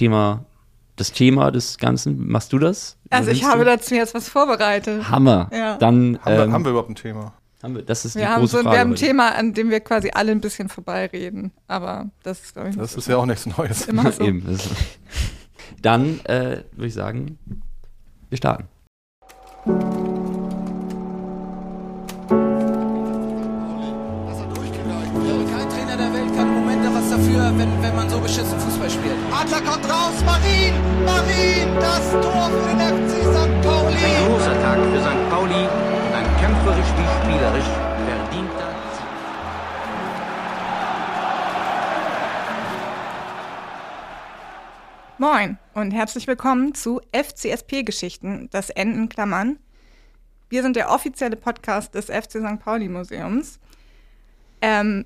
[0.00, 0.46] Thema,
[0.96, 2.26] das Thema des Ganzen.
[2.26, 2.96] Machst du das?
[3.10, 3.64] Also ich habe du?
[3.66, 5.10] dazu jetzt was vorbereitet.
[5.10, 5.50] Hammer.
[5.52, 5.76] Ja.
[5.76, 7.34] Dann, haben, wir, ähm, haben wir überhaupt ein Thema?
[7.62, 8.76] Haben wir, das ist wir die haben große so, Frage.
[8.76, 9.04] Wir haben ein heute.
[9.04, 11.52] Thema, an dem wir quasi alle ein bisschen vorbeireden.
[11.68, 13.88] Aber das ist, glaube ich, Das ist ja auch nichts Neues.
[13.88, 14.24] immer so.
[14.24, 14.58] Eben,
[15.82, 17.38] Dann äh, würde ich sagen,
[18.30, 18.64] wir starten.
[30.10, 30.74] Raus, Marin,
[31.04, 33.62] Marin, das Tor für den FC St.
[33.62, 33.94] Pauli.
[33.94, 35.30] Ein großer Tag für St.
[35.30, 37.70] Pauli und ein kämpferisch wie spielerisch
[38.06, 39.08] verdienter Sieg.
[45.18, 49.60] Moin und herzlich willkommen zu FCSP-Geschichten, das N in Klammern.
[50.48, 52.58] Wir sind der offizielle Podcast des FC St.
[52.58, 53.60] Pauli Museums.
[54.60, 55.04] Ähm,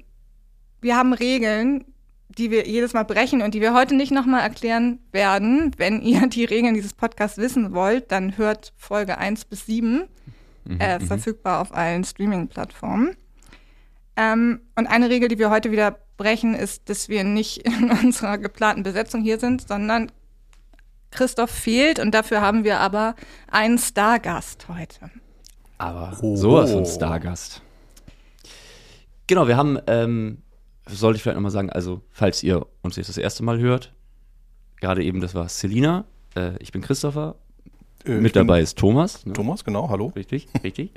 [0.80, 1.94] wir haben Regeln,
[2.38, 5.73] die wir jedes Mal brechen und die wir heute nicht nochmal erklären werden.
[5.77, 10.05] Wenn ihr die Regeln dieses Podcasts wissen wollt, dann hört Folge 1 bis 7,
[10.78, 13.17] äh, verfügbar auf allen Streaming-Plattformen.
[14.17, 18.39] Ähm, und eine Regel, die wir heute wieder brechen, ist, dass wir nicht in unserer
[18.39, 20.11] geplanten Besetzung hier sind, sondern
[21.11, 23.14] Christoph fehlt und dafür haben wir aber
[23.51, 25.11] einen Stargast heute.
[25.78, 26.36] Aber Oh.
[26.36, 27.61] sowas von Stargast.
[29.27, 30.39] Genau, wir haben, ähm,
[30.88, 33.92] sollte ich vielleicht nochmal sagen, also falls ihr uns jetzt das erste Mal hört,
[34.80, 36.04] gerade eben, das war Selina,
[36.36, 37.36] äh, ich bin Christopher,
[38.04, 39.24] Äh, mit dabei ist Thomas.
[39.24, 39.32] Ne?
[39.32, 40.12] Thomas, genau, hallo.
[40.14, 40.90] Richtig, richtig.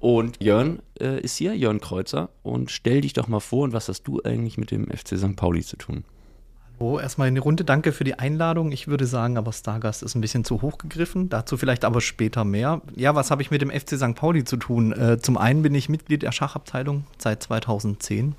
[0.00, 2.30] Und Jörn äh, ist hier, Jörn Kreuzer.
[2.42, 5.36] Und stell dich doch mal vor, und was hast du eigentlich mit dem FC St.
[5.36, 6.04] Pauli zu tun?
[6.78, 7.64] Oh, erstmal eine Runde.
[7.64, 8.72] Danke für die Einladung.
[8.72, 11.28] Ich würde sagen, aber Stargast ist ein bisschen zu hoch gegriffen.
[11.28, 12.80] Dazu vielleicht aber später mehr.
[12.96, 14.14] Ja, was habe ich mit dem FC St.
[14.16, 14.92] Pauli zu tun?
[14.92, 18.34] Äh, zum einen bin ich Mitglied der Schachabteilung seit 2010.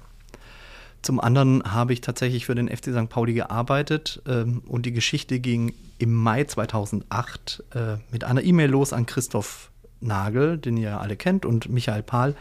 [1.04, 3.10] Zum anderen habe ich tatsächlich für den FC St.
[3.10, 8.94] Pauli gearbeitet ähm, und die Geschichte ging im Mai 2008 äh, mit einer E-Mail los
[8.94, 12.36] an Christoph Nagel, den ihr alle kennt, und Michael Pahl,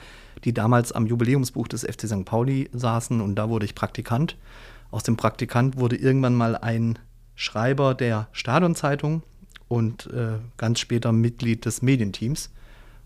[0.45, 2.25] die damals am Jubiläumsbuch des FC St.
[2.25, 4.37] Pauli saßen und da wurde ich Praktikant.
[4.93, 7.01] Aus dem Praktikant wurde irgendwann mal ein
[7.35, 9.23] Schreiber der Stadionzeitung
[9.67, 12.51] und äh, ganz später Mitglied des Medienteams,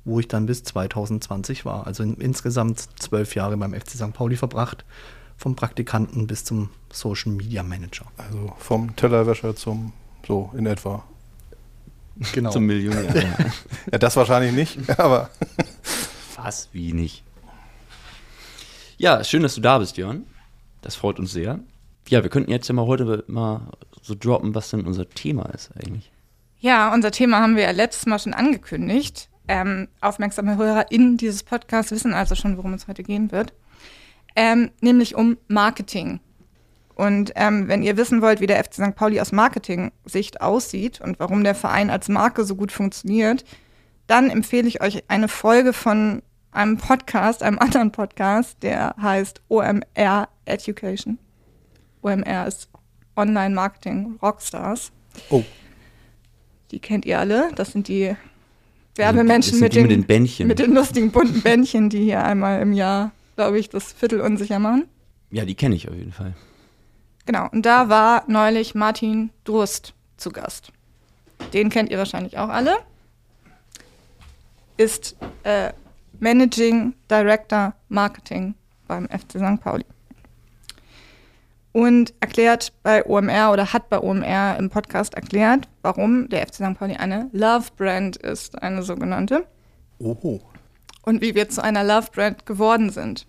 [0.05, 1.87] wo ich dann bis 2020 war.
[1.87, 4.13] Also in, insgesamt zwölf Jahre beim FC St.
[4.13, 4.85] Pauli verbracht,
[5.37, 8.07] vom Praktikanten bis zum Social Media Manager.
[8.17, 9.93] Also vom Tellerwäscher zum,
[10.27, 11.05] so in etwa.
[12.33, 12.51] Genau.
[12.51, 13.37] Zum Millionär.
[13.93, 15.31] Ja, das wahrscheinlich nicht, aber
[16.37, 16.69] Was?
[16.73, 17.23] Wie nicht?
[18.99, 20.25] Ja, schön, dass du da bist, Jörn.
[20.81, 21.61] Das freut uns sehr.
[22.09, 23.61] Ja, wir könnten jetzt ja mal heute mal
[24.03, 26.11] so droppen, was denn unser Thema ist eigentlich.
[26.59, 29.29] Ja, unser Thema haben wir ja letztes Mal schon angekündigt.
[29.49, 33.53] Ähm, aufmerksame HörerInnen dieses Podcasts wissen also schon, worum es heute gehen wird.
[34.37, 36.21] Ähm, nämlich um Marketing.
[36.95, 38.95] Und ähm, wenn ihr wissen wollt, wie der FC St.
[38.95, 43.45] Pauli aus Marketing-Sicht aussieht und warum der Verein als Marke so gut funktioniert,
[44.07, 50.29] dann empfehle ich euch eine Folge von einem Podcast, einem anderen Podcast, der heißt OMR
[50.45, 51.19] Education.
[52.03, 52.69] OMR ist
[53.17, 54.93] Online Marketing Rockstars.
[55.31, 55.45] Oh.
[56.71, 57.51] Die kennt ihr alle.
[57.55, 58.17] Das sind die
[58.97, 60.49] Werbemenschen mit, die den, mit den Bändchen.
[60.49, 64.59] mit den lustigen bunten Bändchen, die hier einmal im Jahr, glaube ich, das Viertel unsicher
[64.59, 64.89] machen.
[65.31, 66.35] Ja, die kenne ich auf jeden Fall.
[67.27, 70.73] Genau, und da war neulich Martin Durst zu Gast.
[71.53, 72.77] Den kennt ihr wahrscheinlich auch alle.
[74.77, 75.73] Ist äh,
[76.19, 78.55] Managing Director Marketing
[78.87, 79.61] beim FC St.
[79.61, 79.85] Pauli.
[81.73, 86.79] Und erklärt bei OMR oder hat bei OMR im Podcast erklärt, warum der FC St.
[86.79, 89.47] Pauli eine Love Brand ist, eine sogenannte.
[89.99, 90.41] Oho.
[91.07, 93.27] Und wie wir zu einer Love Brand geworden sind.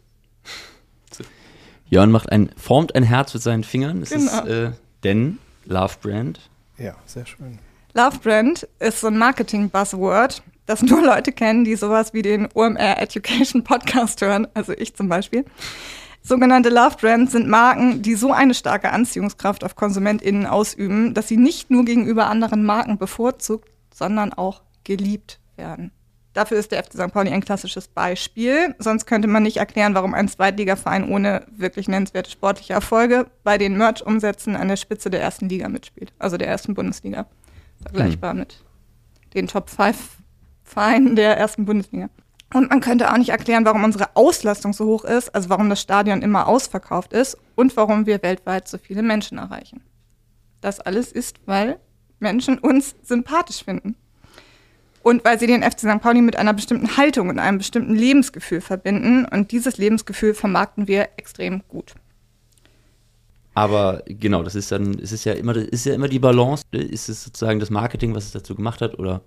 [1.89, 4.01] Jörn macht ein, formt ein Herz mit seinen Fingern.
[4.01, 4.43] Es Genau.
[4.43, 4.71] ist äh,
[5.03, 6.49] denn Love Brand.
[6.77, 7.59] Ja, sehr schön.
[7.93, 12.99] Love Brand ist so ein Marketing-Buzzword, das nur Leute kennen, die sowas wie den OMR
[12.99, 15.45] Education Podcast hören, also ich zum Beispiel.
[16.23, 21.37] Sogenannte Love Brands sind Marken, die so eine starke Anziehungskraft auf KonsumentInnen ausüben, dass sie
[21.37, 25.91] nicht nur gegenüber anderen Marken bevorzugt, sondern auch geliebt werden.
[26.37, 27.11] Dafür ist der FC St.
[27.11, 28.75] Pauli ein klassisches Beispiel.
[28.77, 33.75] Sonst könnte man nicht erklären, warum ein Zweitligaverein ohne wirklich nennenswerte sportliche Erfolge bei den
[33.75, 37.25] Merch-Umsätzen an der Spitze der ersten Liga mitspielt, also der ersten Bundesliga.
[37.81, 38.63] Vergleichbar mit
[39.33, 40.19] den Top 5
[40.63, 42.11] Vereinen der ersten Bundesliga.
[42.53, 45.81] Und man könnte auch nicht erklären, warum unsere Auslastung so hoch ist, also warum das
[45.81, 49.81] Stadion immer ausverkauft ist und warum wir weltweit so viele Menschen erreichen.
[50.61, 51.79] Das alles ist, weil
[52.19, 53.95] Menschen uns sympathisch finden.
[55.07, 56.01] Und weil sie den FC St.
[56.01, 59.23] Pauli mit einer bestimmten Haltung und einem bestimmten Lebensgefühl verbinden.
[59.23, 61.93] Und dieses Lebensgefühl vermarkten wir extrem gut.
[63.53, 66.65] Aber genau, das ist dann, es ist ja immer, ist ja immer die Balance.
[66.71, 69.21] Ist es sozusagen das Marketing, was es dazu gemacht hat, oder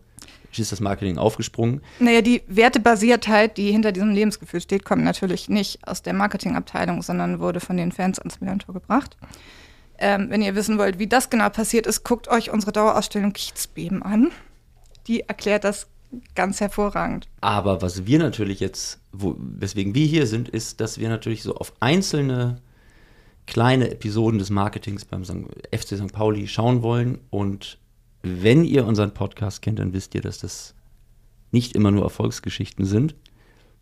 [0.54, 1.80] ist das Marketing aufgesprungen?
[1.98, 7.40] Naja, die Wertebasiertheit, die hinter diesem Lebensgefühl steht, kommt natürlich nicht aus der Marketingabteilung, sondern
[7.40, 9.16] wurde von den Fans ans Millantor gebracht.
[9.96, 14.02] Ähm, wenn ihr wissen wollt, wie das genau passiert ist, guckt euch unsere Dauerausstellung Kiezbeben
[14.02, 14.30] an.
[15.10, 15.88] Die erklärt das
[16.36, 17.26] ganz hervorragend.
[17.40, 21.56] Aber was wir natürlich jetzt, wo, weswegen wir hier sind, ist, dass wir natürlich so
[21.56, 22.60] auf einzelne
[23.48, 26.12] kleine Episoden des Marketings beim FC St.
[26.12, 27.18] Pauli schauen wollen.
[27.30, 27.78] Und
[28.22, 30.76] wenn ihr unseren Podcast kennt, dann wisst ihr, dass das
[31.50, 33.16] nicht immer nur Erfolgsgeschichten sind.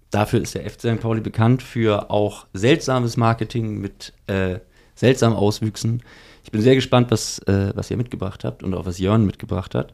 [0.08, 1.00] Dafür ist der FC St.
[1.00, 4.60] Pauli bekannt für auch seltsames Marketing mit äh,
[4.94, 6.02] seltsamen Auswüchsen.
[6.42, 9.74] Ich bin sehr gespannt, was, äh, was ihr mitgebracht habt und auch was Jörn mitgebracht
[9.74, 9.92] hat.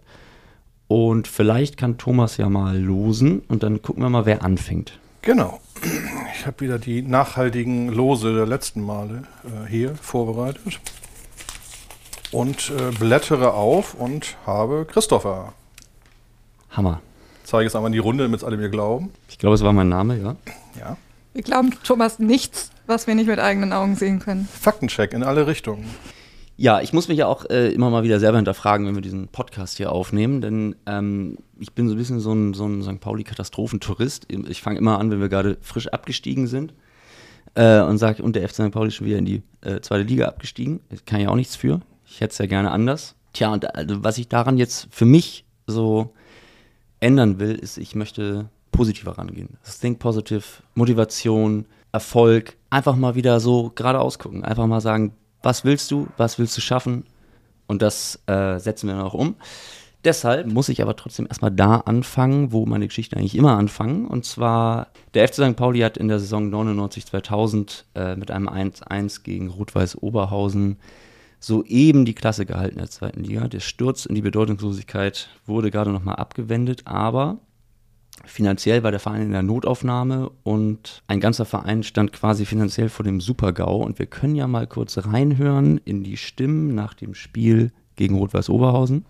[0.88, 4.98] Und vielleicht kann Thomas ja mal losen und dann gucken wir mal, wer anfängt.
[5.22, 5.60] Genau.
[6.34, 10.80] Ich habe wieder die nachhaltigen Lose der letzten Male äh, hier vorbereitet.
[12.30, 15.54] Und äh, blättere auf und habe Christopher.
[16.70, 17.00] Hammer.
[17.44, 19.12] Zeige es einmal in die Runde, damit es alle mir glauben.
[19.28, 20.36] Ich glaube, es war mein Name, ja.
[20.78, 20.96] Ja.
[21.32, 24.48] Wir glauben Thomas nichts, was wir nicht mit eigenen Augen sehen können.
[24.60, 25.84] Faktencheck in alle Richtungen.
[26.56, 29.26] Ja, ich muss mich ja auch äh, immer mal wieder selber hinterfragen, wenn wir diesen
[29.28, 33.00] Podcast hier aufnehmen, denn ähm, ich bin so ein bisschen so ein, so ein St.
[33.00, 34.26] Pauli-Katastrophentourist.
[34.48, 36.72] Ich fange immer an, wenn wir gerade frisch abgestiegen sind
[37.54, 38.70] äh, und sage, und der FC St.
[38.70, 40.80] Pauli ist schon wieder in die äh, zweite Liga abgestiegen.
[40.90, 41.80] Ich kann ja auch nichts für.
[42.06, 43.16] Ich hätte es ja gerne anders.
[43.32, 46.12] Tja, und also, was ich daran jetzt für mich so
[47.00, 49.58] ändern will, ist, ich möchte positiver rangehen.
[49.80, 52.56] Think positive, Motivation, Erfolg.
[52.70, 54.44] Einfach mal wieder so geradeaus gucken.
[54.44, 55.14] Einfach mal sagen,
[55.44, 57.04] was willst du, was willst du schaffen?
[57.66, 59.36] Und das äh, setzen wir noch um.
[60.04, 64.06] Deshalb muss ich aber trotzdem erstmal da anfangen, wo meine Geschichten eigentlich immer anfangen.
[64.06, 65.56] Und zwar, der FC St.
[65.56, 70.76] Pauli hat in der Saison 99-2000 äh, mit einem 1-1 gegen Rot-Weiß Oberhausen
[71.40, 73.48] soeben die Klasse gehalten in der zweiten Liga.
[73.48, 77.38] Der Sturz in die Bedeutungslosigkeit wurde gerade nochmal abgewendet, aber
[78.26, 83.04] Finanziell war der Verein in der Notaufnahme und ein ganzer Verein stand quasi finanziell vor
[83.04, 83.76] dem Super-GAU.
[83.76, 88.48] Und wir können ja mal kurz reinhören in die Stimmen nach dem Spiel gegen Rot-Weiß
[88.48, 89.04] Oberhausen.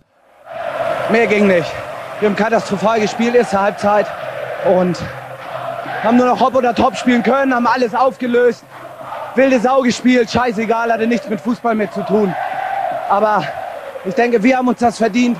[1.11, 1.71] Mehr ging nicht.
[2.19, 4.07] Wir haben katastrophal gespielt, erste Halbzeit.
[4.65, 4.97] Und
[6.03, 8.63] haben nur noch Hop oder Top spielen können, haben alles aufgelöst.
[9.35, 12.33] Wilde Sau gespielt, scheißegal, hatte nichts mit Fußball mehr zu tun.
[13.09, 13.43] Aber
[14.05, 15.37] ich denke, wir haben uns das verdient.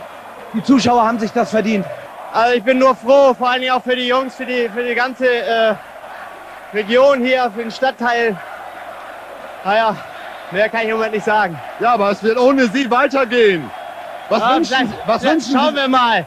[0.54, 1.86] Die Zuschauer haben sich das verdient.
[2.36, 4.94] Also ich bin nur froh, vor allem auch für die Jungs, für die, für die
[4.94, 5.74] ganze äh,
[6.74, 8.36] Region hier, für den Stadtteil.
[9.64, 9.96] Naja,
[10.52, 11.58] mehr kann ich im Moment nicht sagen.
[11.80, 13.72] Ja, aber es wird ohne sie weitergehen.
[14.28, 16.26] Was Ja, wünschen, was wünschen Schauen wir mal.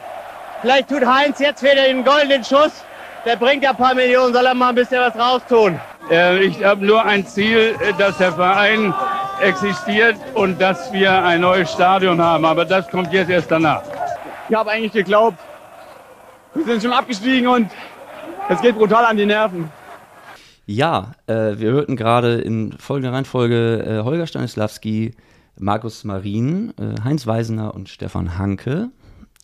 [0.61, 2.83] Vielleicht tut Heinz jetzt wieder den goldenen Schuss.
[3.23, 5.79] Der bringt ja ein paar Millionen, soll er mal ein bisschen was raustun.
[6.09, 8.95] Äh, Ich habe nur ein Ziel, äh, dass der Verein
[9.43, 12.45] existiert und dass wir ein neues Stadion haben.
[12.45, 13.83] Aber das kommt jetzt erst danach.
[14.49, 15.37] Ich habe eigentlich geglaubt,
[16.53, 17.69] wir sind schon abgestiegen und
[18.49, 19.69] es geht brutal an die Nerven.
[20.65, 25.15] Ja, äh, wir hörten gerade in folgender Reihenfolge äh, Holger Stanislawski,
[25.57, 28.89] Markus Marin, äh, Heinz Weisener und Stefan Hanke.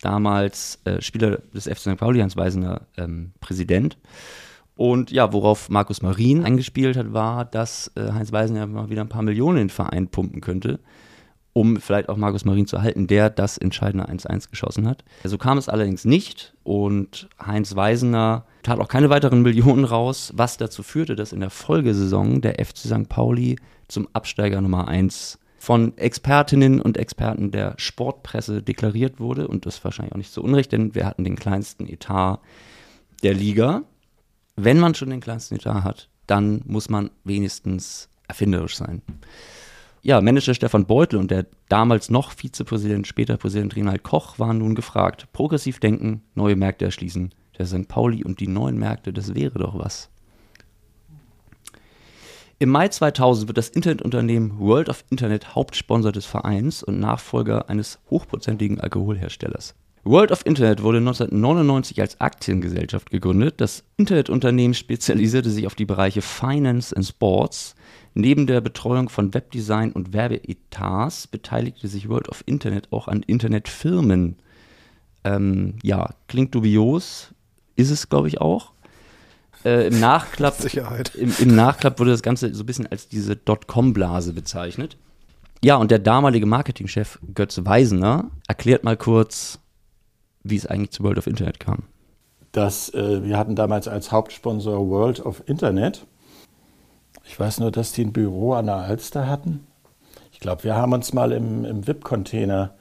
[0.02, 1.96] Damals äh, Spieler des FC St.
[1.96, 3.96] Pauli, Heinz Weisener ähm, Präsident.
[4.76, 9.08] Und ja, worauf Markus Marin eingespielt hat, war, dass äh, Heinz Weisener mal wieder ein
[9.08, 10.80] paar Millionen in den Verein pumpen könnte,
[11.56, 15.04] um vielleicht auch Markus Marin zu halten, der das entscheidende 1-1 geschossen hat.
[15.24, 20.58] So kam es allerdings nicht und Heinz Weisener tat auch keine weiteren Millionen raus, was
[20.58, 23.08] dazu führte, dass in der Folgesaison der FC St.
[23.08, 23.56] Pauli
[23.88, 30.12] zum Absteiger Nummer 1 von Expertinnen und Experten der Sportpresse deklariert wurde und das wahrscheinlich
[30.12, 32.38] auch nicht so unrecht, denn wir hatten den kleinsten Etat
[33.22, 33.84] der Liga.
[34.56, 39.00] Wenn man schon den kleinsten Etat hat, dann muss man wenigstens erfinderisch sein.
[40.06, 44.76] Ja, Manager Stefan Beutel und der damals noch Vizepräsident, später Präsident Renald Koch waren nun
[44.76, 47.34] gefragt, progressiv denken, neue Märkte erschließen.
[47.58, 47.88] Der St.
[47.88, 50.08] Pauli und die neuen Märkte, das wäre doch was.
[52.60, 57.98] Im Mai 2000 wird das Internetunternehmen World of Internet Hauptsponsor des Vereins und Nachfolger eines
[58.08, 59.74] hochprozentigen Alkoholherstellers.
[60.04, 63.60] World of Internet wurde 1999 als Aktiengesellschaft gegründet.
[63.60, 67.74] Das Internetunternehmen spezialisierte sich auf die Bereiche Finance and Sports.
[68.18, 74.36] Neben der Betreuung von Webdesign und Werbeetats beteiligte sich World of Internet auch an Internetfirmen.
[75.22, 77.34] Ähm, ja, klingt dubios,
[77.74, 78.72] ist es, glaube ich, auch.
[79.66, 81.14] Äh, Im Nachklapp, Sicherheit.
[81.14, 84.96] Im, Im Nachklapp wurde das Ganze so ein bisschen als diese Dotcom-Blase bezeichnet.
[85.62, 89.58] Ja, und der damalige Marketingchef Götz Weisener erklärt mal kurz,
[90.42, 91.82] wie es eigentlich zu World of Internet kam.
[92.52, 96.06] Das, äh, wir hatten damals als Hauptsponsor World of Internet.
[97.26, 99.66] Ich weiß nur, dass die ein Büro an der Alster hatten.
[100.32, 102.74] Ich glaube, wir haben uns mal im, im VIP-Container,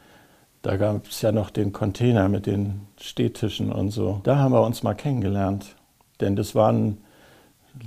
[0.62, 4.62] da gab es ja noch den Container mit den Stehtischen und so, da haben wir
[4.64, 5.75] uns mal kennengelernt.
[6.22, 7.00] Denn das waren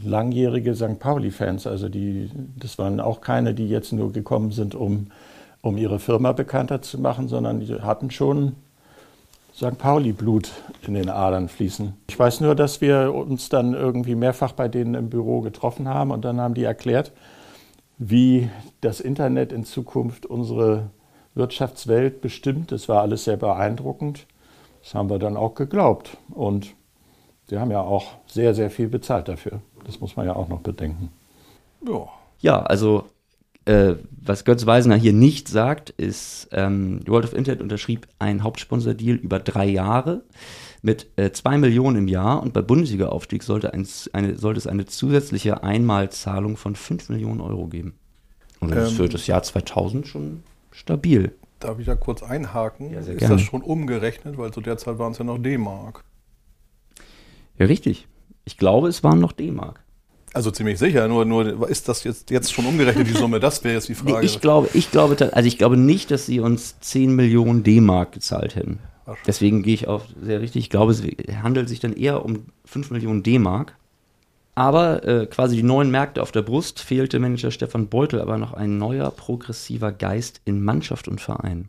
[0.04, 0.98] langjährige St.
[0.98, 1.66] Pauli-Fans.
[1.66, 5.08] Also die, das waren auch keine, die jetzt nur gekommen sind, um,
[5.62, 8.54] um ihre Firma bekannter zu machen, sondern die hatten schon
[9.58, 9.76] St.
[9.76, 10.52] Pauli-Blut
[10.86, 11.92] in den Adern fließen.
[12.08, 16.12] Ich weiß nur, dass wir uns dann irgendwie mehrfach bei denen im Büro getroffen haben
[16.12, 17.10] und dann haben die erklärt,
[17.98, 18.50] wie
[18.80, 20.90] das Internet in Zukunft unsere
[21.34, 22.70] Wirtschaftswelt bestimmt.
[22.70, 24.28] Das war alles sehr beeindruckend.
[24.80, 26.16] Das haben wir dann auch geglaubt.
[26.30, 26.76] Und
[27.50, 29.60] die haben ja auch sehr, sehr viel bezahlt dafür.
[29.84, 31.10] Das muss man ja auch noch bedenken.
[31.84, 32.06] Ja,
[32.38, 33.06] ja also
[33.68, 39.16] äh, was Götz Weisener hier nicht sagt, ist, ähm, World of Internet unterschrieb einen Hauptsponsor-Deal
[39.16, 40.22] über drei Jahre
[40.80, 44.86] mit äh, zwei Millionen im Jahr und bei Bundesliga-Aufstieg sollte, ein, eine, sollte es eine
[44.86, 47.94] zusätzliche Einmalzahlung von fünf Millionen Euro geben.
[48.60, 51.34] Und das Ähm, ist für das Jahr 2000 schon stabil.
[51.60, 52.92] Darf ich da kurz einhaken?
[52.92, 53.34] Ja, sehr ist gerne.
[53.34, 54.38] das schon umgerechnet?
[54.38, 56.04] Weil zu der Zeit waren es ja noch D-Mark.
[57.58, 58.06] Ja, richtig.
[58.44, 59.84] Ich glaube, es waren noch D-Mark.
[60.38, 63.40] Also ziemlich sicher, nur, nur ist das jetzt, jetzt schon umgerechnet, die Summe?
[63.40, 64.24] Das wäre jetzt die Nee, Frage.
[64.24, 68.54] ich glaube, ich glaube, also ich glaube nicht, dass sie uns 10 Millionen D-Mark gezahlt
[68.54, 68.78] hätten.
[69.26, 70.62] Deswegen gehe ich auf sehr richtig.
[70.62, 71.02] Ich glaube, es
[71.42, 73.74] handelt sich dann eher um 5 Millionen D-Mark.
[74.54, 78.52] Aber äh, quasi die neuen Märkte auf der Brust fehlte Manager Stefan Beutel aber noch
[78.52, 81.68] ein neuer progressiver Geist in Mannschaft und Verein.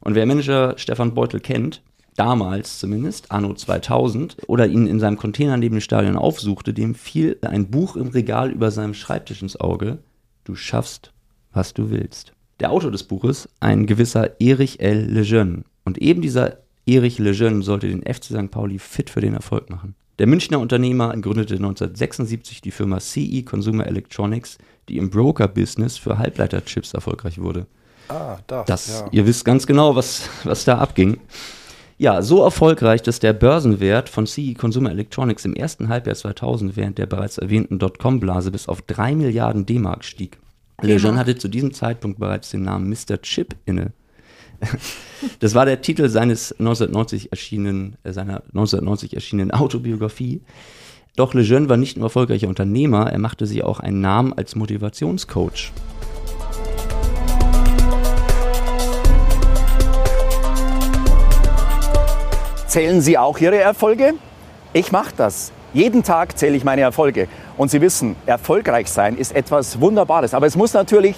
[0.00, 1.80] Und wer Manager Stefan Beutel kennt,
[2.20, 7.38] damals zumindest, anno 2000, oder ihn in seinem Container neben dem Stadion aufsuchte, dem fiel
[7.40, 10.00] ein Buch im Regal über seinem Schreibtisch ins Auge.
[10.44, 11.12] Du schaffst,
[11.54, 12.34] was du willst.
[12.60, 15.06] Der Autor des Buches, ein gewisser Erich L.
[15.06, 15.64] Lejeune.
[15.84, 18.50] Und eben dieser Erich Lejeune sollte den FC St.
[18.50, 19.94] Pauli fit für den Erfolg machen.
[20.18, 24.58] Der Münchner Unternehmer gründete 1976 die Firma CE Consumer Electronics,
[24.90, 27.66] die im Broker-Business für Halbleiterchips erfolgreich wurde.
[28.08, 29.08] Ah, das, Das, ja.
[29.10, 31.18] Ihr wisst ganz genau, was, was da abging.
[32.00, 36.96] Ja, so erfolgreich, dass der Börsenwert von CE Consumer Electronics im ersten Halbjahr 2000 während
[36.96, 40.38] der bereits erwähnten Dotcom-Blase bis auf 3 Milliarden D-Mark stieg.
[40.80, 43.20] Lejeune hatte zu diesem Zeitpunkt bereits den Namen Mr.
[43.20, 43.92] Chip inne.
[45.40, 50.40] Das war der Titel seines 1990 erschienenen, äh, seiner 1990 erschienenen Autobiografie.
[51.16, 55.70] Doch Lejeune war nicht nur erfolgreicher Unternehmer, er machte sich auch einen Namen als Motivationscoach.
[62.70, 64.14] Zählen Sie auch Ihre Erfolge?
[64.72, 65.50] Ich mache das.
[65.72, 67.26] Jeden Tag zähle ich meine Erfolge.
[67.56, 70.34] Und Sie wissen, erfolgreich sein ist etwas Wunderbares.
[70.34, 71.16] Aber es muss natürlich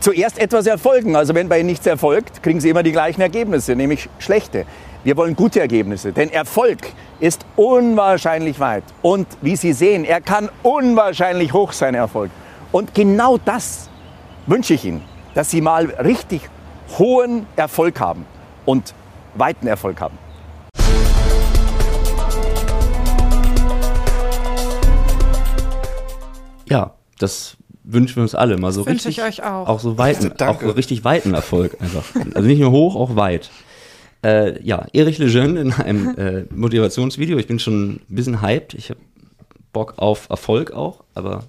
[0.00, 1.14] zuerst etwas erfolgen.
[1.14, 4.64] Also wenn bei Ihnen nichts erfolgt, kriegen Sie immer die gleichen Ergebnisse, nämlich schlechte.
[5.04, 6.78] Wir wollen gute Ergebnisse, denn Erfolg
[7.20, 8.84] ist unwahrscheinlich weit.
[9.02, 12.30] Und wie Sie sehen, er kann unwahrscheinlich hoch sein, Erfolg.
[12.72, 13.90] Und genau das
[14.46, 15.02] wünsche ich Ihnen,
[15.34, 16.48] dass Sie mal richtig
[16.98, 18.24] hohen Erfolg haben
[18.64, 18.94] und
[19.34, 20.23] weiten Erfolg haben.
[26.68, 29.18] Ja, das wünschen wir uns alle mal so wünsche richtig.
[29.18, 29.68] ich euch auch.
[29.68, 32.04] Auch so weiten, auch so richtig weiten Erfolg einfach.
[32.34, 33.50] Also nicht nur hoch, auch weit.
[34.24, 37.36] Äh, ja, Erich Lejeune in einem äh, Motivationsvideo.
[37.38, 38.74] Ich bin schon ein bisschen hyped.
[38.74, 39.00] Ich habe
[39.72, 41.44] Bock auf Erfolg auch, aber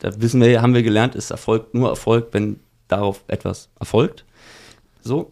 [0.00, 4.24] da wissen wir, haben wir gelernt, ist Erfolg nur Erfolg, wenn darauf etwas erfolgt.
[5.00, 5.30] So.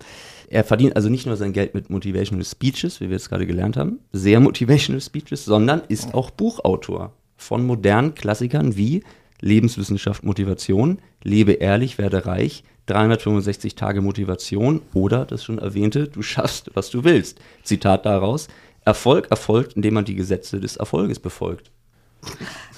[0.50, 3.76] Er verdient also nicht nur sein Geld mit Motivational Speeches, wie wir jetzt gerade gelernt
[3.76, 9.02] haben, sehr Motivational Speeches, sondern ist auch Buchautor von modernen Klassikern wie
[9.40, 16.70] Lebenswissenschaft Motivation, Lebe ehrlich, werde reich, 365 Tage Motivation oder das schon erwähnte, du schaffst,
[16.74, 17.38] was du willst.
[17.62, 18.48] Zitat daraus,
[18.84, 21.70] Erfolg erfolgt, indem man die Gesetze des Erfolges befolgt.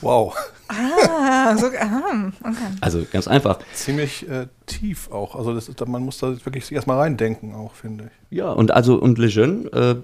[0.01, 0.35] Wow.
[0.69, 2.77] Ah, so, ah, okay.
[2.81, 3.59] Also ganz einfach.
[3.75, 5.35] Ziemlich äh, tief auch.
[5.35, 8.39] Also das ist, man muss da wirklich erstmal reindenken auch, finde ich.
[8.39, 9.97] Ja, und also und Lejeune äh,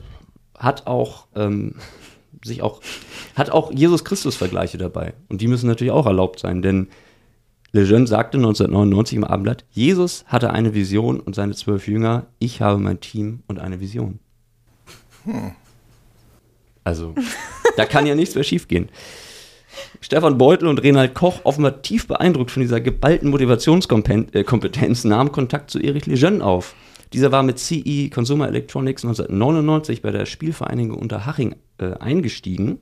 [0.58, 1.74] hat auch ähm,
[2.46, 2.80] sich auch
[3.34, 6.88] hat auch Jesus Christus Vergleiche dabei und die müssen natürlich auch erlaubt sein, denn
[7.72, 12.78] Lejeune sagte 1999 im Abendblatt, Jesus hatte eine Vision und seine zwölf Jünger, ich habe
[12.78, 14.18] mein Team und eine Vision.
[15.24, 15.52] Hm.
[16.84, 17.14] Also,
[17.76, 18.88] da kann ja nichts mehr schiefgehen.
[20.00, 25.80] Stefan Beutel und Renald Koch, offenbar tief beeindruckt von dieser geballten Motivationskompetenz, nahmen Kontakt zu
[25.80, 26.74] Erich Lejeune auf.
[27.12, 32.80] Dieser war mit CE Consumer Electronics 1999 bei der Spielvereinigung Unterhaching äh, eingestiegen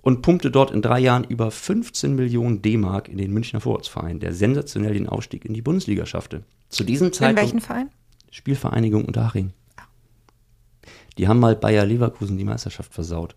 [0.00, 4.34] und pumpte dort in drei Jahren über 15 Millionen D-Mark in den Münchner Vorortsverein, der
[4.34, 6.42] sensationell den Aufstieg in die Bundesliga schaffte.
[6.68, 7.90] Zu diesem In Zeitpunkt welchen Verein?
[8.30, 9.52] Spielvereinigung Unterhaching.
[11.18, 13.36] Die haben mal Bayer Leverkusen die Meisterschaft versaut.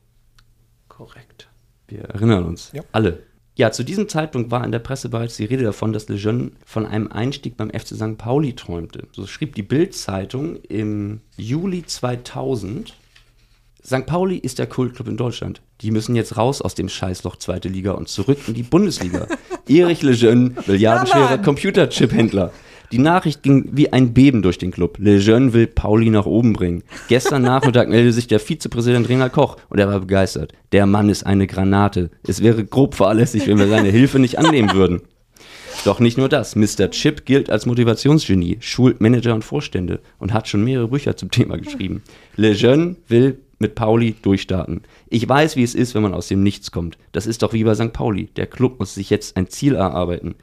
[0.87, 1.49] Korrekt.
[1.87, 2.71] Wir erinnern uns.
[2.73, 2.83] Ja.
[2.91, 3.23] Alle.
[3.57, 6.85] Ja, zu diesem Zeitpunkt war in der Presse bereits die Rede davon, dass Lejeune von
[6.85, 8.17] einem Einstieg beim FC St.
[8.17, 9.07] Pauli träumte.
[9.13, 12.93] So schrieb die Bild-Zeitung im Juli 2000.
[13.85, 14.07] St.
[14.07, 15.61] Pauli ist der Kultclub in Deutschland.
[15.81, 19.27] Die müssen jetzt raus aus dem Scheißloch zweite Liga und zurück in die Bundesliga.
[19.67, 22.51] Erich Lejeune, milliardenschwerer Computerchip-Händler.
[22.91, 24.97] Die Nachricht ging wie ein Beben durch den Club.
[24.99, 26.83] Lejeune will Pauli nach oben bringen.
[27.09, 30.53] Gestern Nachmittag meldete sich der Vizepräsident Rena Koch und er war begeistert.
[30.71, 32.09] Der Mann ist eine Granate.
[32.27, 35.01] Es wäre grob fahrlässig, wenn wir seine Hilfe nicht annehmen würden.
[35.83, 36.55] Doch nicht nur das.
[36.55, 36.89] Mr.
[36.89, 41.57] Chip gilt als Motivationsgenie, schult Manager und Vorstände und hat schon mehrere Bücher zum Thema
[41.57, 42.01] geschrieben.
[42.35, 44.81] Lejeune will mit Pauli durchstarten.
[45.07, 46.97] Ich weiß, wie es ist, wenn man aus dem Nichts kommt.
[47.11, 47.93] Das ist doch wie bei St.
[47.93, 48.25] Pauli.
[48.35, 50.35] Der Club muss sich jetzt ein Ziel erarbeiten.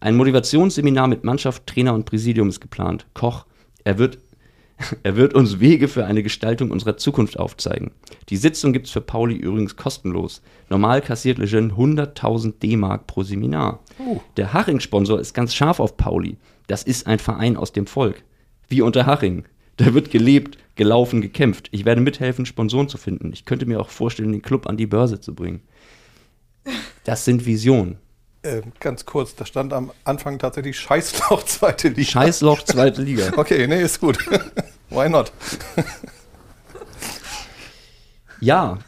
[0.00, 3.06] Ein Motivationsseminar mit Mannschaft, Trainer und Präsidium ist geplant.
[3.14, 3.46] Koch,
[3.84, 4.18] er wird,
[5.02, 7.92] er wird uns Wege für eine Gestaltung unserer Zukunft aufzeigen.
[8.28, 10.42] Die Sitzung gibt es für Pauli übrigens kostenlos.
[10.68, 13.80] Normal kassiert Lejeune 100.000 D-Mark pro Seminar.
[13.98, 14.20] Oh.
[14.36, 16.36] Der Haching-Sponsor ist ganz scharf auf Pauli.
[16.66, 18.24] Das ist ein Verein aus dem Volk.
[18.68, 19.44] Wie unter Haching.
[19.76, 21.68] Da wird gelebt, gelaufen, gekämpft.
[21.70, 23.32] Ich werde mithelfen, Sponsoren zu finden.
[23.32, 25.62] Ich könnte mir auch vorstellen, den Club an die Börse zu bringen.
[27.04, 27.98] Das sind Visionen.
[28.42, 32.10] Äh, ganz kurz, da stand am Anfang tatsächlich Scheißloch zweite Liga.
[32.10, 33.32] Scheißloch zweite Liga.
[33.36, 34.18] Okay, nee, ist gut.
[34.90, 35.32] Why not?
[38.40, 38.78] Ja.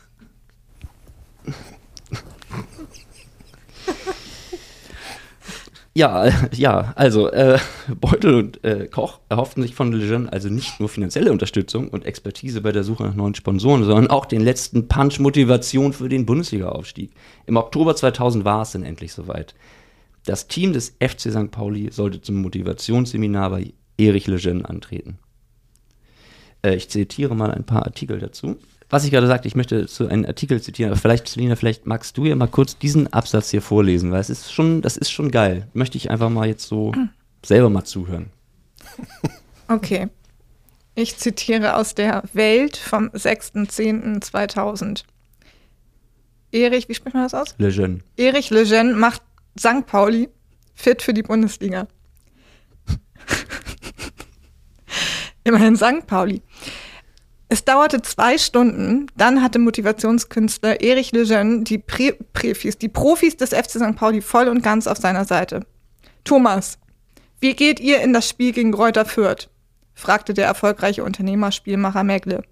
[5.96, 7.58] Ja, äh, ja, also äh,
[8.00, 12.60] Beutel und äh, Koch erhofften sich von Lejeune also nicht nur finanzielle Unterstützung und Expertise
[12.60, 17.12] bei der Suche nach neuen Sponsoren, sondern auch den letzten Punch Motivation für den Bundesliga-Aufstieg.
[17.46, 19.54] Im Oktober 2000 war es dann endlich soweit.
[20.26, 21.52] Das Team des FC St.
[21.52, 25.18] Pauli sollte zum Motivationsseminar bei Erich Lejeune antreten.
[26.62, 28.56] Äh, ich zitiere mal ein paar Artikel dazu
[28.90, 32.16] was ich gerade sagte, ich möchte zu einem Artikel zitieren, aber vielleicht, Selina, vielleicht magst
[32.16, 35.30] du ja mal kurz diesen Absatz hier vorlesen, weil es ist schon, das ist schon
[35.30, 35.68] geil.
[35.72, 36.92] Möchte ich einfach mal jetzt so
[37.44, 38.30] selber mal zuhören.
[39.66, 40.08] Okay.
[40.94, 45.04] Ich zitiere aus der Welt vom 6.10.2000.
[46.52, 47.54] Erich, wie spricht man das aus?
[47.58, 48.00] Lejeune.
[48.16, 49.22] Erich Lejeune macht
[49.58, 49.86] St.
[49.86, 50.28] Pauli
[50.74, 51.88] fit für die Bundesliga.
[55.44, 56.06] Immerhin St.
[56.06, 56.42] Pauli.
[57.54, 63.50] Es dauerte zwei Stunden, dann hatte Motivationskünstler Erich Lejeune die Prä Präfis, die Profis des
[63.50, 63.94] FC St.
[63.94, 65.64] Pauli voll und ganz auf seiner Seite.
[66.24, 66.78] Thomas,
[67.38, 69.50] wie geht ihr in das Spiel gegen Reuter Fürth?
[69.94, 72.42] fragte der erfolgreiche Unternehmerspielmacher Megle.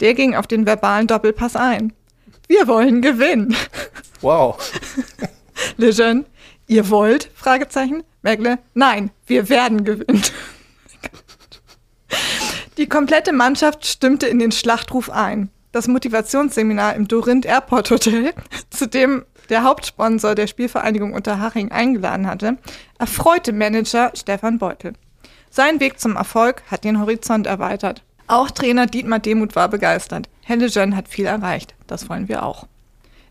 [0.00, 1.94] Der ging auf den verbalen Doppelpass ein.
[2.46, 3.56] Wir wollen gewinnen.
[4.20, 4.58] Wow.
[5.78, 6.26] Lejeune,
[6.66, 7.30] ihr wollt?
[7.34, 8.04] Fragezeichen.
[8.20, 10.22] Megle, nein, wir werden gewinnen.
[12.78, 15.50] Die komplette Mannschaft stimmte in den Schlachtruf ein.
[15.72, 18.32] Das Motivationsseminar im Dorinth Airport Hotel,
[18.70, 22.56] zu dem der Hauptsponsor der Spielvereinigung Unterhaching eingeladen hatte,
[22.98, 24.94] erfreute Manager Stefan Beutel.
[25.50, 28.02] Sein Weg zum Erfolg hat den Horizont erweitert.
[28.26, 30.30] Auch Trainer Dietmar Demuth war begeistert.
[30.42, 31.74] Herr Lejeune hat viel erreicht.
[31.86, 32.66] Das wollen wir auch.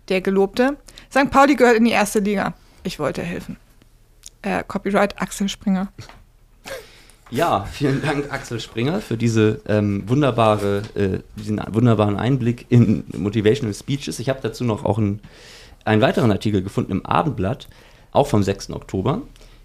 [0.09, 0.77] Der Gelobte,
[1.09, 1.31] St.
[1.31, 2.53] Pauli gehört in die erste Liga.
[2.83, 3.57] Ich wollte helfen.
[4.43, 5.91] Äh, Copyright Axel Springer.
[7.31, 13.73] Ja, vielen Dank, Axel Springer, für diese ähm, wunderbare, äh, diesen wunderbaren Einblick in Motivational
[13.73, 14.19] Speeches.
[14.19, 15.21] Ich habe dazu noch auch einen,
[15.85, 17.69] einen weiteren Artikel gefunden im Abendblatt,
[18.11, 18.71] auch vom 6.
[18.71, 19.21] Oktober.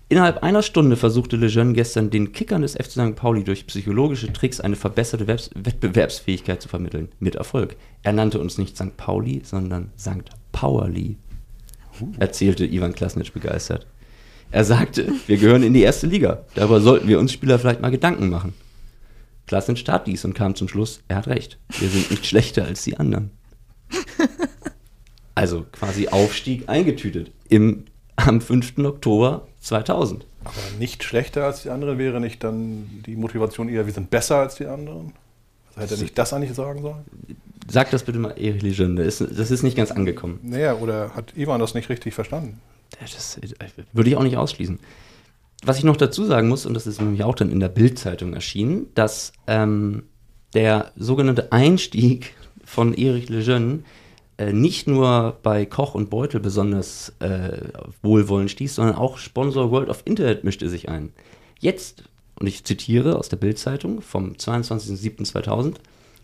[0.09, 3.17] Innerhalb einer Stunde versuchte Lejeune gestern den Kickern des FC St.
[3.17, 7.09] Pauli durch psychologische Tricks eine verbesserte Webs Wettbewerbsfähigkeit zu vermitteln.
[7.19, 7.75] Mit Erfolg.
[8.05, 8.97] Er nannte uns nicht St.
[8.97, 10.31] Pauli, sondern St.
[10.53, 11.17] Powerly,
[12.21, 13.89] erzählte Ivan Klasnitsch begeistert.
[14.51, 16.45] Er sagte, wir gehören in die erste Liga.
[16.55, 18.55] Darüber sollten wir uns Spieler vielleicht mal Gedanken machen.
[19.47, 21.59] Klassen tat dies und kam zum Schluss, er hat recht.
[21.79, 23.31] Wir sind nicht schlechter als die anderen.
[25.39, 27.85] Also quasi Aufstieg eingetütet im,
[28.17, 28.79] am 5.
[28.79, 30.27] Oktober 2000.
[30.45, 34.37] Aber nicht schlechter als die anderen wäre nicht dann die Motivation eher, wir sind besser
[34.37, 35.13] als die anderen?
[35.75, 37.05] Also hätte er nicht das eigentlich sagen sollen?
[37.69, 39.05] Sag das bitte mal Erich Legende.
[39.05, 40.41] Das ist, das ist nicht ganz angekommen.
[40.43, 42.59] Naja, oder hat Ivan das nicht richtig verstanden?
[43.01, 43.41] Das
[43.93, 44.79] würde ich auch nicht ausschließen.
[45.65, 48.35] Was ich noch dazu sagen muss, und das ist nämlich auch dann in der Bild-Zeitung
[48.35, 50.05] erschienen, dass ähm,
[50.55, 53.81] der sogenannte Einstieg von Erich Lejeune
[54.39, 57.59] äh, nicht nur bei Koch und Beutel besonders äh,
[58.03, 61.13] wohlwollend stieß, sondern auch Sponsor World of Internet mischte sich ein.
[61.59, 62.05] Jetzt,
[62.39, 65.77] und ich zitiere aus der Bild-Zeitung vom 22.07.2000,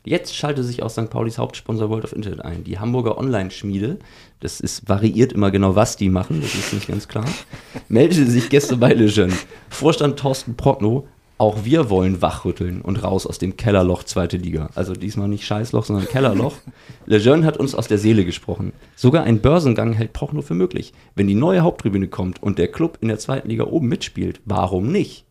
[0.05, 1.11] Jetzt schaltet sich auch St.
[1.11, 2.65] Paulis Hauptsponsor World of Internet ein.
[2.65, 3.99] Die Hamburger Online-Schmiede,
[4.41, 7.25] das ist variiert immer genau, was die machen, das ist nicht ganz klar,
[7.89, 9.35] meldete sich gestern bei Lejeune.
[9.71, 11.07] Vorstand Thorsten Progno,
[11.39, 14.71] Auch wir wollen wachrütteln und raus aus dem Kellerloch zweite Liga.
[14.77, 16.55] Also diesmal nicht Scheißloch, sondern Kellerloch.
[17.07, 18.73] Lejeune hat uns aus der Seele gesprochen.
[18.95, 20.93] Sogar ein Börsengang hält nur für möglich.
[21.17, 24.93] Wenn die neue Haupttribüne kommt und der Club in der zweiten Liga oben mitspielt, warum
[24.93, 25.25] nicht?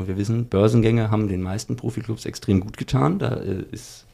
[0.00, 3.18] Und wir wissen, Börsengänge haben den meisten Profiklubs extrem gut getan.
[3.18, 4.06] Da äh, ist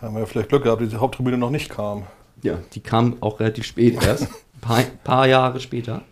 [0.00, 2.04] Haben wir vielleicht Glück gehabt, dass die Haupttribüne noch nicht kam.
[2.42, 4.22] Ja, die kam auch relativ spät erst.
[4.22, 4.28] Ein
[4.62, 6.02] paar, paar Jahre später.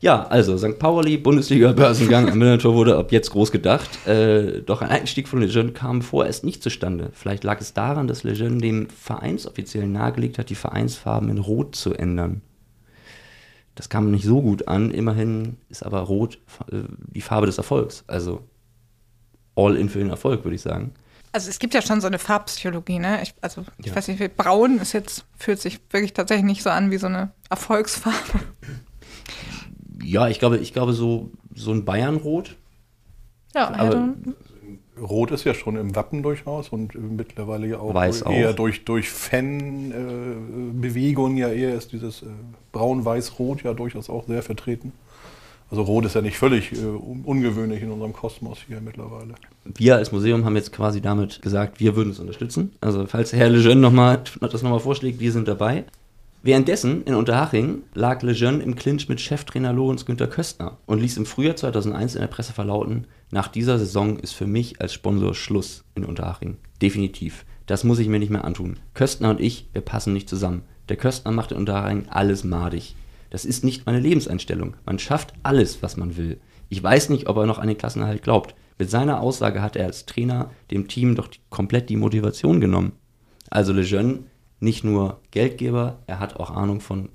[0.00, 0.80] Ja, also St.
[0.80, 4.04] Pauli, Bundesliga-Börsengang am Millantor wurde ab jetzt groß gedacht.
[4.04, 7.10] Äh, doch ein Einstieg von Lejeune kam vorerst nicht zustande.
[7.12, 11.94] Vielleicht lag es daran, dass Lejeune dem Vereinsoffiziellen nahegelegt hat, die Vereinsfarben in Rot zu
[11.94, 12.40] ändern.
[13.80, 14.90] Das kam nicht so gut an.
[14.90, 16.38] Immerhin ist aber Rot
[16.70, 16.82] äh,
[17.14, 18.04] die Farbe des Erfolgs.
[18.08, 18.46] Also
[19.56, 20.92] all in für den Erfolg, würde ich sagen.
[21.32, 23.22] Also es gibt ja schon so eine Farbpsychologie, ne?
[23.22, 23.96] Ich, also ich Ja.
[23.96, 27.30] weiß nicht, braun ist jetzt, fühlt sich wirklich tatsächlich nicht so an wie so eine
[27.48, 28.40] Erfolgsfarbe.
[30.04, 32.56] Ja, ich glaube, ich glaube so, so ein Bayernrot.
[33.54, 34.14] Ja, Aber-
[35.02, 38.54] Rot ist ja schon im Wappen durchaus und äh, mittlerweile ja auch Weiß eher auch.
[38.56, 42.26] durch, durch Fan-Bewegungen ja eher ist dieses äh,
[42.72, 44.92] Braun-Weiß-Rot ja durchaus auch sehr vertreten.
[45.70, 49.34] Also Rot ist ja nicht völlig äh, un- ungewöhnlich in unserem Kosmos hier mittlerweile.
[49.64, 52.72] Wir als Museum haben jetzt quasi damit gesagt, wir würden es unterstützen.
[52.80, 55.84] Also falls Herr Lejeune noch mal, das nochmal vorschlägt, wir sind dabei.
[56.42, 61.26] Währenddessen in Unterhaching lag Lejeune im Clinch mit Cheftrainer Lorenz Günther Köstner und ließ im
[61.26, 65.84] Frühjahr 2001 in der Presse verlauten, nach dieser Saison ist für mich als Sponsor Schluss
[65.94, 66.56] in Unterhaching.
[66.82, 67.44] Definitiv.
[67.66, 68.80] Das muss ich mir nicht mehr antun.
[68.94, 70.62] Köstner und ich, wir passen nicht zusammen.
[70.88, 72.96] Der Köstner macht in Unterhaching alles madig.
[73.30, 74.74] Das ist nicht meine Lebenseinstellung.
[74.84, 76.40] Man schafft alles, was man will.
[76.68, 78.56] Ich weiß nicht, ob er noch an den Klassenerhalt glaubt.
[78.78, 82.92] Mit seiner Aussage hat er als Trainer dem Team doch die, komplett die Motivation genommen.
[83.50, 84.24] Also Lejeune,
[84.58, 87.08] nicht nur Geldgeber, er hat auch Ahnung von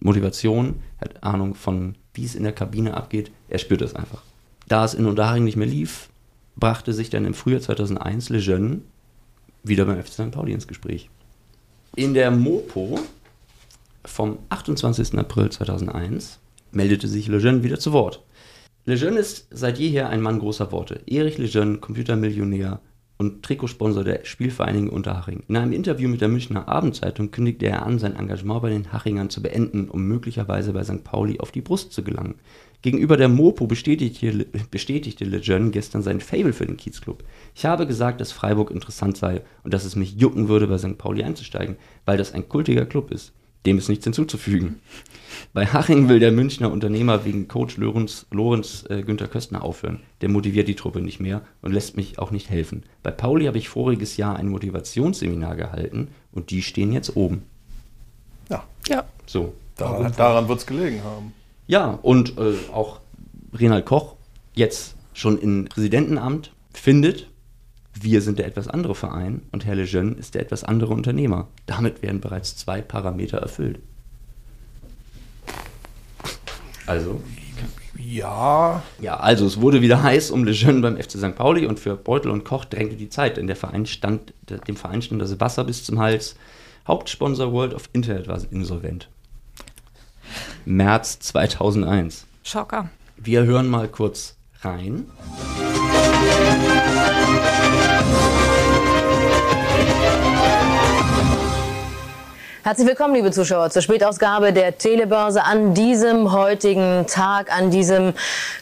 [0.00, 3.30] Motivation, er hat Ahnung von, wie es in der Kabine abgeht.
[3.48, 4.22] Er spürt das einfach.
[4.68, 6.10] Da es in Unterhaching nicht mehr lief,
[6.56, 8.82] brachte sich dann im Frühjahr 2001 Lejeune
[9.64, 10.30] wieder beim FC St.
[10.30, 11.08] Pauli ins Gespräch.
[11.96, 13.00] In der Mopo
[14.04, 15.18] vom 28.
[15.18, 16.38] April 2001
[16.70, 18.22] meldete sich Lejeune wieder zu Wort.
[18.84, 21.00] Lejeune ist seit jeher ein Mann großer Worte.
[21.06, 22.80] Erich Lejeune, Computermillionär
[23.18, 25.42] und Trikotsponsor der Spielvereinigung Unterhaching.
[25.48, 29.28] In einem Interview mit der Münchner Abendzeitung kündigte er an, sein Engagement bei den Hachingern
[29.28, 31.02] zu beenden, um möglicherweise bei St.
[31.02, 32.36] Pauli auf die Brust zu gelangen.
[32.80, 37.24] Gegenüber der Mopo bestätigte, bestätigte Lejeune gestern sein Fable für den Kiezclub.
[37.56, 40.96] Ich habe gesagt, dass Freiburg interessant sei und dass es mich jucken würde, bei St.
[40.96, 43.32] Pauli einzusteigen, weil das ein kultiger Club ist.
[43.68, 44.80] Dem ist nichts hinzuzufügen.
[45.52, 50.00] Bei Haching will der Münchner Unternehmer wegen Coach Lorenz, Lorenz äh, Günther Köstner aufhören.
[50.22, 52.84] Der motiviert die Truppe nicht mehr und lässt mich auch nicht helfen.
[53.02, 57.42] Bei Pauli habe ich voriges Jahr ein Motivationsseminar gehalten und die stehen jetzt oben.
[58.48, 58.64] Ja.
[58.88, 59.04] Ja.
[59.26, 59.52] So.
[59.76, 61.34] Daran, daran wird es gelegen haben.
[61.66, 63.00] Ja, und äh, auch
[63.52, 64.16] Renald Koch,
[64.54, 67.28] jetzt schon im Präsidentenamt, findet,
[68.02, 71.48] wir sind der etwas andere Verein und Herr Lejeune ist der etwas andere Unternehmer.
[71.66, 73.80] Damit werden bereits zwei Parameter erfüllt.
[76.86, 77.20] Also.
[77.96, 78.82] Ja.
[79.00, 81.34] Ja, also es wurde wieder heiß um Lejeune beim FC St.
[81.34, 84.32] Pauli und für Beutel und Koch drängte die Zeit, denn der Verein stand,
[84.66, 86.36] dem Verein stand das Wasser bis zum Hals.
[86.86, 89.08] Hauptsponsor World of Internet war insolvent.
[90.64, 92.26] März 2001.
[92.44, 92.90] Schocker.
[93.16, 95.06] Wir hören mal kurz rein.
[102.68, 108.12] Herzlich willkommen, liebe Zuschauer, zur Spätausgabe der Telebörse an diesem heutigen Tag, an diesem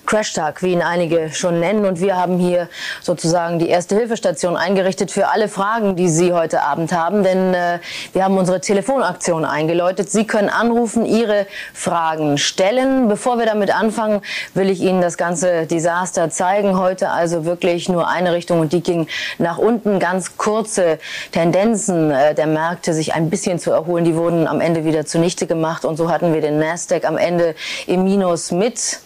[0.07, 1.85] Crashtag, wie ihn einige schon nennen.
[1.85, 2.69] Und wir haben hier
[3.03, 7.25] sozusagen die erste Hilfestation eingerichtet für alle Fragen, die Sie heute Abend haben.
[7.25, 7.81] Denn äh,
[8.13, 10.09] wir haben unsere Telefonaktion eingeläutet.
[10.09, 13.09] Sie können anrufen, Ihre Fragen stellen.
[13.09, 14.23] Bevor wir damit anfangen,
[14.55, 16.79] will ich Ihnen das ganze Desaster zeigen.
[16.79, 19.99] Heute also wirklich nur eine Richtung und die ging nach unten.
[19.99, 21.01] Ganz kurze
[21.33, 25.47] Tendenzen äh, der Märkte, sich ein bisschen zu erholen, die wurden am Ende wieder zunichte
[25.47, 25.85] gemacht.
[25.85, 27.55] Und so hatten wir den Nasdaq am Ende
[27.87, 29.01] im Minus mit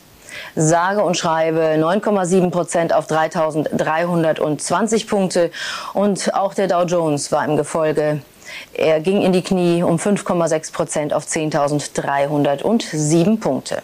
[0.55, 5.51] sage und schreibe 9,7 Prozent auf 3.320 Punkte.
[5.95, 8.21] Und auch der Dow Jones war im Gefolge.
[8.75, 13.83] Er ging in die Knie um 5,6 Prozent auf 10.307 Punkte.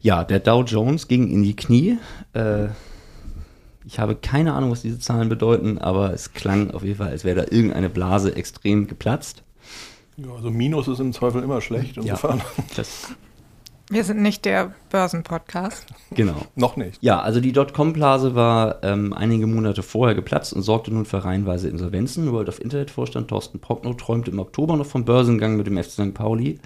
[0.00, 1.98] Ja, der Dow Jones ging in die Knie.
[2.32, 2.68] Äh,
[3.84, 7.24] ich habe keine Ahnung, was diese Zahlen bedeuten, aber es klang auf jeden Fall, als
[7.24, 9.42] wäre da irgendeine Blase extrem geplatzt.
[10.18, 11.96] Ja, also Minus ist im Zweifel immer schlecht.
[11.96, 12.38] Insofern.
[12.38, 12.44] Ja,
[12.76, 13.14] das
[13.88, 15.86] Wir sind nicht der Börsenpodcast.
[16.10, 16.46] Genau.
[16.56, 16.98] Noch nicht.
[17.00, 21.68] Ja, also die Dotcom-Blase war ähm, einige Monate vorher geplatzt und sorgte nun für reihenweise
[21.68, 22.32] Insolvenzen.
[22.32, 26.14] World of Internet-Vorstand Thorsten Procknow träumte im Oktober noch vom Börsengang mit dem FC St.
[26.14, 26.58] Pauli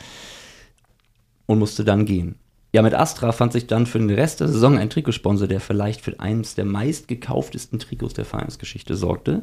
[1.44, 2.36] und musste dann gehen.
[2.72, 6.00] Ja, mit Astra fand sich dann für den Rest der Saison ein Trikotsponsor, der vielleicht
[6.00, 9.42] für eines der meistgekauftesten Trikots der Vereinsgeschichte sorgte.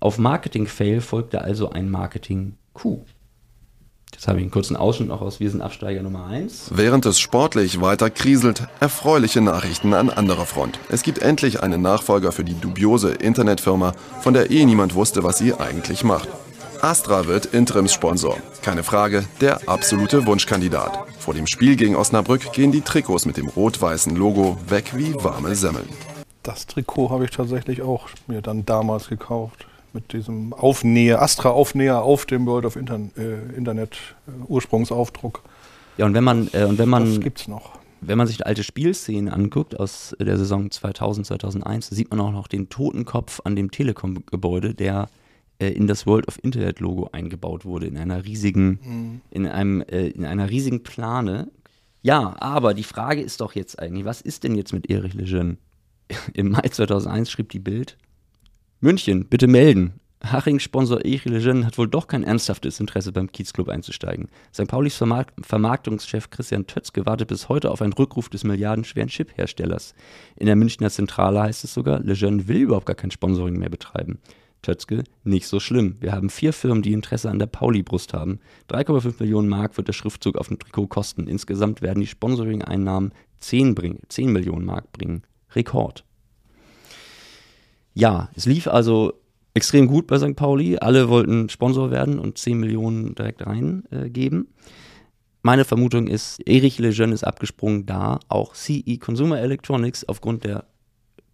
[0.00, 3.04] Auf Marketing-Fail folgte also ein Marketing-Coup.
[4.22, 6.70] Jetzt habe ich einen kurzen Ausschnitt noch aus Wir sind Absteiger Nummer 1.
[6.76, 10.78] Während es sportlich weiter kriselt, erfreuliche Nachrichten an anderer Front.
[10.90, 15.38] Es gibt endlich einen Nachfolger für die dubiose Internetfirma, von der eh niemand wusste, was
[15.38, 16.28] sie eigentlich macht.
[16.80, 18.36] Astra wird Interimssponsor.
[18.62, 21.00] Keine Frage, der absolute Wunschkandidat.
[21.18, 25.56] Vor dem Spiel gegen Osnabrück gehen die Trikots mit dem rot-weißen Logo weg wie warme
[25.56, 25.88] Semmeln.
[26.44, 29.66] Das Trikot habe ich tatsächlich auch mir dann damals gekauft.
[29.92, 35.42] Mit diesem Aufnäher, Astra-Aufnäher auf dem World of Intern äh, Internet äh, Ursprungsaufdruck.
[35.98, 37.78] Ja, und wenn man, äh, und wenn man, Das gibt's noch.
[38.00, 42.48] wenn man sich alte Spielszenen anguckt aus der Saison 2000, 2001, sieht man auch noch
[42.48, 45.10] den Totenkopf an dem Telekom-Gebäude, der
[45.58, 49.20] äh, in das World of Internet Logo eingebaut wurde, in einer riesigen, Mhm.
[49.30, 51.50] in einem, äh, in einer riesigen Plane.
[52.00, 55.58] Ja, aber die Frage ist doch jetzt eigentlich, was ist denn jetzt mit Erich Lejeune?
[56.32, 57.96] Im Mai 2001 schrieb die Bild,
[58.84, 60.00] München, bitte melden.
[60.24, 64.28] Haching-Sponsor Erich Lejeune hat wohl doch kein ernsthaftes Interesse beim Kiezclub einzusteigen.
[64.52, 64.66] St.
[64.66, 69.94] Paulis Vermark Vermarktungschef Christian Tötzke wartet bis heute auf einen Rückruf des milliardenschweren Chip-Herstellers.
[70.34, 74.18] In der Münchner Zentrale heißt es sogar, Lejeune will überhaupt gar kein Sponsoring mehr betreiben.
[74.62, 75.98] Tötzke, nicht so schlimm.
[76.00, 78.40] Wir haben vier Firmen, die Interesse an der Pauli-Brust haben.
[78.68, 81.28] 3,5 Millionen Mark wird der Schriftzug auf dem Trikot kosten.
[81.28, 85.22] Insgesamt werden die Sponsoring-Einnahmen 10, bringen, 10 Millionen Mark bringen.
[85.54, 86.04] Rekord.
[87.94, 89.14] Ja, es lief also
[89.54, 90.36] extrem gut bei St.
[90.36, 90.78] Pauli.
[90.78, 94.40] Alle wollten Sponsor werden und 10 Millionen direkt reingeben.
[94.42, 94.62] Äh.
[95.42, 100.66] Meine Vermutung ist, Erich Lejeune ist abgesprungen, da auch CE Consumer Electronics aufgrund der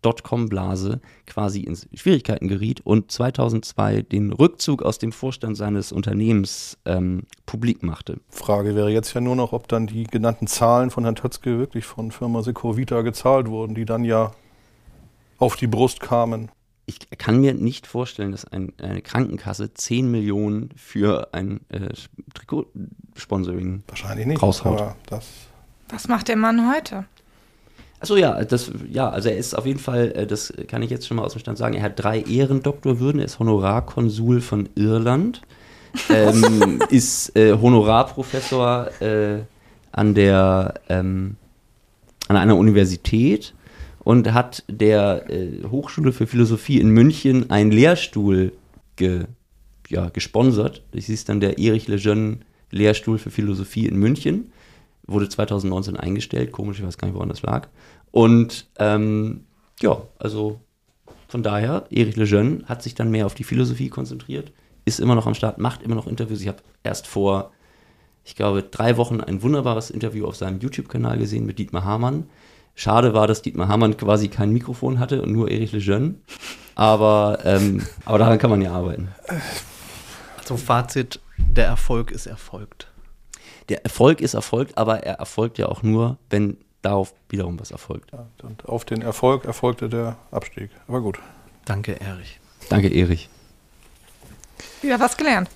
[0.01, 7.25] Dotcom-Blase quasi in Schwierigkeiten geriet und 2002 den Rückzug aus dem Vorstand seines Unternehmens ähm,
[7.47, 8.21] publik machte.
[8.31, 11.85] Frage wäre jetzt ja nur noch, ob dann die genannten Zahlen von Herrn Tötzke wirklich
[11.85, 14.31] von Firma Secovita gezahlt wurden, die dann ja
[15.39, 16.51] auf die Brust kamen.
[16.87, 21.91] Ich kann mir nicht vorstellen, dass ein, eine Krankenkasse 10 Millionen für ein äh,
[22.35, 24.81] Trikotsponsoring Wahrscheinlich nicht, raushaut.
[24.81, 25.27] aber das
[25.91, 27.05] Was macht der Mann heute?
[28.01, 31.07] Achso, ja, das, ja, also er ist auf jeden Fall, äh, das kann ich jetzt
[31.07, 35.43] schon mal aus dem Stand sagen, er hat drei Ehrendoktorwürden, er ist Honorarkonsul von Irland,
[36.11, 39.41] ähm, ist äh, Honorarprofessor äh,
[39.91, 41.37] an der, ähm,
[42.29, 43.55] an einer Universität
[44.09, 48.55] und hat der äh, Hochschule für Philosophie in München einen Lehrstuhl
[48.97, 49.27] ge,
[49.87, 50.83] ja, gesponsert.
[50.93, 52.39] Das ist dann der Erich Lejeune
[52.71, 54.51] Lehrstuhl für Philosophie in München.
[55.07, 57.69] Wurde 2019 eingestellt, komisch, ich weiß gar nicht, woran das lag.
[58.11, 59.45] Und ähm,
[59.83, 60.59] ja, also
[61.29, 64.53] von daher, Erich Lejeune hat sich dann mehr auf die Philosophie konzentriert,
[64.87, 66.41] ist immer noch am Start, macht immer noch Interviews.
[66.41, 67.53] Ich habe erst vor,
[68.25, 72.25] ich glaube, drei Wochen ein wunderbares Interview auf seinem YouTube-Kanal gesehen mit Dietmar Hamann.
[72.79, 76.15] Schade war, dass Dietmar Hamann quasi kein Mikrofon hatte und nur Erich Lejeune.
[76.77, 79.09] Aber, ähm, aber daran kann man ja arbeiten.
[80.39, 82.87] Also Fazit, der Erfolg ist erfolgt.
[83.69, 88.13] Der Erfolg ist erfolgt, aber er erfolgt ja auch nur, wenn darauf wiederum was erfolgt.
[88.45, 90.71] und auf den Erfolg erfolgte der Abstieg.
[90.87, 91.19] Aber gut.
[91.65, 92.39] Danke, Erich.
[92.69, 93.29] Danke, Erich.
[94.83, 95.51] Wieder was gelernt.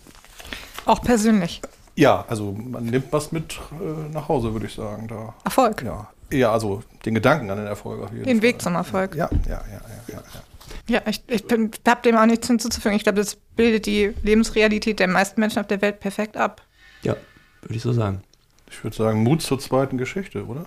[0.86, 1.62] Auch persönlich.
[1.94, 5.06] Ja, also man nimmt was mit äh, nach Hause, würde ich sagen.
[5.06, 5.34] Da.
[5.44, 5.82] Erfolg.
[5.84, 6.11] Ja.
[6.32, 8.42] Ja, also den Gedanken an den Erfolg auf jeden Den Fall.
[8.42, 9.14] Weg zum Erfolg.
[9.14, 10.22] Ja, ja, ja, ja, ja.
[10.88, 11.44] Ja, ich, ich
[11.86, 12.96] habe dem auch nichts hinzuzufügen.
[12.96, 16.62] Ich glaube, das bildet die Lebensrealität der meisten Menschen auf der Welt perfekt ab.
[17.02, 17.16] Ja,
[17.60, 18.22] würde ich so sagen.
[18.68, 20.66] Ich würde sagen, Mut zur zweiten Geschichte, oder?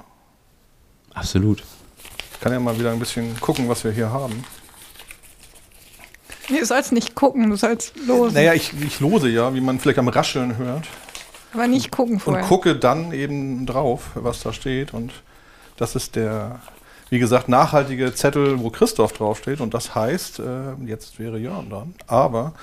[1.14, 1.64] Absolut.
[2.34, 4.44] Ich kann ja mal wieder ein bisschen gucken, was wir hier haben.
[6.50, 8.36] Nee, Du sollst nicht gucken, du sollst losen.
[8.36, 10.88] Naja, ich, ich lose ja, wie man vielleicht am Rascheln hört.
[11.54, 12.44] Aber nicht gucken Und vorher.
[12.46, 14.94] gucke dann eben drauf, was da steht.
[14.94, 15.12] Und
[15.78, 16.60] das ist der,
[17.10, 19.62] wie gesagt, nachhaltige Zettel, wo Christoph draufsteht.
[19.62, 21.96] Und das heißt, äh, jetzt wäre Jörn dran.
[22.08, 22.54] Aber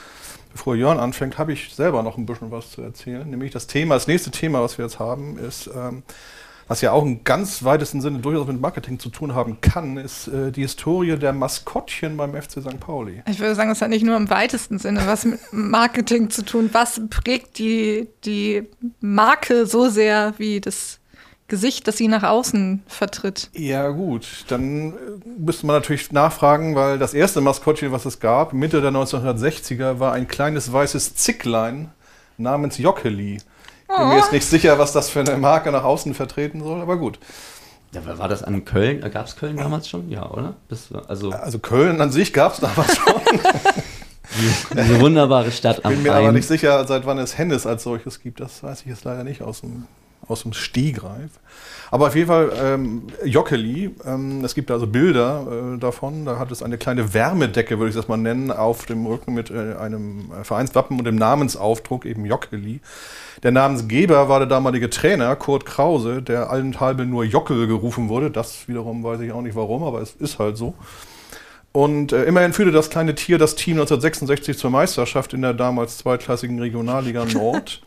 [0.53, 3.29] bevor Jörn anfängt, habe ich selber noch ein bisschen was zu erzählen.
[3.29, 6.03] Nämlich das Thema, das nächste Thema, was wir jetzt haben, ist, ähm,
[6.69, 10.29] was ja auch im ganz weitesten Sinne durchaus mit Marketing zu tun haben kann, ist
[10.29, 12.81] äh, die Historie der Maskottchen beim FC St.
[12.81, 13.23] Pauli.
[13.29, 16.71] Ich würde sagen, das hat nicht nur im weitesten Sinne was mit Marketing zu tun.
[16.73, 18.69] Was prägt die, die
[19.01, 20.99] Marke so sehr wie das
[21.53, 23.51] Gesicht, das sie nach außen vertritt?
[23.53, 24.27] Ja, gut.
[24.49, 24.95] Dann äh,
[25.39, 30.15] müsste man natürlich nachfragen, weil das erste Maskottchen, was es gab, Mitte der 1960er, war
[30.15, 31.91] ein kleines weißes Zicklein
[32.39, 33.35] namens Jockeli.
[33.37, 36.81] Ich bin mir jetzt nicht sicher, was das für eine Marke nach außen vertreten soll,
[36.81, 37.19] aber gut.
[37.93, 39.03] Ja, war das an Köln?
[39.13, 40.09] Gab es Köln damals schon?
[40.09, 40.55] Ja, oder?
[40.71, 43.21] Das war, also, Also Köln an sich gab es damals schon.
[44.73, 46.23] diese wunderbare Stadt Ich am bin mir Rhein.
[46.23, 48.41] aber nicht sicher, seit wann es Hennes als solches gibt.
[48.41, 49.85] Das weiß ich jetzt leider nicht aus dem
[50.29, 51.31] aus dem Stehgreif.
[51.91, 56.51] Aber auf jeden Fall ähm, Jockeli, ähm, es gibt also Bilder äh, davon, da hat
[56.51, 60.31] es eine kleine Wärmedecke, würde ich das mal nennen, auf dem Rücken mit äh, einem
[60.43, 62.81] Vereinswappen und dem Namensaufdruck, eben Jockeli.
[63.43, 68.31] Der Namensgeber war der damalige Trainer, Kurt Krause, der allenthalben nur Jockel gerufen wurde.
[68.31, 70.75] Das wiederum weiß ich auch nicht warum, aber es ist halt so.
[71.73, 75.99] Und äh, immerhin führte das kleine Tier das Team 1966 zur Meisterschaft in der damals
[75.99, 77.83] zweitklassigen Regionalliga Nord.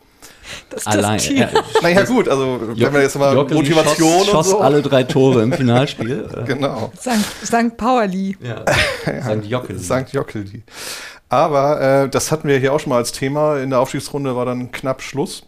[0.70, 1.16] Das ist Allein.
[1.18, 1.28] das.
[1.28, 1.48] Ja,
[1.82, 4.60] Naja gut, also wenn wir jetzt mal Jockeli Motivation schoss, und schoss so.
[4.60, 6.28] alle drei Tore im Finalspiel.
[6.34, 6.92] Äh, Genau.
[6.98, 7.46] St.
[7.46, 7.76] St.
[7.76, 8.36] Pauli.
[8.40, 8.64] Ja.
[9.20, 9.44] St.
[9.44, 9.78] Jockeli.
[9.78, 10.12] St.
[10.12, 10.62] Jockeli.
[11.28, 13.58] Aber äh, das hatten wir hier auch schon mal als Thema.
[13.58, 15.44] In der Aufstiegsrunde war dann knapp Schluss.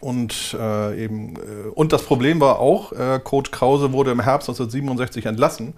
[0.00, 4.48] Und äh, eben äh, und das Problem war auch, äh, Coach Krause wurde im Herbst
[4.48, 5.74] 1967 entlassen.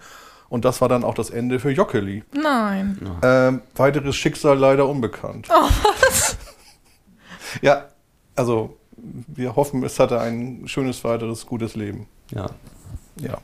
[0.49, 2.25] Und das war dann auch das Ende für Jockeli.
[2.33, 2.99] Nein.
[3.23, 5.49] Ähm, weiteres Schicksal leider unbekannt.
[5.51, 5.69] Oh,
[6.01, 6.37] was?
[7.63, 7.87] Ja,
[8.39, 12.07] also wir hoffen, es hatte ein schönes weiteres gutes Leben.
[12.31, 12.51] Ja.
[13.17, 13.39] Ja.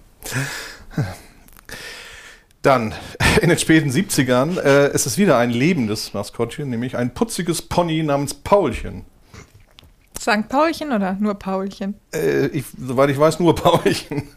[2.62, 2.94] Dann,
[3.42, 8.02] in den späten 70ern, äh, ist es wieder ein lebendes Maskottchen, nämlich ein putziges Pony
[8.02, 9.04] namens Paulchen.
[10.18, 10.48] St.
[10.48, 11.94] Paulchen oder nur Paulchen?
[12.14, 14.28] Äh, ich, soweit ich weiß, nur Paulchen.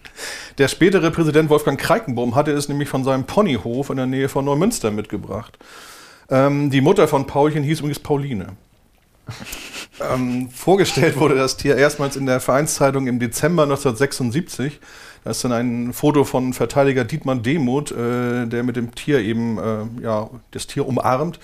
[0.58, 4.44] Der spätere Präsident Wolfgang Kreikenbaum hatte es nämlich von seinem Ponyhof in der Nähe von
[4.44, 5.58] Neumünster mitgebracht.
[6.30, 8.58] Ähm, die Mutter von Paulchen hieß übrigens Pauline.
[10.00, 14.80] Ähm, vorgestellt wurde das Tier erstmals in der Vereinszeitung im Dezember 1976.
[15.24, 19.58] Da ist dann ein Foto von Verteidiger Dietmar Demuth, äh, der mit dem Tier eben
[19.58, 21.40] äh, ja, das Tier umarmt.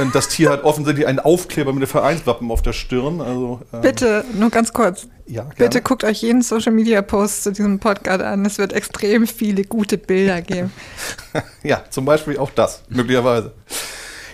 [0.00, 3.20] Und das Tier hat offensichtlich einen Aufkleber mit dem Vereinswappen auf der Stirn.
[3.20, 5.08] Also, ähm, Bitte, nur ganz kurz.
[5.26, 5.54] Ja, gerne.
[5.56, 8.44] Bitte guckt euch jeden Social Media Post zu diesem Podcast an.
[8.44, 10.72] Es wird extrem viele gute Bilder geben.
[11.64, 13.52] Ja, zum Beispiel auch das, möglicherweise.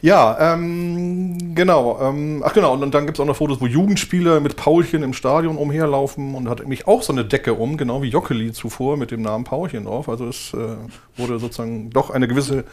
[0.03, 1.99] Ja, ähm, genau.
[2.01, 5.03] Ähm, ach genau, und, und dann gibt es auch noch Fotos, wo Jugendspieler mit Paulchen
[5.03, 8.97] im Stadion umherlaufen und hat nämlich auch so eine Decke um, genau wie Jockeli zuvor
[8.97, 10.09] mit dem Namen Paulchen drauf.
[10.09, 10.77] Also es äh,
[11.17, 12.65] wurde sozusagen doch eine gewisse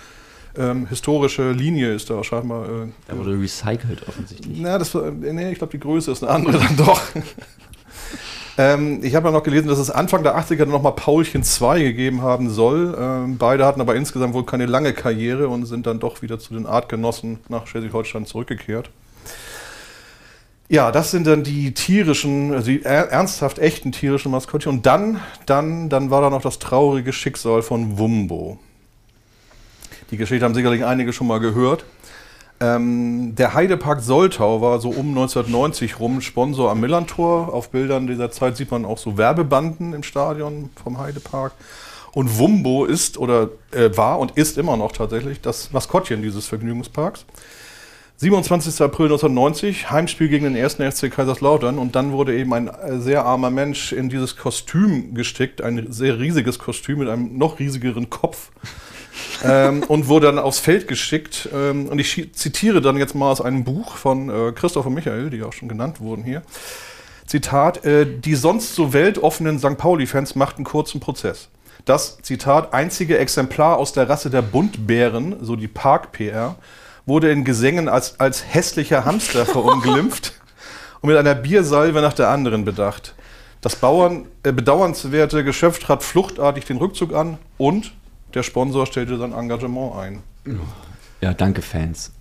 [0.58, 2.64] ähm, historische Linie ist da scheinbar.
[2.66, 4.58] Äh, Da wurde recycelt offensichtlich.
[4.60, 7.02] na, das, war- nee, ich glaube, die Größe ist eine andere dann doch.
[8.58, 11.84] ähm, ich habe ja noch gelesen, dass es Anfang der 80er dann nochmal Paulchen 2
[11.84, 12.98] gegeben haben soll.
[13.00, 16.54] Ähm, beide hatten aber insgesamt wohl keine lange Karriere und sind dann doch wieder zu
[16.54, 18.90] den Artgenossen nach Schleswig-Holstein zurückgekehrt.
[20.70, 24.74] Ja, das sind dann die tierischen, also die er ernsthaft echten tierischen Maskottchen.
[24.74, 28.60] Und dann, dann, dann war da noch das traurige Schicksal von Wumbo.
[30.12, 31.86] Die Geschichte haben sicherlich einige schon mal gehört.
[32.60, 37.54] Ähm, der Heidepark Soltau war so um 1990 rum Sponsor am Millantor.
[37.54, 41.54] Auf Bildern dieser Zeit sieht man auch so Werbebanden im Stadion vom Heidepark.
[42.14, 47.26] Und Wumbo ist oder äh, war und ist immer noch tatsächlich das Maskottchen dieses Vergnügungsparks.
[48.20, 48.82] 27.
[48.82, 50.78] April 1990, Heimspiel gegen den 1.
[50.78, 55.62] FC Kaiserslautern und dann wurde eben ein äh, sehr armer Mensch in dieses Kostüm gestickt,
[55.62, 58.50] ein sehr riesiges Kostüm mit einem noch riesigeren Kopf
[59.44, 61.50] ähm, und wurde dann aufs Feld geschickt.
[61.54, 65.30] Ähm, und ich zitiere dann jetzt mal aus einem Buch von äh, Christoph und Michael,
[65.30, 66.42] die auch schon genannt wurden hier.
[67.26, 69.78] Zitat, äh, die sonst so weltoffenen St.
[69.78, 71.50] Pauli-Fans machten kurzen Prozess.
[71.86, 76.56] Das, Zitat, einzige Exemplar aus der Rasse der Buntbären, so die Park-PR,
[77.06, 80.34] wurde in Gesängen als, als hässlicher Hamster verunglimpft
[81.02, 83.16] und mit einer Biersalve nach der anderen bedacht.
[83.62, 87.94] Das Bauern, äh, bedauernswerte Geschöpf trat fluchtartig den Rückzug an und
[88.38, 90.24] der Sponsor stellte sein Engagement ein.
[91.22, 92.12] Ja, danke, Fans.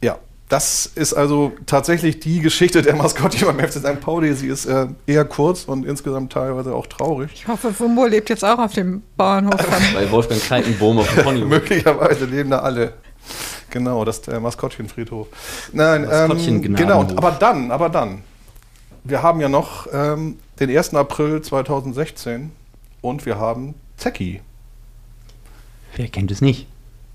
[0.00, 4.00] Ja, das ist also tatsächlich die Geschichte der Maskottchen beim FC St.
[4.00, 4.32] Pauli.
[4.34, 7.32] Sie ist äh, eher kurz und insgesamt teilweise auch traurig.
[7.34, 9.60] Ich hoffe, Wumbo lebt jetzt auch auf dem Bauernhof.
[9.94, 11.40] Bei Wolfgang Kleikenbohm auf dem Pony.
[11.44, 12.92] Möglicherweise leben da alle.
[13.70, 15.26] Genau, das ist der Maskottchenfriedhof.
[15.72, 17.08] Nein, ähm, Maskottchengnadenhof.
[17.08, 18.22] genau, aber dann, aber dann.
[19.02, 20.94] Wir haben ja noch ähm, den 1.
[20.94, 22.52] April 2016
[23.00, 24.40] und wir haben Zecki.
[25.96, 26.66] Wer kennt es nicht?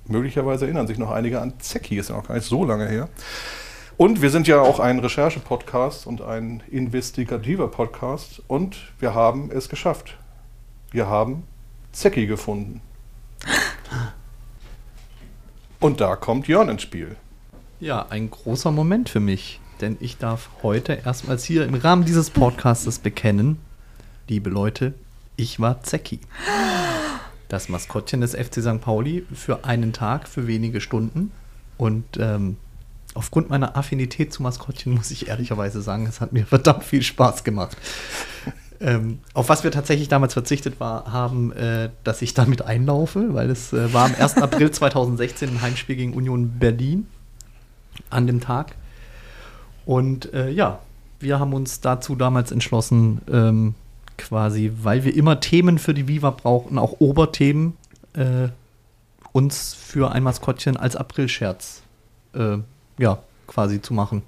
[0.08, 3.10] Möglicherweise erinnern sich noch einige an Zecki, ist ja noch gar nicht so lange her.
[3.96, 9.70] Und wir sind ja auch ein Recherche-Podcast und ein investigativer Podcast und wir haben es
[9.70, 10.17] geschafft.
[10.89, 11.44] Wir haben
[11.91, 12.82] Zecki gefunden.
[15.80, 17.15] Und da kommt Jörn ins Spiel.
[17.80, 22.32] Ja, ein großer Moment für mich, denn ich darf heute erstmals hier im Rahmen dieses
[22.32, 23.60] Podcastes bekennen,
[24.28, 24.95] liebe Leute,
[25.36, 26.20] ich war Zecki.
[27.52, 28.80] Das Maskottchen des FC St.
[28.80, 31.34] Pauli für einen Tag, für wenige Stunden.
[31.78, 32.56] Und ähm,
[33.14, 37.43] aufgrund meiner Affinität zu Maskottchen muss ich ehrlicherweise sagen, es hat mir verdammt viel Spaß
[37.43, 37.76] gemacht.
[38.80, 43.49] Ähm, auf was wir tatsächlich damals verzichtet war, haben, äh, dass ich damit einlaufe, weil
[43.49, 44.38] es äh, war am 1.
[44.38, 47.06] April 2016 ein Heimspiel gegen Union Berlin
[48.10, 48.76] an dem Tag.
[49.86, 50.80] Und äh, ja,
[51.20, 53.76] wir haben uns dazu damals entschlossen, ähm,
[54.22, 57.76] quasi, weil wir immer Themen für die Viva brauchten, auch Oberthemen,
[58.13, 58.49] äh,
[59.34, 61.84] uns für ein Maskottchen als Aprilscherz
[62.34, 62.57] äh,
[62.97, 64.24] ja, quasi zu machen.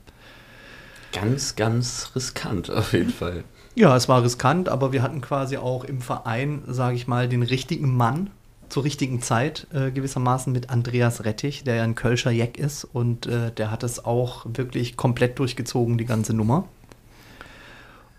[1.11, 3.43] Ganz, ganz riskant auf jeden Fall.
[3.75, 7.43] Ja, es war riskant, aber wir hatten quasi auch im Verein, sage ich mal, den
[7.43, 8.29] richtigen Mann
[8.69, 13.27] zur richtigen Zeit äh, gewissermaßen mit Andreas Rettich, der ja ein Kölscher Jeck ist und
[13.27, 16.67] äh, der hat es auch wirklich komplett durchgezogen, die ganze Nummer.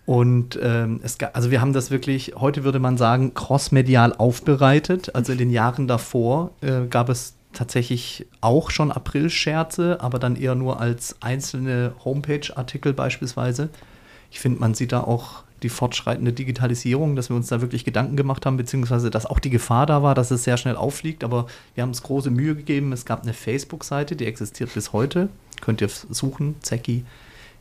[0.07, 5.15] Und ähm, es also wir haben das wirklich, heute würde man sagen, crossmedial aufbereitet.
[5.15, 10.55] Also in den Jahren davor äh, gab es tatsächlich auch schon Aprilscherze, aber dann eher
[10.55, 13.71] nur als einzelne Homepage-Artikel beispielsweise.
[14.31, 18.17] Ich finde, man sieht da auch die fortschreitende Digitalisierung, dass wir uns da wirklich Gedanken
[18.17, 21.25] gemacht haben, beziehungsweise dass auch die Gefahr da war, dass es sehr schnell auffliegt.
[21.25, 22.93] Aber wir haben es große Mühe gegeben.
[22.93, 25.31] Es gab eine Facebook-Seite, die existiert bis heute.
[25.63, 27.05] Könnt ihr suchen, Zecki.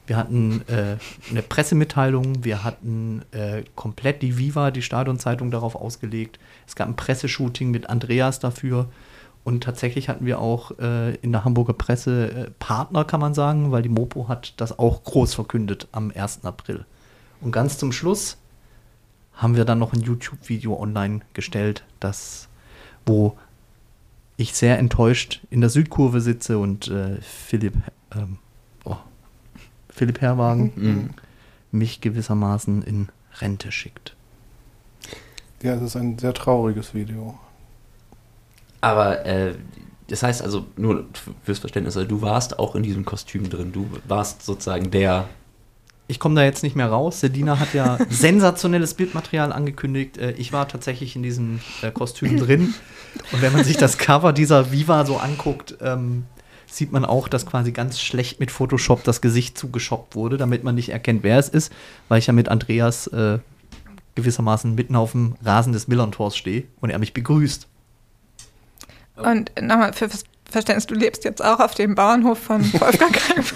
[0.06, 0.98] Wir hatten äh,
[1.30, 6.40] eine Pressemitteilung, wir hatten äh, komplett die Viva, die Stadionzeitung, darauf ausgelegt.
[6.68, 8.90] Es gab ein Presseshooting mit Andreas dafür.
[9.46, 13.72] Und tatsächlich hatten wir auch äh, in der Hamburger Presse äh, Partner, kann man sagen,
[13.72, 16.46] weil die Mopo hat das auch groß verkündet am 1.
[16.46, 16.86] April.
[17.42, 18.38] Und ganz zum Schluss
[19.34, 22.48] haben wir dann noch ein YouTube-Video online gestellt, das,
[23.06, 23.38] wo
[24.38, 27.76] ich sehr enttäuscht in der Südkurve sitze und äh, Philipp,
[28.16, 28.38] ähm,
[29.94, 31.10] Philipp Herwagen Mhm.
[31.72, 34.16] mich gewissermaßen in Rente schickt.
[35.62, 37.38] Ja, es ist ein sehr trauriges Video.
[38.82, 39.56] Aber äh,
[40.08, 41.06] das heißt also, nur
[41.44, 43.72] fürs Verständnis, also du warst auch in diesem Kostüm drin.
[43.72, 45.28] Du warst sozusagen der.
[46.08, 47.22] Ich komme da jetzt nicht mehr raus.
[47.22, 50.18] Selina hat ja sensationelles Bildmaterial angekündigt.
[50.18, 52.74] Äh, Ich war tatsächlich in diesem äh, Kostüm drin.
[53.32, 56.26] Und wenn man sich das Cover dieser Viva so anguckt, ähm,
[56.76, 60.76] sieht man auch, dass quasi ganz schlecht mit Photoshop das Gesicht zugeschoppt wurde, damit man
[60.76, 61.72] nicht erkennt, wer es ist,
[62.10, 63.40] weil ich ja mit Andreas äh,
[64.16, 67.68] gewissermaßen mitten auf dem Rasen des Millerntors stehe und er mich begrüßt.
[69.16, 70.10] Und nochmal für
[70.50, 73.54] Verständnis, du lebst jetzt auch auf dem Bauernhof von Wolfgang Reif.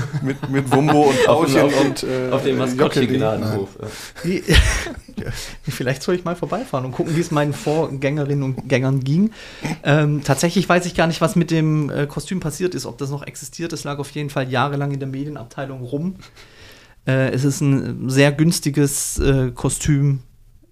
[0.22, 3.78] mit, mit Wumbo und Auf dem- Pauchen auf und äh, auf dem Maskottchengnadenhof,
[5.68, 9.30] Vielleicht soll ich mal vorbeifahren und gucken, wie es meinen Vorgängerinnen und Gängern ging.
[9.84, 13.10] Ähm, tatsächlich weiß ich gar nicht, was mit dem äh, Kostüm passiert ist, ob das
[13.10, 13.72] noch existiert.
[13.72, 16.16] Es lag auf jeden Fall jahrelang in der Medienabteilung rum.
[17.06, 20.20] Äh, es ist ein sehr günstiges äh, Kostüm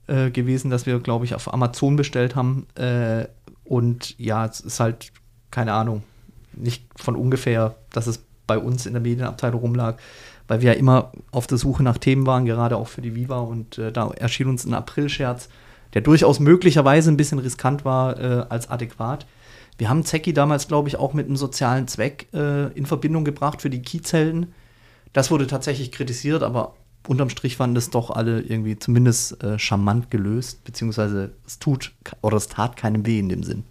[0.07, 2.67] äh, gewesen, das wir, glaube ich, auf Amazon bestellt haben.
[2.75, 3.27] Äh,
[3.65, 5.13] und ja, es ist halt,
[5.51, 6.03] keine Ahnung,
[6.53, 9.99] nicht von ungefähr, dass es bei uns in der Medienabteilung rumlag,
[10.49, 13.39] weil wir ja immer auf der Suche nach Themen waren, gerade auch für die Viva.
[13.39, 15.49] Und äh, da erschien uns ein Aprilscherz,
[15.95, 19.25] der durchaus möglicherweise ein bisschen riskant war äh, als adäquat.
[19.79, 23.63] Wir haben Zecki damals, glaube ich, auch mit einem sozialen Zweck äh, in Verbindung gebracht
[23.63, 24.53] für die Kiezhelden.
[25.13, 26.75] Das wurde tatsächlich kritisiert, aber
[27.07, 32.37] unterm Strich fanden das doch alle irgendwie zumindest äh, charmant gelöst, beziehungsweise es tut oder
[32.37, 33.63] es tat keinem weh in dem Sinn.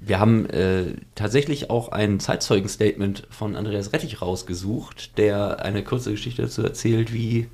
[0.00, 6.42] Wir haben äh, tatsächlich auch ein Zeitzeugenstatement von Andreas Rettich rausgesucht, der eine kurze Geschichte
[6.42, 7.48] dazu erzählt, wie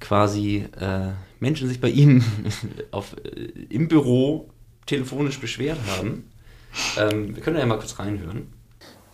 [0.00, 1.08] quasi äh,
[1.40, 2.24] Menschen sich bei ihm
[2.90, 4.48] auf, äh, im Büro
[4.86, 6.24] telefonisch beschwert haben.
[6.98, 8.48] Ähm, wir können ja mal kurz reinhören.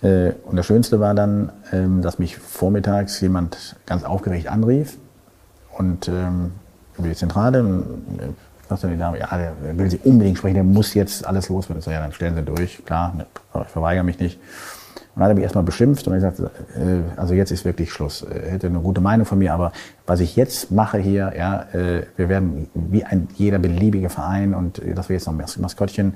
[0.02, 4.96] Äh, Und das Schönste war dann, ähm, dass mich vormittags jemand ganz aufgeregt anrief
[5.76, 6.52] und ähm,
[6.96, 7.84] über die Zentrale
[8.68, 11.78] äh, sagte die Dame, ja, der will Sie unbedingt sprechen, der muss jetzt alles loswerden.
[11.78, 14.38] Ich so, ja, dann stellen Sie durch, klar, ne, aber ich verweigere mich nicht.
[14.38, 17.92] Und dann hat er mich erstmal beschimpft und ich sagte, äh, also jetzt ist wirklich
[17.92, 18.22] Schluss.
[18.22, 19.72] Er hätte eine gute Meinung von mir, aber
[20.06, 24.78] was ich jetzt mache hier, ja, äh, wir werden wie ein jeder beliebige Verein und
[24.78, 26.14] äh, das wäre jetzt noch ein Mas Maskottchen.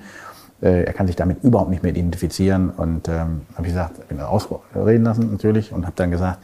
[0.63, 2.71] Äh, er kann sich damit überhaupt nicht mehr identifizieren.
[2.71, 6.39] Und ähm, habe ich gesagt, bin ausreden lassen natürlich und habe dann gesagt,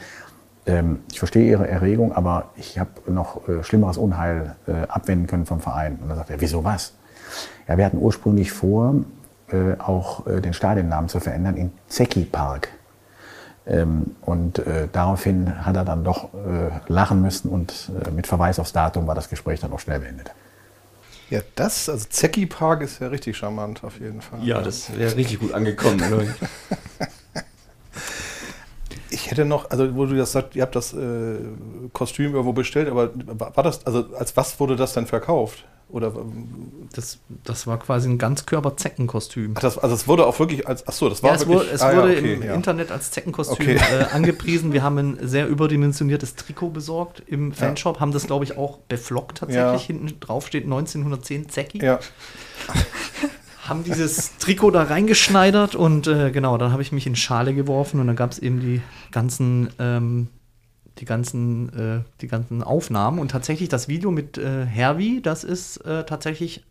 [0.69, 5.47] ähm, ich verstehe Ihre Erregung, aber ich habe noch äh, schlimmeres Unheil äh, abwenden können
[5.47, 5.99] vom Verein.
[6.01, 6.93] Und dann sagt er, wieso was?
[7.67, 8.95] Ja, wir hatten ursprünglich vor,
[9.49, 12.69] äh, auch äh, den Stadionnamen zu verändern in Zecki Park.
[13.67, 18.59] Ähm, und äh, daraufhin hat er dann doch äh, lachen müssen und äh, mit Verweis
[18.59, 20.31] aufs Datum war das Gespräch dann auch schnell beendet.
[21.31, 24.43] Ja, das, also Zecki Park ist ja richtig charmant auf jeden Fall.
[24.43, 26.03] Ja, das wäre richtig gut angekommen.
[29.11, 29.31] ich.
[29.31, 31.37] Hätte noch, also wo du das sagst, ihr habt das äh,
[31.93, 35.65] Kostüm irgendwo bestellt, aber war das, also als was wurde das denn verkauft?
[35.91, 36.13] Oder
[36.95, 39.55] Das, das war quasi ein Ganzkörper-Zeckenkostüm.
[39.55, 41.61] Das, also es wurde auch wirklich als, ach so, das war Ja, es wirklich.
[41.61, 42.55] wurde, es ah, ja, wurde okay, im ja.
[42.55, 43.77] Internet als Zeckenkostüm Okay.
[43.99, 44.75] äh, angepriesen.
[44.75, 49.39] Wir haben ein sehr überdimensioniertes Trikot besorgt im Fanshop, haben das, glaube ich, auch beflockt
[49.39, 49.81] tatsächlich.
[49.81, 49.87] Ja.
[49.87, 51.83] Hinten drauf steht 1910 Zecki.
[51.83, 52.01] Ja.
[53.69, 58.01] haben dieses Trikot da reingeschneidert und äh, genau, dann habe ich mich in Schale geworfen
[58.01, 60.29] und dann gab es eben die ganzen ähm,
[60.99, 63.21] die ganzen, äh, die ganzen Aufnahmen.
[63.21, 66.65] Und tatsächlich das Video mit äh, Hervi, das ist äh, tatsächlich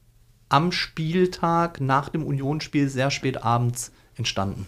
[0.49, 4.67] am Spieltag nach dem Unionsspiel sehr spät abends entstanden.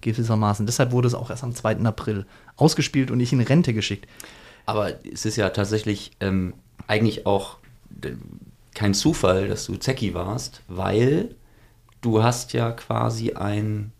[0.00, 0.64] Gewissermaßen.
[0.66, 1.80] Deshalb wurde es auch erst am 2.
[1.80, 2.24] April
[2.56, 4.06] ausgespielt und nicht in Rente geschickt.
[4.66, 6.54] Aber es ist ja tatsächlich ähm,
[6.86, 7.58] eigentlich auch
[7.90, 8.16] d-
[8.74, 11.34] kein Zufall, dass du Zecki warst, weil
[12.04, 13.92] du hast ja quasi ein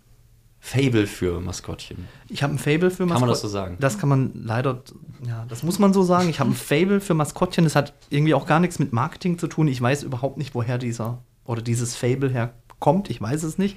[0.60, 2.08] Fable für Maskottchen.
[2.28, 3.76] Ich habe ein Fable für Kann man das so sagen?
[3.80, 4.82] Das kann man leider,
[5.26, 6.30] ja, das muss man so sagen.
[6.30, 7.64] Ich habe ein Fable für Maskottchen.
[7.64, 9.68] Das hat irgendwie auch gar nichts mit Marketing zu tun.
[9.68, 13.10] Ich weiß überhaupt nicht, woher dieser oder dieses Fable herkommt.
[13.10, 13.76] Ich weiß es nicht.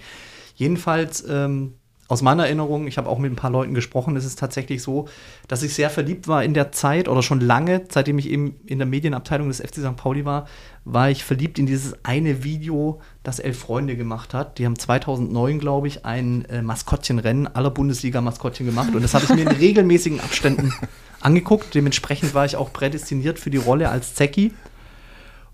[0.55, 1.73] Jedenfalls, ähm,
[2.07, 5.07] aus meiner Erinnerung, ich habe auch mit ein paar Leuten gesprochen, ist es tatsächlich so,
[5.47, 8.77] dass ich sehr verliebt war in der Zeit oder schon lange, seitdem ich eben in
[8.77, 9.95] der Medienabteilung des FC St.
[9.97, 10.47] Pauli war,
[10.85, 14.57] war ich verliebt in dieses eine Video, das Elf Freunde gemacht hat.
[14.57, 19.31] Die haben 2009, glaube ich, ein äh, Maskottchenrennen aller Bundesliga-Maskottchen gemacht und das habe ich
[19.31, 20.73] mir in regelmäßigen Abständen
[21.19, 21.75] angeguckt.
[21.75, 24.53] Dementsprechend war ich auch prädestiniert für die Rolle als Zecki.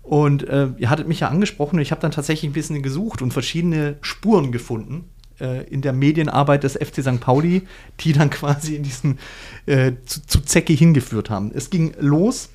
[0.02, 3.22] Und äh, ihr hattet mich ja angesprochen und ich habe dann tatsächlich ein bisschen gesucht
[3.22, 5.08] und verschiedene Spuren gefunden
[5.40, 7.20] äh, in der Medienarbeit des FC St.
[7.20, 7.62] Pauli,
[8.00, 9.18] die dann quasi in diesen
[9.66, 11.50] äh, zu, zu Zecki hingeführt haben.
[11.54, 12.50] Es ging los,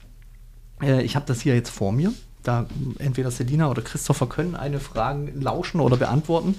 [0.81, 2.13] äh, ich habe das hier jetzt vor mir.
[2.43, 2.67] Da
[2.99, 6.55] entweder Selina oder Christopher können eine Frage lauschen oder beantworten.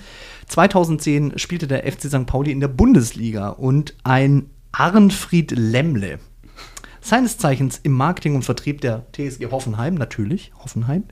[0.46, 2.26] 2010 spielte der FC St.
[2.26, 6.18] Pauli in der Bundesliga und ein Arnfried Lemmle,
[7.00, 11.04] seines Zeichens im Marketing und Vertrieb der TSG Hoffenheim, natürlich, Hoffenheim,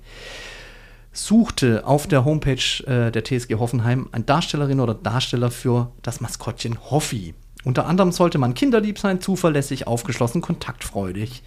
[1.26, 6.78] suchte auf der Homepage äh, der TSG Hoffenheim eine Darstellerin oder Darsteller für das Maskottchen
[6.90, 7.34] Hoffi.
[7.64, 11.42] Unter anderem sollte man kinderlieb sein, zuverlässig, aufgeschlossen, kontaktfreudig.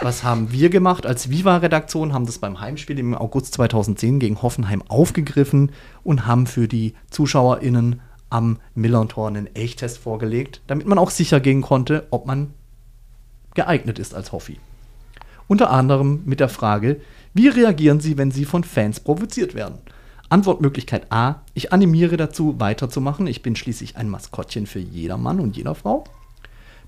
[0.00, 2.12] Was haben wir gemacht als Viva-Redaktion?
[2.12, 5.72] Haben das beim Heimspiel im August 2010 gegen Hoffenheim aufgegriffen
[6.02, 11.60] und haben für die ZuschauerInnen am Millern-Tor einen Elchtest vorgelegt, damit man auch sicher gehen
[11.60, 12.54] konnte, ob man
[13.54, 14.58] geeignet ist als Hoffi.
[15.52, 17.02] Unter anderem mit der Frage,
[17.34, 19.80] wie reagieren Sie, wenn Sie von Fans provoziert werden?
[20.30, 23.26] Antwortmöglichkeit A, ich animiere dazu, weiterzumachen.
[23.26, 26.04] Ich bin schließlich ein Maskottchen für jeder Mann und jeder Frau.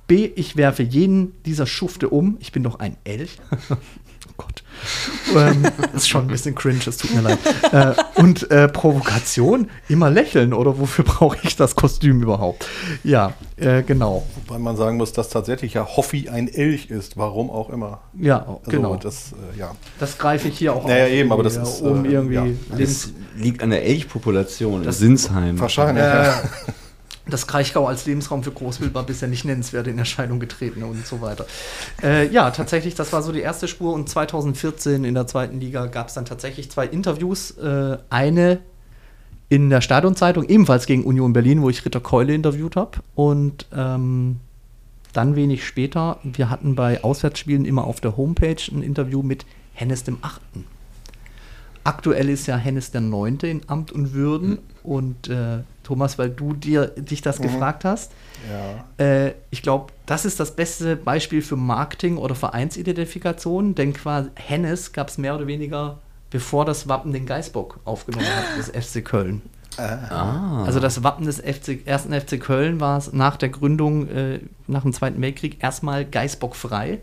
[0.06, 2.38] B, ich werfe jeden dieser Schufte um.
[2.40, 3.36] Ich bin doch ein Elch.
[4.28, 4.62] Oh Gott.
[5.34, 5.64] ähm,
[5.94, 7.38] ist schon ein bisschen cringe, es tut mir leid.
[7.72, 12.66] Äh, und äh, Provokation, immer lächeln oder wofür brauche ich das Kostüm überhaupt?
[13.02, 14.26] Ja, äh, genau.
[14.46, 18.00] Wobei man sagen muss, dass tatsächlich ja Hoffi ein Elch ist, warum auch immer.
[18.18, 18.96] Ja, also genau.
[18.96, 19.72] Das, äh, ja.
[19.98, 22.44] Das greife ich hier auch Naja, auf, eben, aber das ist, um äh, irgendwie ja.
[22.78, 25.58] Das liegt an der Elchpopulation in Das- Sinsheim.
[25.58, 26.42] Wahrscheinlich, ja.
[27.26, 31.22] Das Kraichgau als Lebensraum für Großwild war bisher nicht nennenswert in Erscheinung getreten und so
[31.22, 31.46] weiter.
[32.02, 35.86] Äh, ja, tatsächlich, das war so die erste Spur und 2014 in der zweiten Liga
[35.86, 37.52] gab es dann tatsächlich zwei Interviews.
[37.52, 38.60] Äh, eine
[39.48, 42.98] in der Stadionzeitung, ebenfalls gegen Union Berlin, wo ich Ritter Keule interviewt habe.
[43.14, 44.40] Und ähm,
[45.12, 50.04] dann wenig später, wir hatten bei Auswärtsspielen immer auf der Homepage ein Interview mit Hennes
[50.04, 50.66] dem Achten.
[51.84, 54.58] Aktuell ist ja Hennes der Neunte in Amt und Würden.
[54.82, 57.44] Und äh, Thomas, weil du dir, dich das Mhm.
[57.44, 58.10] gefragt hast,
[58.98, 59.04] Ja.
[59.04, 64.92] äh, ich glaube, das ist das beste Beispiel für Marketing oder Vereinsidentifikation, denn quasi Hennes
[64.92, 65.98] gab es mehr oder weniger,
[66.30, 69.42] bevor das Wappen den Geißbock aufgenommen hat, des FC Köln.
[69.76, 70.62] Ah.
[70.64, 74.82] Also das Wappen des FC, ersten FC Köln war es nach der Gründung, äh, nach
[74.82, 77.00] dem Zweiten Weltkrieg, erstmal Geißbock-frei.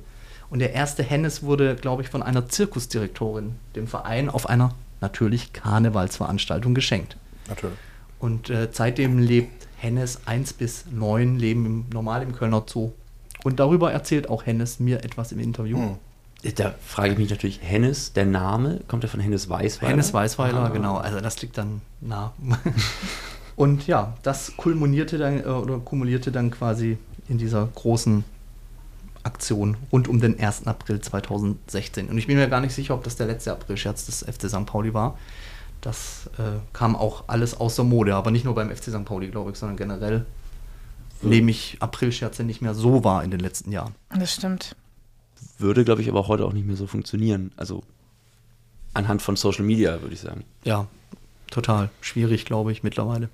[0.50, 5.52] Und der erste Hennes wurde, glaube ich, von einer Zirkusdirektorin dem Verein auf einer natürlich
[5.54, 7.18] Karnevalsveranstaltung geschenkt.
[7.48, 7.76] Natürlich.
[8.22, 12.92] Und äh, seitdem lebt Hennes 1 bis 9 leben im, normal im Kölner Zoo.
[13.44, 15.78] Und darüber erzählt auch Hennes mir etwas im Interview.
[15.78, 15.98] Hm.
[16.56, 19.92] Da frage ich mich natürlich, Hennes, der Name, kommt ja von Hennes Weißweiler?
[19.92, 20.70] Hennes Weißweiler, Ah.
[20.70, 20.98] genau.
[20.98, 22.34] Also das liegt dann nah.
[23.56, 26.98] Und ja, das kulminierte dann äh, oder kumulierte dann quasi
[27.28, 28.24] in dieser großen
[29.24, 30.68] Aktion rund um den 1.
[30.68, 32.10] April 2016.
[32.10, 34.66] Und ich bin mir gar nicht sicher, ob das der letzte Aprilscherz des FC St.
[34.66, 35.18] Pauli war.
[35.82, 39.04] Das äh, kam auch alles außer Mode, aber nicht nur beim FC St.
[39.04, 40.26] Pauli, glaube ich, sondern generell
[41.24, 43.96] nehme ich Aprilscherze nicht mehr so wahr in den letzten Jahren.
[44.10, 44.76] Das stimmt.
[45.58, 47.52] Würde, glaube ich, aber heute auch nicht mehr so funktionieren.
[47.58, 47.84] Also
[48.94, 50.44] anhand von Social Media, würde ich sagen.
[50.64, 50.88] Ja,
[51.50, 53.30] total schwierig, glaube ich, mittlerweile.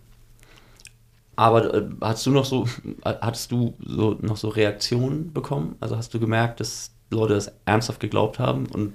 [1.35, 2.65] Aber äh, hast du noch so,
[3.03, 5.75] äh, hattest du so noch so Reaktionen bekommen?
[5.79, 8.93] Also hast du gemerkt, dass Leute das ernsthaft geglaubt haben und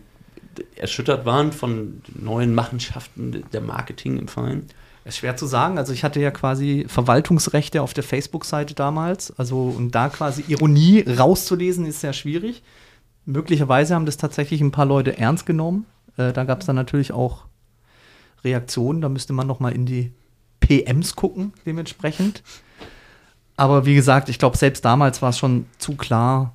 [0.77, 4.67] erschüttert waren von neuen Machenschaften der Marketing im Verein?
[5.05, 5.79] Ist schwer zu sagen.
[5.79, 9.37] Also ich hatte ja quasi Verwaltungsrechte auf der Facebook-Seite damals.
[9.37, 12.63] Also und da quasi Ironie rauszulesen ist sehr schwierig.
[13.25, 15.87] Möglicherweise haben das tatsächlich ein paar Leute ernst genommen.
[16.17, 17.47] Äh, da gab es dann natürlich auch
[18.45, 19.01] Reaktionen.
[19.01, 20.13] Da müsste man noch mal in die
[20.61, 22.43] PMs gucken, dementsprechend.
[23.57, 26.55] Aber wie gesagt, ich glaube, selbst damals war es schon zu klar,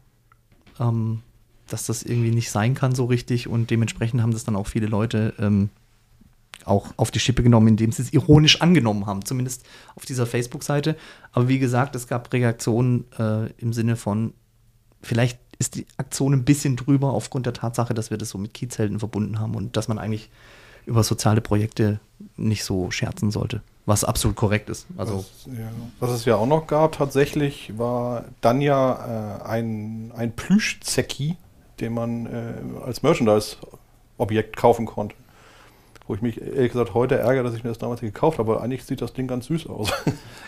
[0.80, 1.22] ähm,
[1.68, 4.88] dass das irgendwie nicht sein kann so richtig und dementsprechend haben das dann auch viele
[4.88, 5.70] Leute ähm,
[6.65, 9.65] auch auf die Schippe genommen, indem sie es ironisch angenommen haben, zumindest
[9.95, 10.95] auf dieser Facebook-Seite.
[11.32, 14.34] Aber wie gesagt, es gab Reaktionen äh, im Sinne von,
[15.01, 18.53] vielleicht ist die Aktion ein bisschen drüber aufgrund der Tatsache, dass wir das so mit
[18.53, 20.30] Kiezhelden verbunden haben und dass man eigentlich
[20.86, 21.99] über soziale Projekte
[22.38, 24.88] nicht so scherzen sollte, was absolut korrekt ist.
[24.97, 25.70] Also was, ja.
[25.99, 31.36] was es ja auch noch gab tatsächlich, war dann ja äh, ein, ein Plüschzecki,
[31.80, 35.15] den man äh, als Merchandise-Objekt kaufen konnte.
[36.09, 38.53] Wo ich mich ehrlich gesagt heute ärgere, dass ich mir das damals nicht gekauft habe,
[38.53, 39.91] aber eigentlich sieht das Ding ganz süß aus.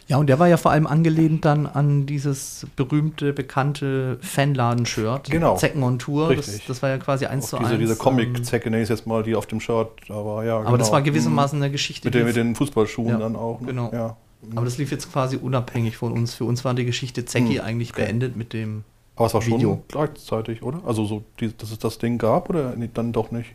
[0.07, 5.30] Ja, und der war ja vor allem angelehnt dann an dieses berühmte, bekannte Fanladen-Shirt.
[5.30, 5.55] Genau.
[5.55, 6.30] Zecken on Tour.
[6.34, 6.65] Das, Richtig.
[6.65, 7.80] das war ja quasi eins Auf zu diese, eins.
[7.80, 10.43] diese ähm, Comic-Zecke nenne ich jetzt mal, die auf dem Shirt da war.
[10.45, 10.93] Ja, Aber das genau.
[10.95, 11.63] war gewissermaßen Mhm.
[11.63, 12.07] eine Geschichte.
[12.07, 13.59] Mit den, mit den Fußballschuhen Ja, dann auch.
[13.61, 13.67] Ne?
[13.67, 13.91] Genau.
[13.93, 14.17] Ja.
[14.55, 16.34] Aber das lief jetzt quasi unabhängig von uns.
[16.34, 17.61] Für uns war die Geschichte Zecki Mhm.
[17.61, 18.86] eigentlich beendet mit dem
[19.20, 19.84] Aber es war schon Video.
[19.89, 20.80] gleichzeitig, oder?
[20.86, 23.53] Also so, die, dass es das Ding gab oder nee, dann doch nicht?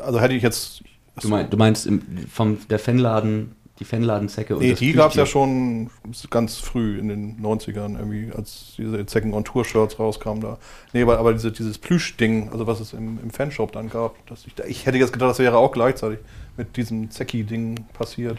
[0.00, 0.84] Also hätte ich jetzt.
[1.20, 5.10] Du, mein, du meinst im, vom der Fanladen, die Fanladenzecke und Nee, das die gab
[5.10, 5.90] es ja schon
[6.30, 10.58] ganz früh in den 90ern, irgendwie, als diese Zecken on Tour Shirts rauskamen da.
[10.92, 14.46] Nee, aber, aber diese, dieses Plüschding, also was es im, im Fanshop dann gab, das
[14.46, 16.20] ich, ich hätte jetzt gedacht, das wäre auch gleichzeitig
[16.56, 18.38] mit diesem Zecki-Ding passiert.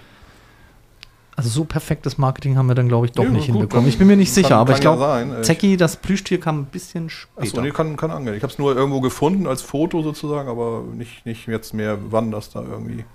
[1.38, 3.88] Also so perfektes Marketing haben wir dann, glaube ich, doch Ja, nicht gut, hinbekommen.
[3.88, 5.40] Ich bin mir nicht sicher, kann- aber ich kann ja glaube.
[5.42, 7.42] Ich- Zecki, das Plüschtier, kam ein bisschen später.
[7.44, 8.34] Achso, nee, kann, kann angehen.
[8.34, 12.32] Ich habe es nur irgendwo gefunden als Foto sozusagen, aber nicht, nicht jetzt mehr, wann
[12.32, 13.06] das da irgendwie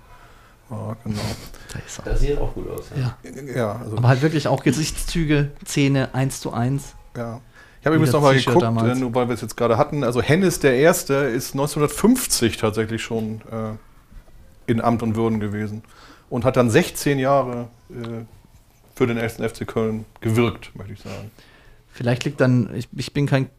[0.69, 0.95] war.
[1.03, 1.19] Genau.
[1.73, 2.05] Da ist er.
[2.05, 2.85] Das sieht auch gut aus.
[2.95, 3.17] Ja.
[3.53, 6.95] Ja, also Aber halt wirklich auch Gesichtszüge, Zähne eins zu eins.
[7.17, 7.41] Ja.
[7.81, 8.97] Ich habe übrigens nochmal geguckt, damals.
[8.97, 10.05] äh, nur weil wir es jetzt gerade hatten.
[10.05, 15.83] Also Hennes der Erste ist 1950 tatsächlich schon äh, in Amt und Würden gewesen
[16.33, 18.23] und hat dann 16 Jahre äh,
[18.95, 21.29] für den ersten FC Köln gewirkt, möchte ich sagen.
[21.91, 23.49] Vielleicht liegt dann, ich, ich bin kein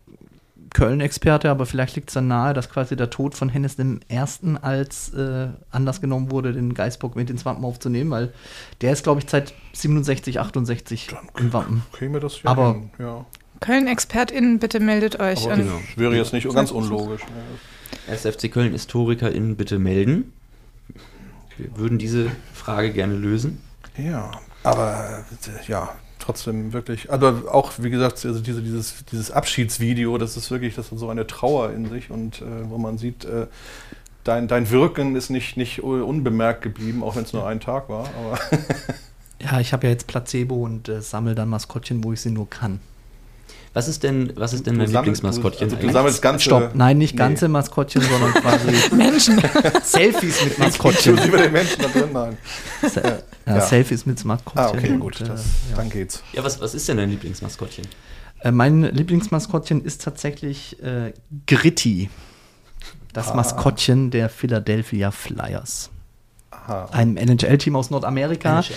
[0.73, 4.57] Köln-Experte, aber vielleicht liegt es dann nahe, dass quasi der Tod von Hennes dem Ersten
[4.57, 8.33] als äh, Anlass genommen wurde, den Geisbock mit ins Wappen aufzunehmen, weil
[8.81, 11.85] der ist, glaube ich, seit 67, 68 im Wappen.
[11.93, 13.25] Kriegen wir das ja Aber hin, ja.
[13.61, 15.45] Köln-ExpertInnen, bitte meldet euch.
[15.45, 17.23] Aber das wäre jetzt nicht ganz unlogisch.
[18.09, 20.33] SFC Köln HistorikerInnen bitte melden.
[21.57, 23.61] Wir würden diese Frage gerne lösen.
[23.97, 24.31] Ja,
[24.63, 25.25] aber
[25.69, 27.13] ja, trotzdem wirklich.
[27.13, 31.09] Aber auch, wie gesagt, also diese, dieses, dieses Abschiedsvideo, das ist wirklich, das hat so
[31.09, 33.47] eine Trauer in sich und äh, wo man sieht, äh,
[34.25, 38.09] dein, dein Wirken ist nicht, nicht unbemerkt geblieben, auch wenn es nur ein Tag war.
[38.19, 38.39] Aber
[39.45, 42.49] Ja, ich habe ja jetzt Placebo und äh, sammle dann Maskottchen, wo ich sie nur
[42.49, 42.81] kann.
[43.75, 45.65] Was ist denn, was ist denn Du dein sammelst- Lieblingsmaskottchen?
[45.65, 47.19] also du sammelst ganze- Stopp, nein, nicht Nee.
[47.19, 49.43] ganze Maskottchen, sondern quasi Menschen.
[49.83, 51.13] Selfies mit Maskottchen.
[51.15, 52.39] Inklusive den Menschen da drin, nein.
[52.89, 53.03] Se
[53.47, 53.61] ja, Ja.
[53.61, 54.65] Selfies mit Maskottchen.
[54.65, 55.77] Ah, okay, und, gut, äh, das, ja.
[55.77, 56.23] dann geht's.
[56.33, 57.85] Ja, was, was ist denn dein Lieblingsmaskottchen?
[58.41, 61.13] Äh, mein Lieblingsmaskottchen ist tatsächlich äh,
[61.49, 62.11] Gritty.
[63.13, 63.35] Das Ah.
[63.35, 65.91] Maskottchen der Philadelphia Flyers.
[66.53, 66.89] Aha.
[66.93, 68.61] Einem NHL-Team aus Nordamerika.
[68.61, 68.75] NHL,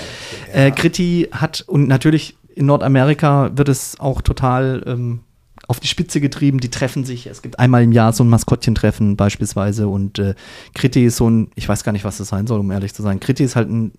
[0.53, 5.19] Äh, Gritty hat, und natürlich in Nordamerika wird es auch total ähm,
[5.67, 6.59] auf die Spitze getrieben.
[6.59, 7.27] Die treffen sich.
[7.27, 9.87] Es gibt einmal im Jahr so ein Maskottchentreffen beispielsweise.
[9.87, 10.33] Und äh,
[10.73, 13.03] Gritty ist so ein, ich weiß gar nicht, was das sein soll, um ehrlich zu
[13.03, 13.19] sein.
[13.19, 13.91] Gritty ist halt ein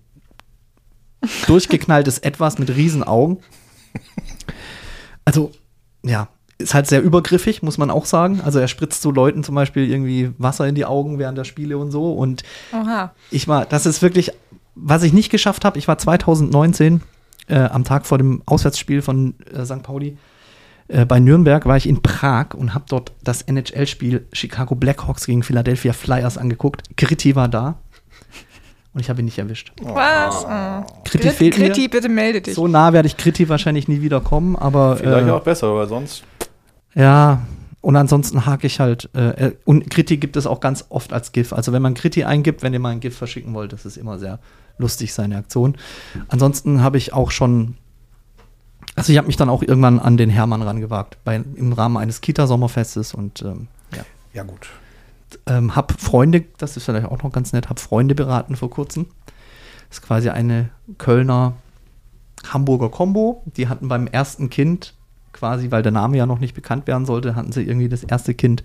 [1.47, 3.37] durchgeknalltes Etwas mit riesen Augen.
[5.23, 5.51] Also,
[6.03, 8.41] ja, ist halt sehr übergriffig, muss man auch sagen.
[8.41, 11.77] Also er spritzt so Leuten zum Beispiel irgendwie Wasser in die Augen während der Spiele
[11.77, 12.11] und so.
[12.11, 12.43] Und
[12.73, 13.13] Oha.
[13.31, 14.31] ich war, das ist wirklich,
[14.75, 17.01] was ich nicht geschafft habe, ich war 2019
[17.49, 19.83] äh, am Tag vor dem Auswärtsspiel von äh, St.
[19.83, 20.17] Pauli
[20.87, 25.43] äh, bei Nürnberg, war ich in Prag und habe dort das NHL-Spiel Chicago Blackhawks gegen
[25.43, 26.95] Philadelphia Flyers angeguckt.
[26.97, 27.75] Gritty war da
[28.93, 29.71] und ich habe ihn nicht erwischt.
[29.81, 30.45] Was?
[30.45, 30.85] Oh.
[31.05, 31.89] Gritty Grit- fehlt mir.
[31.89, 32.55] Bitte melde dich.
[32.55, 35.87] So nah werde ich Gritty wahrscheinlich nie wieder kommen, aber Vielleicht äh, auch besser, weil
[35.87, 36.23] sonst.
[36.95, 37.41] ja,
[37.81, 39.09] und ansonsten hake ich halt.
[39.15, 41.53] Äh, äh, und Kriti gibt es auch ganz oft als GIF.
[41.53, 44.19] Also wenn man Kriti eingibt, wenn ihr mal ein GIF verschicken wollt, das ist immer
[44.19, 44.39] sehr
[44.79, 45.75] lustig, seine Aktion.
[46.27, 47.75] Ansonsten habe ich auch schon.
[48.95, 52.21] Also ich habe mich dann auch irgendwann an den Hermann rangewagt, bei, im Rahmen eines
[52.21, 54.03] Kita-Sommerfestes und ähm, ja.
[54.33, 54.67] Ja, gut.
[55.45, 59.05] Ähm, hab Freunde, das ist vielleicht auch noch ganz nett, hab Freunde beraten vor kurzem.
[59.89, 61.53] Das ist quasi eine Kölner
[62.47, 63.43] Hamburger Combo.
[63.57, 64.95] Die hatten beim ersten Kind
[65.33, 68.33] quasi, weil der Name ja noch nicht bekannt werden sollte, hatten sie irgendwie das erste
[68.33, 68.63] Kind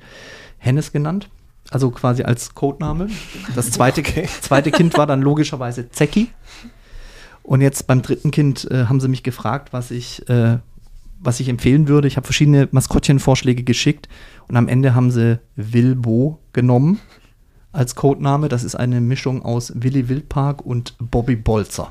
[0.58, 1.28] Hennes genannt.
[1.74, 3.08] Also quasi als Codename.
[3.56, 4.04] Das zweite,
[4.40, 6.28] zweite Kind war dann logischerweise Zecki.
[7.42, 10.58] Und jetzt beim dritten Kind äh, haben sie mich gefragt, was ich, äh,
[11.18, 12.06] was ich empfehlen würde.
[12.06, 14.08] Ich habe verschiedene Maskottchenvorschläge geschickt
[14.46, 17.00] und am Ende haben sie Wilbo genommen
[17.72, 18.48] als Codename.
[18.48, 21.90] Das ist eine Mischung aus Willy Wildpark und Bobby Bolzer.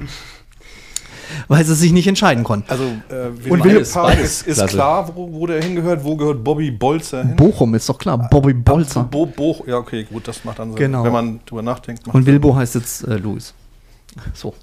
[1.48, 2.70] Weil sie sich nicht entscheiden konnten.
[2.70, 6.04] Also, äh, Und und Will- Park beides ist, ist klar, wo, wo der hingehört.
[6.04, 7.36] Wo gehört Bobby Bolzer hin?
[7.36, 9.04] Bochum ist doch klar, Bobby Bolzer.
[9.04, 10.78] Bo, Bo, ja, okay, gut, das macht dann Sinn.
[10.78, 11.04] Genau.
[11.04, 12.06] Wenn man drüber nachdenkt.
[12.08, 12.34] macht Und Sinn.
[12.34, 13.54] Wilbo heißt jetzt äh, Louis.
[14.34, 14.54] So.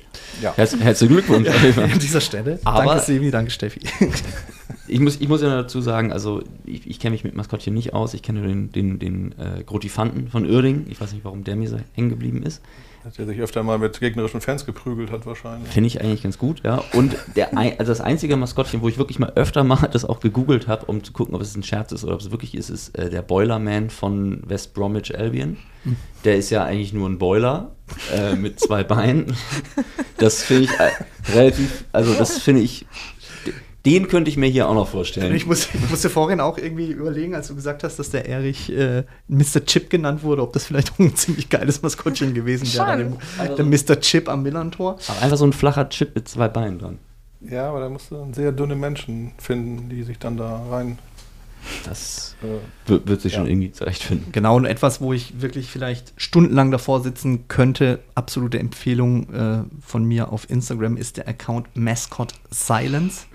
[0.40, 0.52] Ja.
[0.56, 1.48] Herz, herzlichen Glückwunsch.
[1.76, 2.60] An dieser Stelle.
[2.64, 3.80] Aber danke Sevi, danke Steffi.
[4.86, 7.92] ich, muss, ich muss ja dazu sagen, also ich, ich kenne mich mit Maskottchen nicht
[7.92, 8.14] aus.
[8.14, 10.86] Ich kenne nur den, den, den äh, Grotifanten von Uerdingen.
[10.88, 12.60] Ich weiß nicht, warum der mir so hängen geblieben ist.
[13.02, 15.72] Dass er sich öfter mal mit gegnerischen Fans geprügelt hat, wahrscheinlich.
[15.72, 16.82] Finde ich eigentlich ganz gut, ja.
[16.92, 20.68] Und der, also das einzige Maskottchen, wo ich wirklich mal öfter mal das auch gegoogelt
[20.68, 22.96] habe, um zu gucken, ob es ein Scherz ist oder ob es wirklich ist, ist
[22.98, 25.56] äh, der Boilerman von West Bromwich Albion.
[26.24, 27.72] Der ist ja eigentlich nur ein Boiler
[28.14, 29.34] äh, mit zwei Beinen.
[30.18, 30.90] Das finde ich äh,
[31.32, 32.86] relativ, also das finde ich,
[33.86, 35.34] den könnte ich mir hier auch noch vorstellen.
[35.34, 38.70] Ich, muss, ich musste vorhin auch irgendwie überlegen, als du gesagt hast, dass der Erich
[38.70, 39.64] äh, Mr.
[39.64, 43.00] Chip genannt wurde, ob das vielleicht auch ein ziemlich geiles Maskottchen gewesen wäre.
[43.00, 43.18] Schon.
[43.38, 44.00] Der, der Mr.
[44.00, 44.98] Chip am Millantor.
[45.08, 46.98] Aber einfach so ein flacher Chip mit zwei Beinen dran.
[47.40, 50.98] Ja, aber da musst du dann sehr dünne Menschen finden, die sich dann da rein.
[51.84, 54.32] Das äh, wird, sich schon irgendwie zurechtfinden.
[54.32, 60.04] Genau, und etwas, wo ich wirklich vielleicht stundenlang davor sitzen könnte, absolute Empfehlung äh, von
[60.04, 63.26] mir auf Instagram ist der Account Mascot Silence.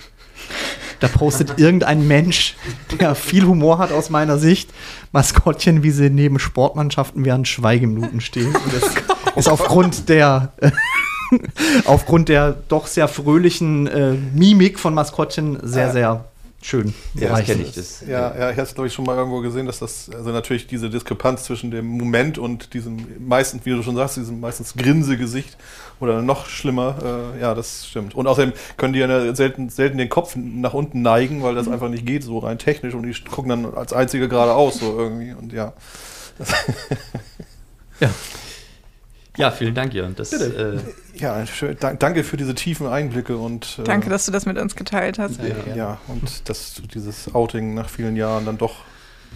[1.00, 2.56] Da postet irgendein Mensch,
[3.00, 4.70] der viel Humor hat aus meiner Sicht,
[5.12, 8.56] Maskottchen, wie sie neben Sportmannschaften während Schweigeminuten stehen.
[8.56, 8.92] Und das
[9.36, 10.54] ist aufgrund der
[11.86, 16.26] aufgrund der doch sehr fröhlichen äh, Mimik von Maskottchen sehr, sehr
[16.66, 16.94] schön.
[17.14, 17.48] Ja, erreicht.
[17.48, 19.80] kenn ich, das- Ja, ja, ich habe es, glaube ich, schon mal irgendwo gesehen, dass
[19.80, 24.18] das, also natürlich diese Diskrepanz zwischen dem Moment und diesem meistens, wie du schon sagst,
[24.18, 25.58] diesem meistens Grinsegesicht
[26.00, 28.16] oder noch schlimmer, äh, ja, das stimmt.
[28.16, 31.90] Und außerdem können die ja selten, selten den Kopf nach unten neigen, weil das einfach
[31.90, 35.54] nicht geht, so rein technisch und die gucken dann als einzige geradeaus so irgendwie und
[35.54, 35.74] ja.
[38.00, 38.10] ja.
[39.38, 40.16] Ja, vielen Dank, Jörn.
[40.16, 40.82] Das, Bitte.
[41.16, 44.46] Äh, Ja, schön, dank, danke für diese tiefen Einblicke und äh, Danke, dass du das
[44.46, 45.40] mit uns geteilt hast.
[45.76, 48.76] ja, und dass du dieses Outing nach vielen Jahren dann doch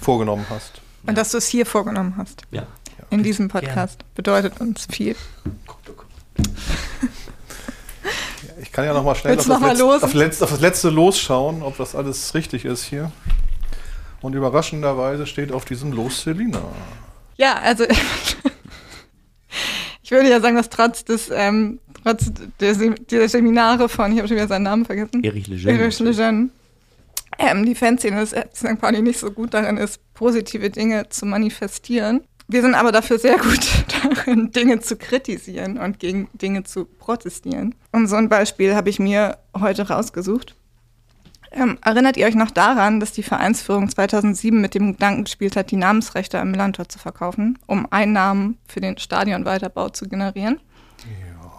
[0.02, 0.82] vorgenommen hast.
[1.06, 2.41] Und dass du es hier vorgenommen hast.
[2.52, 2.64] Ja.
[3.10, 4.00] In diesem Podcast.
[4.16, 5.16] Bedeutet uns viel.
[8.62, 10.04] Ich kann ja noch mal schnell auf das, noch mal Letz- los?
[10.04, 13.12] auf, Letz- auf das letzte losschauen, ob das alles richtig ist hier.
[14.22, 16.60] Und überraschenderweise steht auf diesem Los Selina.
[17.38, 17.86] Ja, also
[20.10, 24.18] ich würde ja sagen, dass trotz des ähm, trotz der, Sem der Seminare von, ich
[24.18, 25.24] habe schon wieder seinen Namen vergessen.
[25.24, 25.80] Erich Lejeune.
[25.80, 26.49] Erich Lejeune.
[27.38, 28.82] Ähm, die Fanszene des FC St.
[28.82, 32.22] Pauli nicht so gut darin ist, positive Dinge zu manifestieren.
[32.47, 33.60] Wir sind aber dafür sehr gut
[34.03, 37.76] darin, Dinge zu kritisieren und gegen Dinge zu protestieren.
[37.91, 40.55] Und so ein Beispiel habe ich mir heute rausgesucht.
[41.52, 45.72] Ähm, erinnert ihr euch noch daran, dass die Vereinsführung 2007 mit dem Gedanken gespielt hat,
[45.72, 50.60] die Namensrechte am Millantor zu verkaufen, um Einnahmen für den Stadionweiterbau zu generieren?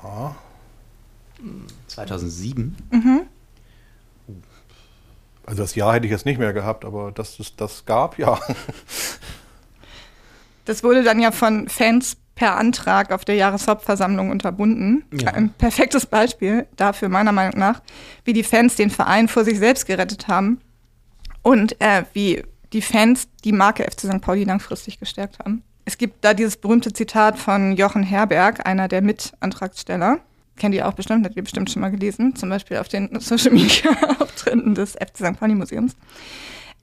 [0.03, 0.36] Ja.
[1.88, 2.76] 2007?
[2.91, 3.22] Mhm.
[5.47, 8.38] Also das Jahr hätte ich jetzt nicht mehr gehabt, aber dass es das gab, ja.
[10.66, 15.05] Das wurde dann ja von Fans per Antrag auf der Jahreshauptversammlung unterbunden.
[15.12, 15.34] Ja.
[15.34, 17.82] Ein perfektes Beispiel dafür, meiner Meinung nach,
[18.24, 20.59] wie die Fans den Verein vor sich selbst gerettet haben
[21.43, 24.22] und äh, wie die Fans die Marke FC St.
[24.22, 25.62] Pauli langfristig gestärkt haben.
[25.84, 30.20] Es gibt da dieses berühmte Zitat von Jochen Herberg, einer der Mitantragsteller.
[30.57, 33.53] Kennt ihr auch bestimmt, habt ihr bestimmt schon mal gelesen, zum Beispiel auf den Social
[33.53, 35.38] Media Auftritten des FC St.
[35.38, 35.95] Pauli Museums.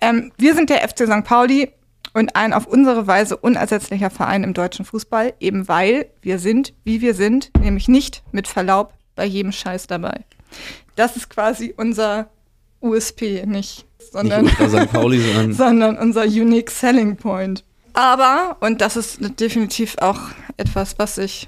[0.01, 1.24] Ähm, wir sind der FC St.
[1.24, 1.72] Pauli
[2.18, 7.01] und ein auf unsere Weise unersetzlicher Verein im deutschen Fußball, eben weil wir sind, wie
[7.01, 10.22] wir sind, nämlich nicht mit Verlaub bei jedem Scheiß dabei.
[10.95, 12.30] Das ist quasi unser
[12.82, 14.91] USP, nicht, sondern, Nicht St.
[14.91, 17.63] Pauli, sondern- sondern unser Unique Selling Point.
[17.93, 20.20] Aber, und das ist definitiv auch
[20.57, 21.47] etwas, was sich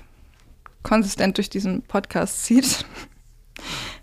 [0.83, 2.85] konsistent durch diesen Podcast zieht,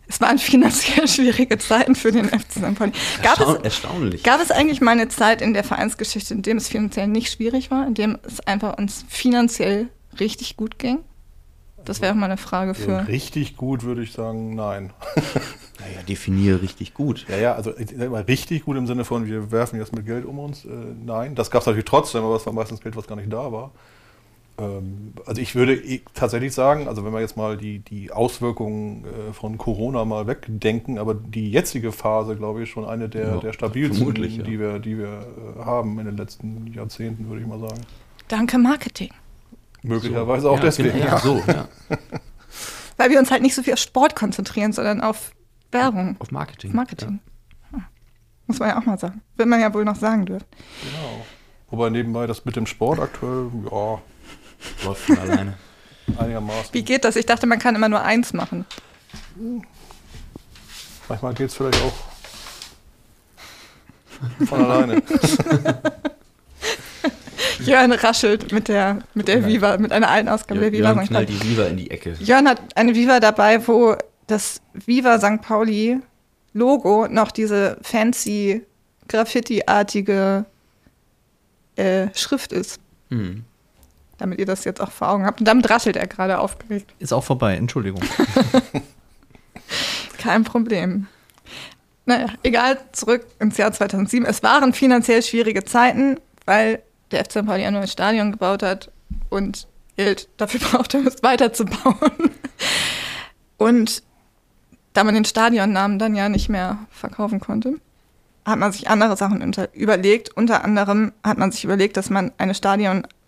[0.09, 2.75] es waren finanziell schwierige Zeiten für den FC St.
[2.75, 2.93] Pauli.
[3.23, 4.23] Gab Erstaun es, erstaunlich.
[4.23, 7.71] Gab es eigentlich mal eine Zeit in der Vereinsgeschichte, in dem es finanziell nicht schwierig
[7.71, 9.89] war, in dem es einfach uns finanziell
[10.19, 11.01] richtig gut ging?
[11.85, 13.07] Das wäre auch mal eine Frage für.
[13.07, 14.93] richtig gut würde ich sagen, nein.
[15.79, 17.27] Naja, definiere richtig gut.
[17.29, 17.73] Ja, ja, also
[18.09, 20.65] mal, richtig gut im Sinne von, wir werfen jetzt mit Geld um uns.
[20.65, 20.69] Äh,
[21.05, 23.53] nein, das gab es natürlich trotzdem, aber es war meistens Geld, was gar nicht da
[23.53, 23.73] war.
[24.59, 25.81] Ähm, also ich würde
[26.15, 30.99] tatsächlich sagen, also wenn wir jetzt mal die, die Auswirkungen äh, von Corona mal wegdenken,
[30.99, 34.43] aber die jetzige Phase, glaube ich, schon eine der, Ja, der stabilsten, ja.
[34.43, 35.27] die wir, die wir
[35.59, 37.81] äh, haben in den letzten Jahrzehnten, würde ich mal sagen.
[38.29, 39.11] Danke Marketing.
[39.83, 40.51] Möglicherweise So.
[40.51, 40.99] auch Ja, deswegen.
[40.99, 41.69] genau, ja, so, ja.
[42.97, 45.33] Weil wir uns halt nicht so viel auf Sport konzentrieren, sondern auf
[45.71, 46.17] Werbung.
[46.19, 46.73] Auf Marketing.
[46.75, 47.21] Marketing.
[47.71, 47.85] Hm.
[48.47, 49.21] Muss man ja auch mal sagen.
[49.37, 50.47] Wird man ja wohl noch sagen dürfen.
[50.83, 51.27] Genau.
[51.71, 53.99] Wobei nebenbei das mit dem Sport aktuell, ja,
[54.85, 55.55] Läuft von alleine.
[56.19, 56.73] einigermaßen.
[56.73, 57.17] Wie geht das?
[57.17, 58.65] Ich dachte, man kann immer nur eins machen.
[61.09, 61.93] Manchmal geht es vielleicht auch
[64.47, 65.03] von alleine.
[67.61, 70.93] Jörn raschelt mit der, mit der Viva, mit einer alten Ausgabe der Viva.
[70.93, 72.15] Jörn knallt die Viva in die Ecke.
[72.21, 73.97] Jörn hat eine Viva dabei, wo
[74.27, 75.43] das Viva St.
[75.43, 75.99] Pauli
[76.53, 78.65] Logo noch diese fancy
[79.09, 80.47] Graffiti-artige
[81.77, 82.81] äh, Schrift ist.
[83.11, 83.45] Hm.
[84.19, 85.41] Damit ihr das jetzt auch vor Augen habt.
[85.41, 86.95] Und damit raschelt er gerade aufgeregt.
[86.99, 88.01] Ist auch vorbei, Entschuldigung.
[90.19, 91.07] Kein Problem.
[92.07, 94.27] Naja, egal, zurück ins Jahr 2007.
[94.27, 97.47] Es waren finanziell schwierige Zeiten, weil der FC St.
[97.47, 98.91] Pauli ein neues Stadion gebaut hat
[99.29, 102.31] und Geld dafür brauchte, um es weiterzubauen.
[103.59, 104.03] Und
[104.93, 107.75] da man den Stadionnamen dann ja nicht mehr verkaufen konnte,
[108.45, 110.37] hat man sich andere Sachen unter überlegt.
[110.37, 112.55] Unter anderem hat man sich überlegt, dass man eine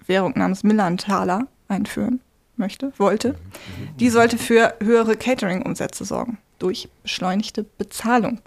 [0.09, 2.21] Stadionwährung namens Millantaler einführen
[2.57, 3.35] möchte, wollte.
[4.01, 8.41] Die sollte für höhere Catering-Umsätze sorgen durch beschleunigte Bezahlung.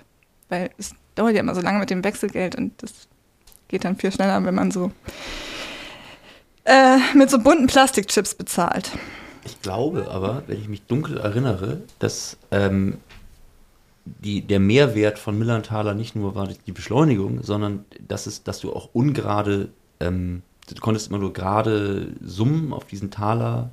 [0.50, 3.08] Weil es dauert ja immer so lange mit dem Wechselgeld und das
[3.68, 4.92] geht dann viel schneller, wenn man so
[6.66, 8.92] äh, mit so bunten Plastikchips bezahlt.
[9.46, 12.98] Ich glaube aber, wenn ich mich dunkel erinnere, dass ähm,
[14.06, 18.74] die, der Mehrwert von Millanthaler nicht nur war die Beschleunigung, sondern dass, es, dass du
[18.74, 20.42] auch ungerade, ähm,
[20.76, 23.70] du konntest immer nur gerade Summen auf diesen Taler,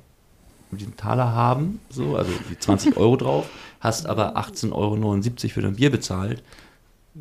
[0.71, 5.61] mit diesem Taler haben, so, also die 20 Euro drauf, hast aber 18,79 Euro für
[5.61, 6.43] dein Bier bezahlt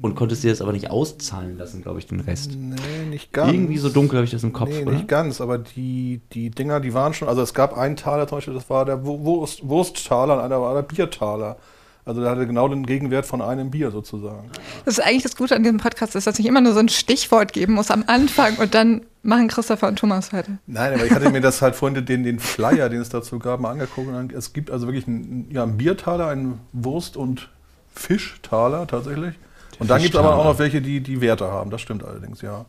[0.03, 2.53] und konntest dir das aber nicht auszahlen lassen, glaube ich, den Rest.
[2.55, 2.76] Nee,
[3.09, 3.53] nicht ganz.
[3.53, 4.93] Irgendwie so dunkel habe ich das im Kopf, Nee, oder?
[4.93, 8.37] nicht ganz, aber die, die Dinger, die waren schon, also es gab einen Taler zum
[8.39, 11.57] Beispiel, das war der Wu- Wurst, Wursttaler und einer war der Biertaler.
[12.09, 14.50] Also der hatte genau den Gegenwert von einem Bier sozusagen.
[14.86, 16.88] Das ist eigentlich das Gute an diesem Podcast, ist, dass ich immer nur so ein
[16.88, 20.52] Stichwort geben muss am Anfang und dann machen Christopher und Thomas weiter.
[20.66, 23.61] Nein, aber ich hatte mir das halt vorhin den, den Flyer, den es dazu gab,
[23.61, 24.09] mal angeguckt.
[24.09, 27.50] Und es gibt also wirklich einen, ja, einen Biertaler, einen Wurst- und
[27.94, 29.34] Fischtaler tatsächlich.
[29.78, 31.70] und dann gibt es aber auch noch welche, die die Werte haben.
[31.70, 32.64] Das stimmt allerdings, ja.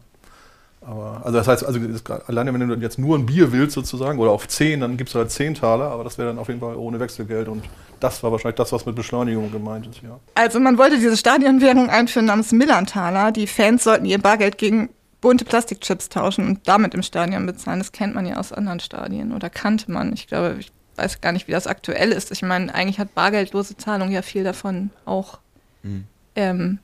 [0.82, 4.18] Aber, also das heißt, also das, alleine wenn du jetzt nur ein Bier willst sozusagen,
[4.18, 6.60] oder auf 10, dann gibst du halt 10 Taler, aber das wäre dann auf jeden
[6.62, 7.48] Fall ohne Wechselgeld.
[7.50, 7.66] Und
[8.00, 10.20] das war wahrscheinlich das, was mit Beschleunigung gemeint ist, ja.
[10.36, 13.32] Also man wollte diese Stadionwährung einführen namens Millantaler.
[13.32, 14.90] Die Fans sollten ihr Bargeld gegen
[15.22, 17.80] bunte Plastikchips tauschen und damit im Stadion bezahlen.
[17.80, 20.14] Das kennt man ja aus anderen Stadien oder kannte man.
[20.14, 22.32] Ich glaube, ich weiß gar nicht, wie das aktuell ist.
[22.32, 25.40] Ich meine, eigentlich hat bargeldlose Zahlung ja viel davon auch
[25.84, 26.06] Mhm.
[26.36, 26.80] ähm,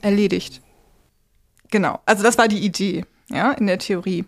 [0.00, 0.60] erledigt.
[1.70, 4.24] Genau, also das war die Idee, ja, in der Theorie.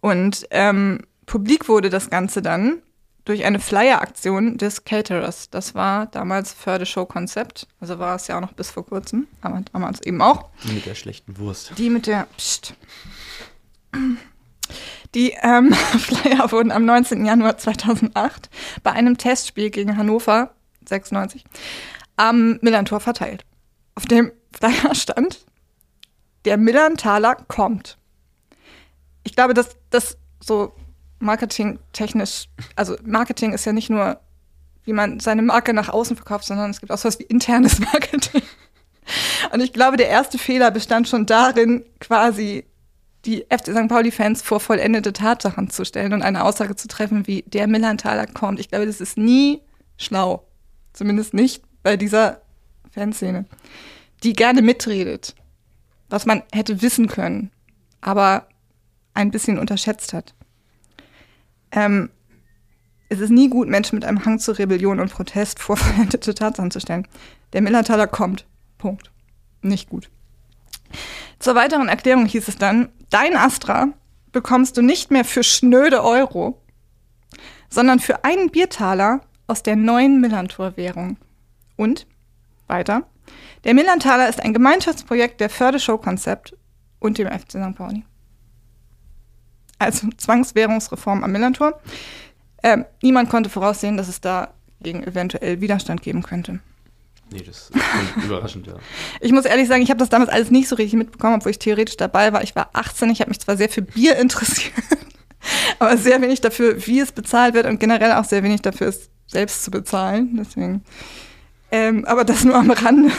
[0.00, 2.82] Und ähm, publik wurde das Ganze dann
[3.24, 5.50] durch eine Flyer-Aktion des Caterers.
[5.50, 7.66] Das war damals Förde-Show-Konzept.
[7.80, 10.48] Also war es ja auch noch bis vor kurzem, aber damals eben auch.
[10.64, 11.72] Die mit der schlechten Wurst.
[11.76, 12.28] Die mit der.
[12.36, 12.74] Psst.
[15.14, 17.26] Die ähm, Flyer wurden am 19.
[17.26, 18.48] Januar 2008
[18.82, 20.50] bei einem Testspiel gegen Hannover
[20.88, 21.44] 96
[22.16, 23.44] am Millantor verteilt.
[23.94, 25.44] Auf dem Flyer stand,
[26.44, 27.98] der Millantaler kommt.
[29.26, 30.72] Ich glaube, dass das so
[31.18, 34.20] marketingtechnisch, also Marketing ist ja nicht nur,
[34.84, 38.42] wie man seine Marke nach außen verkauft, sondern es gibt auch sowas wie internes Marketing.
[39.52, 42.66] Und ich glaube, der erste Fehler bestand schon darin, quasi
[43.24, 43.88] die FC St.
[43.88, 48.60] Pauli-Fans vor vollendete Tatsachen zu stellen und eine Aussage zu treffen, wie der Millantaler kommt.
[48.60, 49.60] Ich glaube, das ist nie
[49.96, 50.46] schlau.
[50.92, 52.42] Zumindest nicht bei dieser
[52.92, 53.46] Fanszene,
[54.22, 55.34] die gerne mitredet,
[56.08, 57.50] was man hätte wissen können,
[58.00, 58.46] aber
[59.16, 60.34] ein bisschen unterschätzt hat.
[61.72, 62.10] Ähm,
[63.08, 66.70] es ist nie gut, Menschen mit einem Hang zur Rebellion und Protest vor vollendete Tatsachen
[66.70, 67.06] zu stellen.
[67.52, 68.46] Der Millantaler kommt.
[68.78, 69.10] Punkt.
[69.62, 70.10] Nicht gut.
[71.38, 73.88] Zur weiteren Erklärung hieß es dann, dein Astra
[74.32, 76.60] bekommst du nicht mehr für schnöde Euro,
[77.68, 81.16] sondern für einen Biertaler aus der neuen Millantor-Währung.
[81.76, 82.06] Und
[82.66, 83.02] weiter,
[83.64, 86.56] der Millantaler ist ein Gemeinschaftsprojekt der Förde-Show-Konzept
[87.00, 87.74] und dem FC St.
[87.76, 88.04] Pauli.
[89.78, 91.80] Also Zwangswährungsreform am Millantor.
[92.62, 96.60] Ähm, niemand konnte voraussehen, dass es dagegen eventuell Widerstand geben könnte.
[97.30, 97.72] Nee, das ist
[98.24, 98.74] überraschend, ja.
[99.20, 101.58] Ich muss ehrlich sagen, ich habe das damals alles nicht so richtig mitbekommen, obwohl ich
[101.58, 102.42] theoretisch dabei war.
[102.42, 104.72] Ich war 18, ich habe mich zwar sehr für Bier interessiert,
[105.78, 109.10] aber sehr wenig dafür, wie es bezahlt wird und generell auch sehr wenig dafür, es
[109.26, 110.36] selbst zu bezahlen.
[110.38, 110.84] Deswegen.
[111.72, 113.10] Ähm, aber das nur am Rande.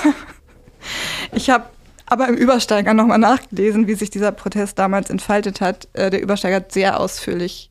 [1.33, 1.65] Ich habe
[2.07, 5.87] aber im Übersteiger nochmal nachgelesen, wie sich dieser Protest damals entfaltet hat.
[5.93, 7.69] Äh, der Übersteiger hat sehr ausführlich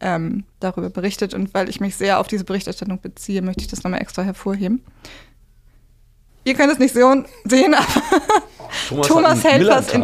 [0.00, 3.82] ähm, darüber berichtet und weil ich mich sehr auf diese Berichterstattung beziehe, möchte ich das
[3.82, 4.82] nochmal extra hervorheben.
[6.44, 7.26] Ihr könnt es nicht sehen,
[7.74, 7.86] aber
[8.88, 10.00] Thomas, Thomas hält was in.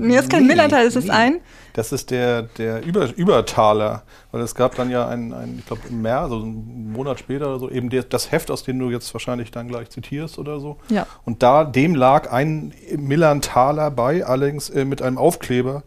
[0.00, 1.40] Nee, das ist kein Millertal, das ist ein.
[1.72, 4.02] Das ist der, der Über, Übertaler.
[4.32, 7.48] Weil es gab dann ja ein, ein ich glaube im März, also einen Monat später
[7.48, 10.60] oder so, eben der, das Heft, aus dem du jetzt wahrscheinlich dann gleich zitierst oder
[10.60, 10.78] so.
[10.88, 11.06] Ja.
[11.24, 15.82] Und da, dem lag ein Millantaler bei, allerdings äh, mit einem Aufkleber.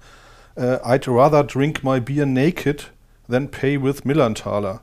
[0.56, 2.92] Äh, I'd rather drink my beer naked
[3.30, 4.82] than pay with Millantaler.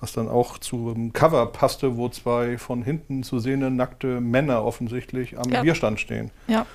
[0.00, 5.38] Was dann auch zum Cover passte, wo zwei von hinten zu sehende nackte Männer offensichtlich
[5.38, 5.62] am Ja.
[5.62, 6.30] Bierstand stehen.
[6.48, 6.66] Ja.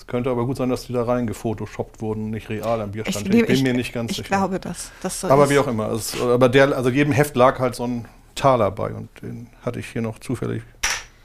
[0.00, 3.26] Es könnte aber gut sein, dass die da rein gefotoshoppt wurden, nicht real am Bierstand.
[3.26, 4.28] Ich, liebe- bin ich- mir nicht ganz ich sicher.
[4.28, 5.50] glaube, dass das so aber ist.
[5.50, 5.90] wie auch immer.
[5.92, 9.78] Es, aber der, also jedem Heft lag halt so ein Taler bei und den hatte
[9.78, 10.62] ich hier noch zufällig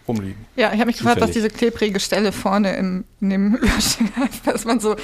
[0.09, 0.45] rumliegen.
[0.57, 1.53] Ja, ich habe mich gefragt, was Zufällig.
[1.53, 4.97] diese klebrige Stelle vorne im, in dem Übersteller ist, dass man so.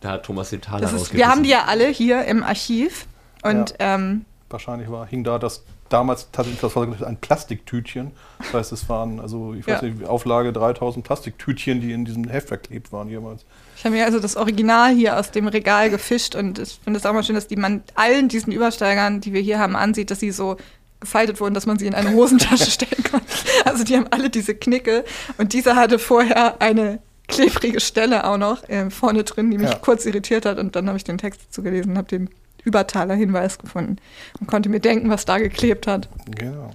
[0.00, 3.06] Da hat Thomas den Taler ist, wir haben die ja alle hier im Archiv
[3.42, 8.10] und ähm, Wahrscheinlich war, hing da das damals tatsächlich das war ein Plastiktütchen.
[8.38, 9.88] Das heißt, es waren, also ich weiß Ja.
[9.88, 13.44] nicht, Auflage 3000 Plastiktütchen, die in diesem Heft verklebt waren jemals.
[13.76, 17.06] ich habe mir also das Original hier aus dem Regal gefischt und ich finde es
[17.06, 20.20] auch mal schön, dass die man allen diesen Übersteigern, die wir hier haben, ansieht, dass
[20.20, 20.56] sie so
[21.00, 23.20] gefaltet wurden, dass man sie in eine Hosentasche stellen kann.
[23.64, 25.04] Also die haben alle diese Knicke
[25.38, 29.76] und dieser hatte vorher eine klebrige Stelle auch noch äh, vorne drin, die mich Ja.
[29.78, 32.30] kurz irritiert hat und dann habe ich den Text dazu gelesen und habe den
[32.66, 33.96] Übertaler Hinweis gefunden
[34.40, 36.08] und konnte mir denken, was da geklebt hat.
[36.36, 36.72] Genau.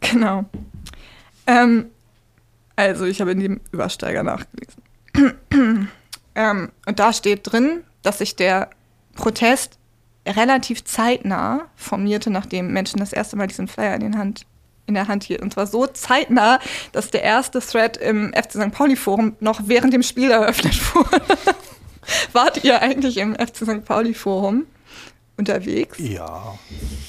[0.00, 0.44] Genau.
[1.46, 1.86] Ähm,
[2.76, 4.82] also, ich habe in dem Übersteiger nachgelesen.
[6.34, 8.70] ähm, und da steht drin, dass sich der
[9.14, 9.78] Protest
[10.26, 14.44] relativ zeitnah formierte, nachdem Menschen das erste Mal diesen Flyer in, Hand,
[14.86, 15.44] in der Hand hielten.
[15.44, 16.58] Und zwar so zeitnah,
[16.92, 18.72] dass der erste Thread im FC St.
[18.72, 21.22] Pauli Forum noch während dem Spiel eröffnet wurde.
[22.34, 23.84] Wart ihr eigentlich im FC St.
[23.84, 24.64] Pauli Forum
[25.36, 25.98] unterwegs?
[25.98, 26.54] Ja.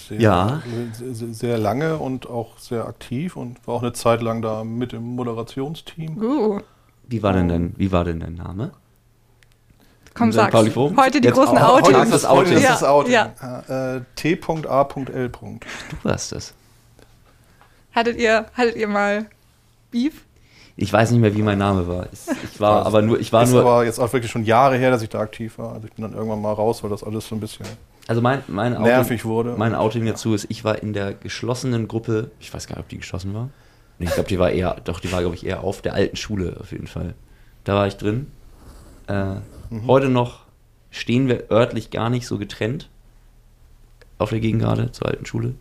[0.08, 0.62] Sehr, Ja.
[0.94, 4.94] Sehr, sehr lange und auch sehr aktiv und war auch eine Zeit lang da mit
[4.94, 6.18] im Moderationsteam.
[6.22, 6.60] Uh.
[7.08, 8.72] Wie war denn denn, wie war denn dein Name?
[10.14, 10.52] Komm, sag's.
[10.54, 10.96] Pauli Forum?
[10.98, 11.98] Heute die Jetzt großen auch- Outings.
[11.98, 12.46] Heute ist das Outing.
[12.46, 13.14] Heute ist Ja, das Outing.
[13.14, 13.96] ja.
[13.98, 15.30] Äh, T.A.L.
[15.30, 15.60] Du
[16.04, 16.54] warst das.
[17.92, 19.26] Hattet ihr, hattet ihr mal
[19.92, 20.24] Beef?
[20.78, 22.08] Ich weiß nicht mehr, wie mein Name war.
[22.12, 23.62] Ich, war aber nur, ich war ist nur.
[23.62, 25.74] aber jetzt auch wirklich schon Jahre her, dass ich da aktiv war.
[25.74, 27.66] Also ich bin dann irgendwann mal raus, weil das alles so ein bisschen
[28.08, 29.56] Also mein, mein Outing, nervig wurde.
[29.58, 32.90] Mein Outing dazu ist, ich war in der geschlossenen Gruppe, ich weiß gar nicht, ob
[32.90, 33.50] die geschlossen war.
[34.00, 36.58] Ich glaube, die war eher, doch, die war, glaube ich, eher auf der alten Schule
[36.60, 37.14] auf jeden Fall.
[37.64, 38.28] Da war ich drin.
[39.08, 39.36] Äh,
[39.70, 39.88] Mhm.
[39.88, 40.42] Heute noch
[40.92, 42.90] stehen wir örtlich gar nicht so getrennt
[44.18, 45.56] auf der Gegengrade zur alten Schule.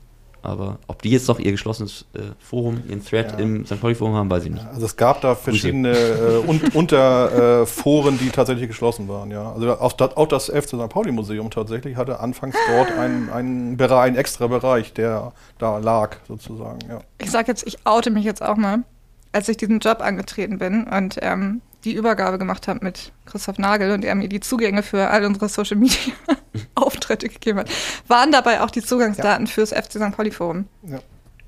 [0.45, 3.39] Aber ob die jetzt noch ihr geschlossenes äh, Forum, ihren Thread Ja.
[3.39, 3.81] im St.
[3.81, 4.67] Pauli Forum haben, weiß ich nicht.
[4.67, 9.53] Also es gab da verschiedene äh, un Unterforen, äh, die tatsächlich geschlossen waren, ja.
[9.53, 10.89] Also auch, das- auch das FC St.
[10.91, 16.17] Pauli Museum tatsächlich hatte anfangs dort einen, einen, Bereich, einen extra Bereich, der da lag,
[16.29, 17.01] sozusagen, ja.
[17.19, 18.85] Ich sag jetzt, ich oute mich jetzt auch mal,
[19.33, 23.91] als ich diesen Job angetreten bin und ähm, die Übergabe gemacht habe mit Christoph Nagel
[23.93, 25.97] und er mir die Zugänge für all unsere Social Media
[26.75, 27.71] Auftritte gegeben hat,
[28.09, 30.17] waren dabei auch die Zugangsdaten fürs FC St.
[30.17, 30.67] Pauli Forum.
[30.83, 30.99] Ja.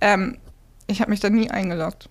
[0.00, 0.38] Ähm,
[0.86, 2.08] ich habe mich da nie eingeloggt.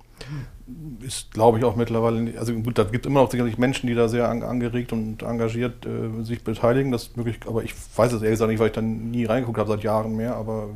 [1.01, 3.93] Ist, glaube ich, auch mittlerweile, nicht- also gut, da gibt immer noch sicherlich Menschen, die
[3.93, 8.11] da sehr an, angeregt und engagiert äh, sich beteiligen, das ist möglich, aber ich weiß
[8.13, 10.69] es ehrlich gesagt nicht, weil ich da nie reingeguckt habe seit Jahren mehr, aber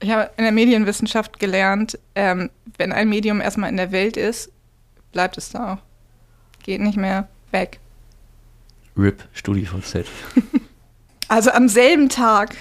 [0.00, 4.50] Ich habe in der Medienwissenschaft gelernt, ähm, wenn ein Medium erstmal in der Welt ist,
[5.12, 5.78] bleibt es da auch.
[6.68, 7.80] Geht nicht mehr weg.
[8.94, 10.04] RIP, StudiVZ.
[11.30, 12.56] Also am selben Tag,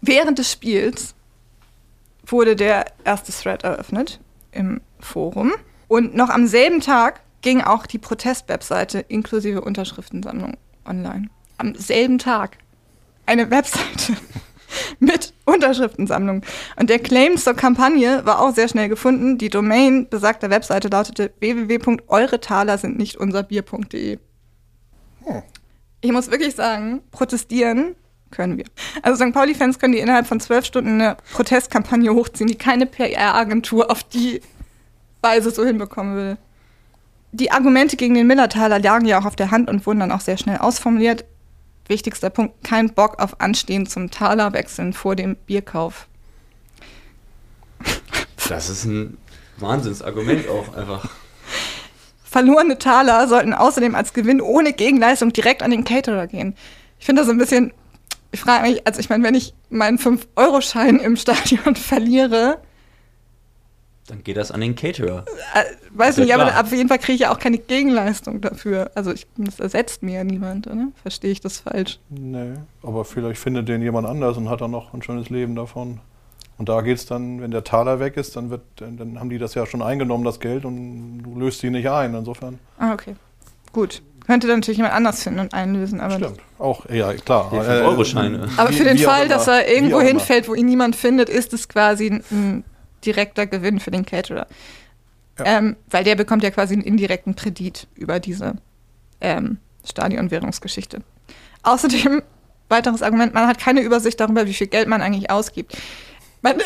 [0.00, 1.14] während des Spiels,
[2.26, 4.20] wurde der erste Thread eröffnet
[4.52, 5.52] im Forum.
[5.88, 10.56] Und noch am selben Tag ging auch die Protest-Webseite inklusive Unterschriftensammlung
[10.86, 11.28] online.
[11.58, 12.56] Am selben Tag.
[13.26, 14.16] Eine Webseite
[14.98, 16.42] mit Unterschriftensammlung.
[16.78, 19.38] Und der Claim zur Kampagne war auch sehr schnell gefunden.
[19.38, 24.18] Die Domain besagter Webseite lautete www.euretaler sind nicht unser Bier.de.
[26.00, 27.94] Ich muss wirklich sagen, protestieren
[28.30, 28.64] können wir.
[29.02, 29.32] Also St.
[29.32, 34.40] Pauli-Fans können die innerhalb von zwölf Stunden eine Protestkampagne hochziehen, die keine PR-Agentur auf die
[35.20, 36.36] Weise so hinbekommen will.
[37.30, 40.20] Die Argumente gegen den Millertaler lagen ja auch auf der Hand und wurden dann auch
[40.20, 41.24] sehr schnell ausformuliert.
[41.92, 46.08] Wichtigster Punkt, kein Bock auf Anstehen zum Taler wechseln vor dem Bierkauf.
[48.48, 49.18] Das ist ein
[49.58, 51.10] Wahnsinnsargument auch einfach.
[52.24, 56.56] Verlorene Taler sollten außerdem als Gewinn ohne Gegenleistung direkt an den Caterer gehen.
[56.98, 57.74] Ich finde das ein bisschen,
[58.30, 62.62] ich frage mich, also ich meine, wenn ich meinen 5-Euro-Schein im Stadion verliere,
[64.12, 65.24] Dann geht das an den Caterer.
[65.54, 68.90] äh, weiß Ja, nicht, aber auf jeden Fall kriege ich ja auch keine Gegenleistung dafür.
[68.94, 70.88] Also ich, das ersetzt mir ja niemand, oder?
[71.00, 71.98] Verstehe ich das falsch?
[72.10, 72.52] nee,
[72.82, 76.00] aber vielleicht findet den jemand anders und hat dann noch ein schönes Leben davon.
[76.58, 79.38] Und da geht es dann, wenn der Taler weg ist, dann, wird, dann, haben die
[79.38, 82.14] das ja schon eingenommen, das Geld, und du löst sie nicht ein.
[82.14, 82.58] Insofern.
[82.76, 83.16] Ah, okay.
[83.72, 84.02] Gut.
[84.26, 86.16] Könnte dann natürlich jemand anders finden und einlösen, aber.
[86.16, 86.40] Stimmt.
[86.58, 87.48] Auch, ja, klar.
[87.50, 88.46] Die 5-Euro-Scheine.
[88.58, 92.20] Aber für den Fall, dass er irgendwo hinfällt, wo ihn niemand findet, ist es quasi
[92.30, 92.64] ein
[93.04, 94.46] direkter Gewinn für den Caterer.
[95.38, 98.56] Ähm, weil der bekommt ja quasi einen indirekten Kredit über diese
[99.20, 101.02] ähm, Stadionwährungsgeschichte.
[101.62, 102.22] Außerdem,
[102.68, 105.76] weiteres Argument, man hat keine Übersicht darüber, wie viel Geld man eigentlich ausgibt.
[106.42, 106.56] Man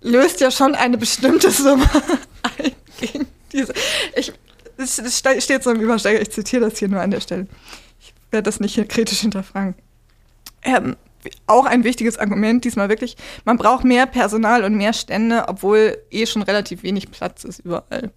[0.00, 1.88] löst ja schon eine bestimmte Summe
[2.58, 3.72] ein gegen diese.
[4.16, 4.32] Ich,
[4.76, 7.46] es es ste- steht so im Übersteiger, ich zitiere das hier nur an der Stelle.
[8.00, 9.74] Ich werde das nicht hier kritisch hinterfragen.
[10.62, 10.96] Ähm,
[11.46, 16.26] auch ein wichtiges Argument, diesmal wirklich, man braucht mehr Personal und mehr Stände, obwohl eh
[16.26, 18.10] schon relativ wenig Platz ist überall.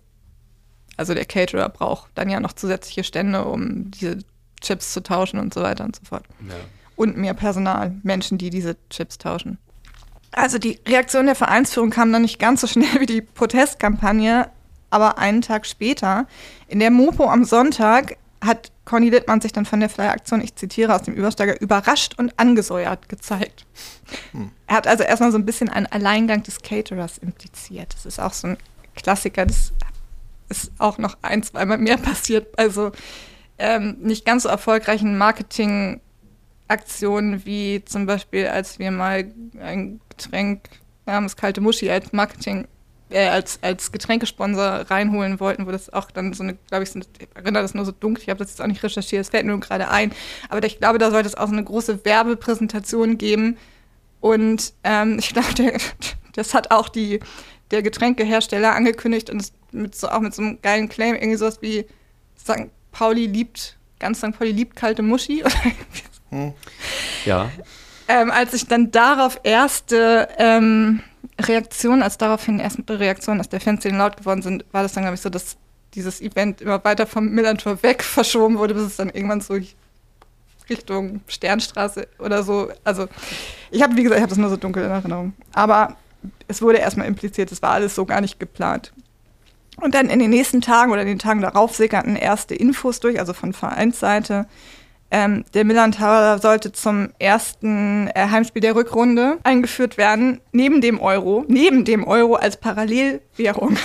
[0.98, 4.20] Also der Caterer braucht dann ja noch zusätzliche Stände, um diese
[4.62, 6.26] Chips zu tauschen und so weiter und so fort.
[6.96, 9.60] Und mehr Personal, Menschen, die diese Chips tauschen.
[10.32, 14.50] Also die Reaktion der Vereinsführung kam dann nicht ganz so schnell wie die Protestkampagne,
[14.90, 16.28] aber einen Tag später,
[16.68, 20.96] in der Mopo am Sonntag, hat Conny Littmann sich dann von der Flyer-Aktion, ich zitiere
[20.96, 23.66] aus dem Übersteiger, überrascht und angesäuert gezeigt.
[24.66, 27.94] Er hat also erstmal so ein bisschen einen Alleingang des Caterers impliziert.
[27.94, 28.58] Das ist auch so ein
[28.96, 29.74] Klassiker, das
[30.48, 32.58] ist auch noch ein, zweimal mehr passiert.
[32.58, 32.94] Also
[33.58, 39.30] ähm, nicht ganz so erfolgreichen Marketingaktionen wie zum Beispiel, als wir mal
[39.60, 40.70] ein Getränk
[41.06, 42.70] namens Kalte Muschi als Marketing,
[43.10, 47.00] äh, als, als Getränkesponsor reinholen wollten, wo das auch dann so eine, glaube ich, so
[47.00, 49.30] eine, ich erinnere das nur so dunkel, ich habe das jetzt auch nicht recherchiert, es
[49.30, 50.12] fällt mir nur gerade ein.
[50.50, 53.58] Aber ich glaube, da sollte es auch so eine große Werbepräsentation geben.
[54.20, 55.78] Und ähm, ich glaube,
[56.34, 57.20] das hat auch die,
[57.72, 61.86] der Getränkehersteller angekündigt und mit so, auch mit so einem geilen Claim, irgendwie sowas wie
[62.40, 62.70] St.
[62.92, 64.38] Pauli liebt, ganz St.
[64.38, 65.44] Pauli liebt kalte Muschi.
[66.32, 66.54] Irgendwie
[67.26, 67.50] Ja.
[68.08, 71.02] Ähm, als ich dann darauf erste ähm,
[71.40, 75.16] Reaktionen, als daraufhin erste Reaktionen aus der Fanszene laut geworden sind, war das dann, glaube
[75.16, 75.58] ich, so, dass
[75.94, 79.58] dieses Event immer weiter vom Millantor weg verschoben wurde, bis es dann irgendwann so
[80.70, 82.70] Richtung Sternstraße oder so.
[82.84, 83.08] Also
[83.72, 85.34] ich habe, wie gesagt, ich habe das nur so dunkel in Erinnerung.
[85.54, 85.96] Aber
[86.48, 88.92] es wurde erstmal impliziert, es war alles so gar nicht geplant.
[89.80, 93.34] Und dann in den nächsten Tagen oder den Tagen darauf sickerten erste Infos durch, also
[93.34, 94.48] von Vereinsseite.
[95.10, 101.00] Ähm, der Milan Tower sollte zum ersten äh, Heimspiel der Rückrunde eingeführt werden, neben dem
[101.00, 103.78] Euro, neben dem Euro als Parallelwährung.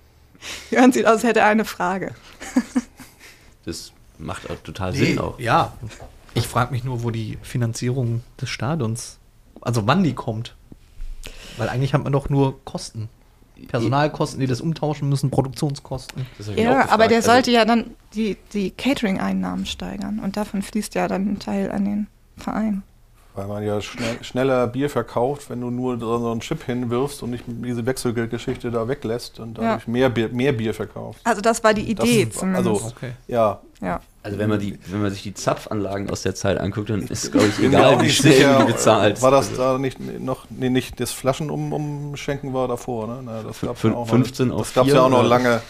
[0.70, 2.14] Jörn sieht aus, als hätte er eine Frage.
[3.64, 5.40] Das macht auch total Nee, Sinn auch.
[5.40, 5.72] Ja.
[6.34, 9.18] Ich frage mich nur, wo die Finanzierung des Stadions,
[9.60, 10.54] also wann die kommt.
[11.56, 13.08] Weil eigentlich hat man doch nur Kosten.
[13.68, 16.26] Personalkosten, die das umtauschen müssen, Produktionskosten.
[16.56, 21.26] Ja, aber der sollte ja dann die, die Catering-Einnahmen steigern und davon fließt ja dann
[21.32, 22.82] ein Teil an den Verein.
[23.34, 27.30] Weil man ja schnell, schneller Bier verkauft, wenn du nur so einen Chip hinwirfst und
[27.30, 29.92] nicht diese Wechselgeldgeschichte da weglässt und dadurch Ja.
[29.92, 31.20] mehr, Bier, mehr Bier verkaufst.
[31.26, 32.66] Also das war die Idee Das- zumindest.
[32.66, 32.92] Also,
[33.28, 33.60] ja.
[33.82, 34.00] Ja.
[34.26, 37.30] Also wenn man die, wenn man sich die Zapfanlagen aus der Zeit anguckt, dann ist
[37.32, 39.22] glaube ich egal, wie schnell sicher, du die bezahlst.
[39.22, 43.20] War das Also, da nicht noch, nee, nicht das Flaschen um, umschenken war davor, ne?
[43.24, 45.22] Na, das gab's fün- ja auch noch- 15 auf Das gab's 4 ja auch noch
[45.22, 45.60] lange.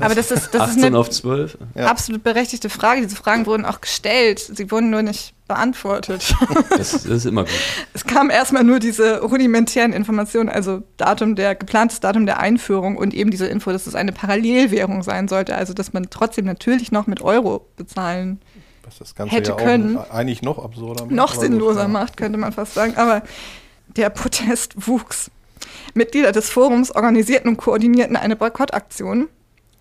[0.00, 1.58] Aber das ist, das ist 18 eine auf 12.
[1.74, 1.86] Ja.
[1.86, 3.02] absolut berechtigte Frage.
[3.02, 4.38] Diese Fragen wurden auch gestellt.
[4.38, 6.34] Sie wurden nur nicht beantwortet.
[6.70, 7.52] Das, das ist immer gut.
[7.92, 13.14] es kamen erstmal nur diese rudimentären Informationen, also Datum der, geplantes Datum der Einführung und
[13.14, 15.54] eben diese Info, dass es eine Parallelwährung sein sollte.
[15.54, 18.40] Also dass man trotzdem natürlich noch mit Euro bezahlen
[18.84, 19.98] Was das Ganze hätte ja können.
[20.10, 21.14] eigentlich noch absurder macht.
[21.14, 22.94] noch sinnloser macht, könnte man fast sagen.
[22.96, 23.22] Aber
[23.96, 25.30] der Protest wuchs.
[25.94, 29.28] Mitglieder des Forums organisierten und koordinierten eine Boykottaktion.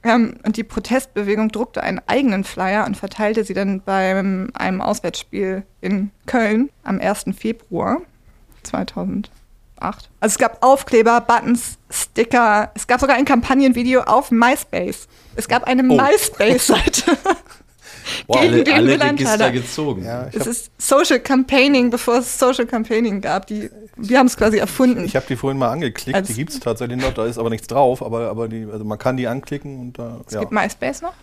[0.04, 5.64] Ähm, und die Protestbewegung druckte einen eigenen Flyer und verteilte sie dann beim einem Auswärtsspiel
[5.82, 7.26] in Köln am 1.
[7.38, 7.98] Februar
[8.64, 9.30] 2008.
[9.82, 12.72] Also es gab Aufkleber, Buttons, Sticker.
[12.76, 15.08] Es gab sogar ein Kampagnenvideo auf MySpace.
[15.36, 15.96] Es gab eine Oh.
[16.02, 17.18] MySpace-Seite.
[18.28, 19.02] Wow, gegen alle, alle.
[19.02, 20.06] Register gezogen.
[20.06, 23.48] Ja, ich Es ist Social Campaigning, bevor es Social Campaigning gab.
[23.48, 25.06] Die, wir haben es quasi erfunden.
[25.06, 27.50] Ich habe die vorhin mal angeklickt, Als- die gibt es tatsächlich noch, da ist aber
[27.50, 30.22] nichts drauf, aber, aber die, also man kann die anklicken und da.
[30.28, 31.14] es gibt MySpace noch.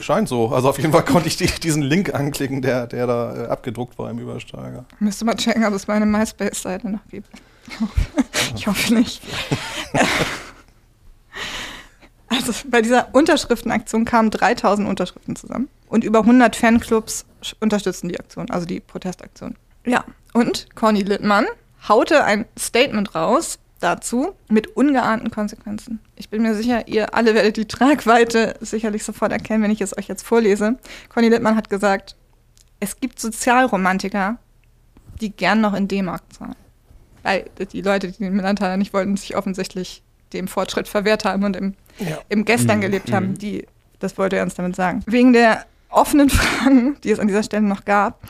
[0.00, 0.48] Scheint so.
[0.48, 3.98] Also auf jeden Fall konnte ich die, diesen Link anklicken, der, der da äh, abgedruckt
[3.98, 4.84] war im Übersteiger.
[4.98, 7.28] Müsste mal checken, ob es meine MySpace-Seite noch gibt.
[7.68, 8.00] Ich hoffe,
[8.56, 9.22] ich hoffe nicht.
[12.28, 17.24] Also bei dieser Unterschriftenaktion kamen 3000 Unterschriften zusammen und über 100 Fanclubs
[17.60, 19.54] unterstützten die Aktion, also die Protestaktion.
[19.84, 21.46] Ja, und Conny Littmann
[21.88, 26.00] haute ein Statement raus dazu mit ungeahnten Konsequenzen.
[26.16, 29.96] Ich bin mir sicher, ihr alle werdet die Tragweite sicherlich sofort erkennen, wenn ich es
[29.96, 30.78] euch jetzt vorlese.
[31.08, 32.16] Conny Littmann hat gesagt,
[32.80, 34.38] es gibt Sozialromantiker,
[35.20, 36.56] die gern noch in D-Mark zahlen.
[37.22, 41.56] Weil die Leute, die den Millantaler nicht wollten, sich offensichtlich dem Fortschritt verwehrt haben und
[41.56, 42.18] im, Ja.
[42.28, 42.82] im Gestern Mhm.
[42.82, 43.14] gelebt Mhm.
[43.14, 43.34] haben.
[43.38, 43.66] Die
[43.98, 45.02] Das wollte er uns damit sagen.
[45.06, 48.20] Wegen der offenen Fragen, die es an dieser Stelle noch gab,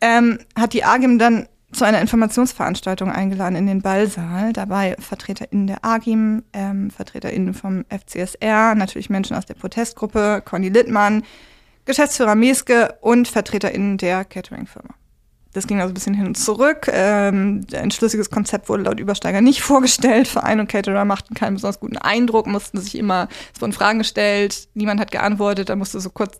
[0.00, 4.54] ähm, hat die AGIM dann zu einer Informationsveranstaltung eingeladen in den Ballsaal.
[4.54, 11.22] Dabei VertreterInnen der AGIM, ähm, VertreterInnen vom FCSR, natürlich Menschen aus der Protestgruppe, Conny Littmann,
[11.84, 14.94] Geschäftsführer Meske und VertreterInnen der Catering-Firma.
[15.52, 16.88] Das ging also ein bisschen hin und zurück.
[16.92, 20.28] Ähm, ein schlüssiges Konzept wurde laut Übersteiger nicht vorgestellt.
[20.28, 24.68] Verein und Caterer machten keinen besonders guten Eindruck, mussten sich immer, es wurden Fragen gestellt,
[24.74, 26.38] niemand hat geantwortet, da musste so kurz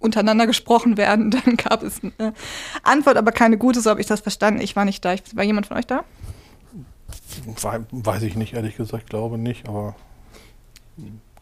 [0.00, 1.30] untereinander gesprochen werden.
[1.44, 2.34] Dann gab es eine
[2.82, 4.60] Antwort, aber keine gute, so habe ich das verstanden.
[4.60, 5.14] Ich war nicht da.
[5.14, 6.04] Ich, war jemand von euch da?
[7.90, 9.94] Weiß ich nicht, ehrlich gesagt, glaube nicht, aber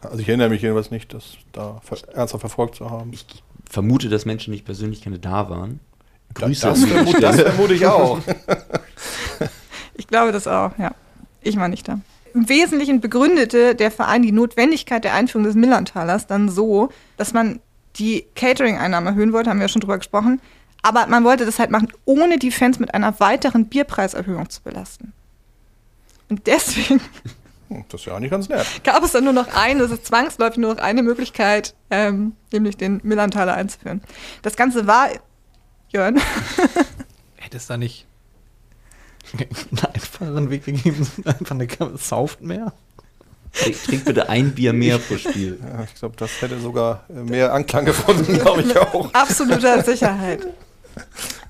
[0.01, 1.81] also ich erinnere mich jedenfalls nicht, das da
[2.13, 3.13] ernsthaft verfolgt zu haben.
[3.13, 3.25] Ich
[3.69, 5.79] vermute, dass Menschen nicht persönlich keine da waren.
[6.33, 6.67] Grüße.
[6.67, 8.19] Das, vermute, das vermute ich auch.
[9.95, 10.91] ich glaube das auch, ja.
[11.41, 11.99] Ich war nicht da.
[12.33, 17.59] Im Wesentlichen begründete der Verein die Notwendigkeit der Einführung des Millantalers dann so, dass man
[17.97, 20.39] die Catering-Einnahmen erhöhen wollte, haben wir ja schon drüber gesprochen.
[20.81, 25.13] Aber man wollte das halt machen, ohne die Fans mit einer weiteren Bierpreiserhöhung zu belasten.
[26.29, 27.01] Und deswegen
[27.71, 28.65] hm, das ist ja eigentlich ganz nett.
[28.83, 32.75] Gab es dann nur noch eine, das ist zwangsläufig nur noch eine Möglichkeit, ähm, nämlich
[32.75, 34.01] den Millantaler einzuführen.
[34.41, 35.07] Das Ganze war,
[35.91, 36.19] Jörn.
[37.37, 38.05] Hätte es da nicht
[39.33, 41.07] einen einfacheren Weg gegeben?
[41.25, 42.73] Einfach eine sauft mehr?
[43.53, 45.59] Trink bitte ein Bier mehr pro Spiel.
[45.61, 49.13] Ja, ich glaube, das hätte sogar äh, mehr Anklang gefunden, glaube ich auch.
[49.13, 50.47] Absoluter Sicherheit.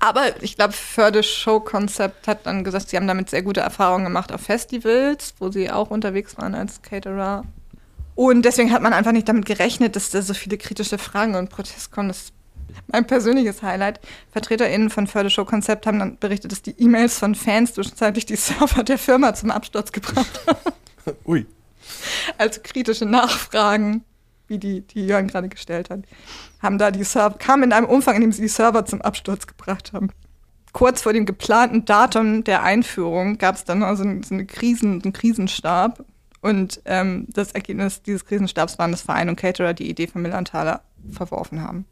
[0.00, 4.04] Aber ich glaube, Förde Show Konzept hat dann gesagt, sie haben damit sehr gute Erfahrungen
[4.04, 7.44] gemacht auf Festivals, wo sie auch unterwegs waren als Caterer.
[8.14, 11.50] Und deswegen hat man einfach nicht damit gerechnet, dass da so viele kritische Fragen und
[11.50, 12.08] Proteste kommen.
[12.08, 12.32] Das ist
[12.86, 14.00] mein persönliches Highlight.
[14.32, 18.36] VertreterInnen von Förde Show Konzept haben dann berichtet, dass die E-Mails von Fans zwischenzeitlich die
[18.36, 21.16] Server der Firma zum Absturz gebracht haben.
[21.24, 21.46] Ui.
[22.38, 24.04] Also kritische Nachfragen,
[24.48, 26.00] wie die, die Jörn gerade gestellt hat,
[26.60, 29.46] haben da die Server, kamen in einem Umfang, in dem sie die Server zum Absturz
[29.46, 30.10] gebracht haben.
[30.72, 35.12] Kurz vor dem geplanten Datum der Einführung gab es dann also so eine Krisen, einen
[35.12, 36.04] Krisenstab.
[36.40, 40.82] Und ähm, das Ergebnis dieses Krisenstabs war, dass Verein und Caterer die Idee von Millanthaler
[41.12, 41.86] verworfen haben.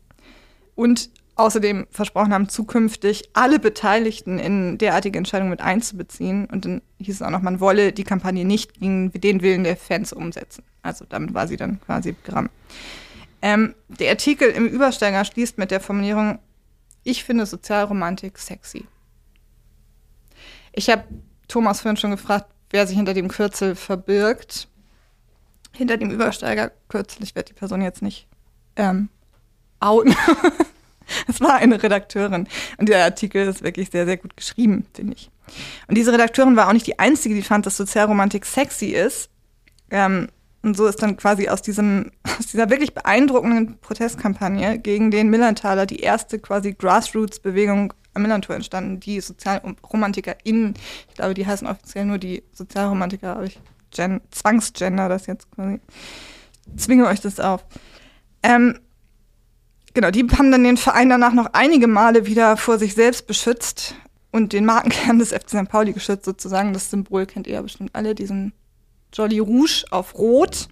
[0.81, 6.47] Und außerdem versprochen haben, zukünftig alle Beteiligten in derartige Entscheidungen mit einzubeziehen.
[6.47, 9.77] Und dann hieß es auch noch, man wolle die Kampagne nicht gegen den Willen der
[9.77, 10.65] Fans umsetzen.
[10.81, 12.48] Also damit war sie dann quasi begraben.
[13.43, 16.39] Ähm, der Artikel im Übersteiger schließt mit der Formulierung,
[17.05, 18.86] ich finde Sozialromantik sexy.
[20.73, 21.05] Ich habe
[21.47, 24.66] Thomas vorhin schon gefragt, wer sich hinter dem Kürzel verbirgt.
[25.73, 28.28] Hinter dem Übersteiger-Kürzel, ich werde die Person jetzt nicht
[28.77, 29.11] ähm,
[29.78, 30.16] outen.
[31.28, 32.48] Es war eine Redakteurin.
[32.78, 35.30] Und der Artikel ist wirklich sehr, sehr gut geschrieben, finde ich.
[35.88, 39.30] Und diese Redakteurin war auch nicht die einzige, die fand, dass Sozialromantik sexy ist.
[39.90, 40.28] Ähm,
[40.62, 45.86] und so ist dann quasi aus, diesem, aus dieser wirklich beeindruckenden Protestkampagne gegen den Millanthaler
[45.86, 50.74] die erste quasi Grassroots-Bewegung am Millantor entstanden, die SozialromantikerInnen,
[51.08, 53.60] ich glaube, die heißen offiziell nur die Sozialromantiker, aber ich
[53.90, 55.80] gen, zwangsgender das jetzt quasi.
[56.76, 57.64] Zwinge euch das auf.
[58.42, 58.78] Ähm,
[59.94, 63.94] genau, die haben dann den Verein danach noch einige Male wieder vor sich selbst beschützt
[64.30, 65.68] und den Markenkern des FC St.
[65.68, 66.72] Pauli geschützt, sozusagen.
[66.72, 68.52] Das Symbol kennt ihr ja bestimmt alle, diesen
[69.12, 70.68] Jolly Rouge auf Rot.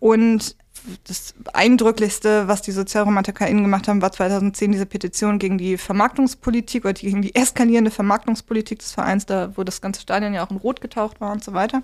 [0.00, 0.56] Und
[1.04, 6.92] das Eindrücklichste, was die SozialromantikerInnen gemacht haben, war 2010 diese Petition gegen die Vermarktungspolitik oder
[6.92, 10.80] gegen die eskalierende Vermarktungspolitik des Vereins, da wo das ganze Stadion ja auch in Rot
[10.80, 11.82] getaucht war und so weiter.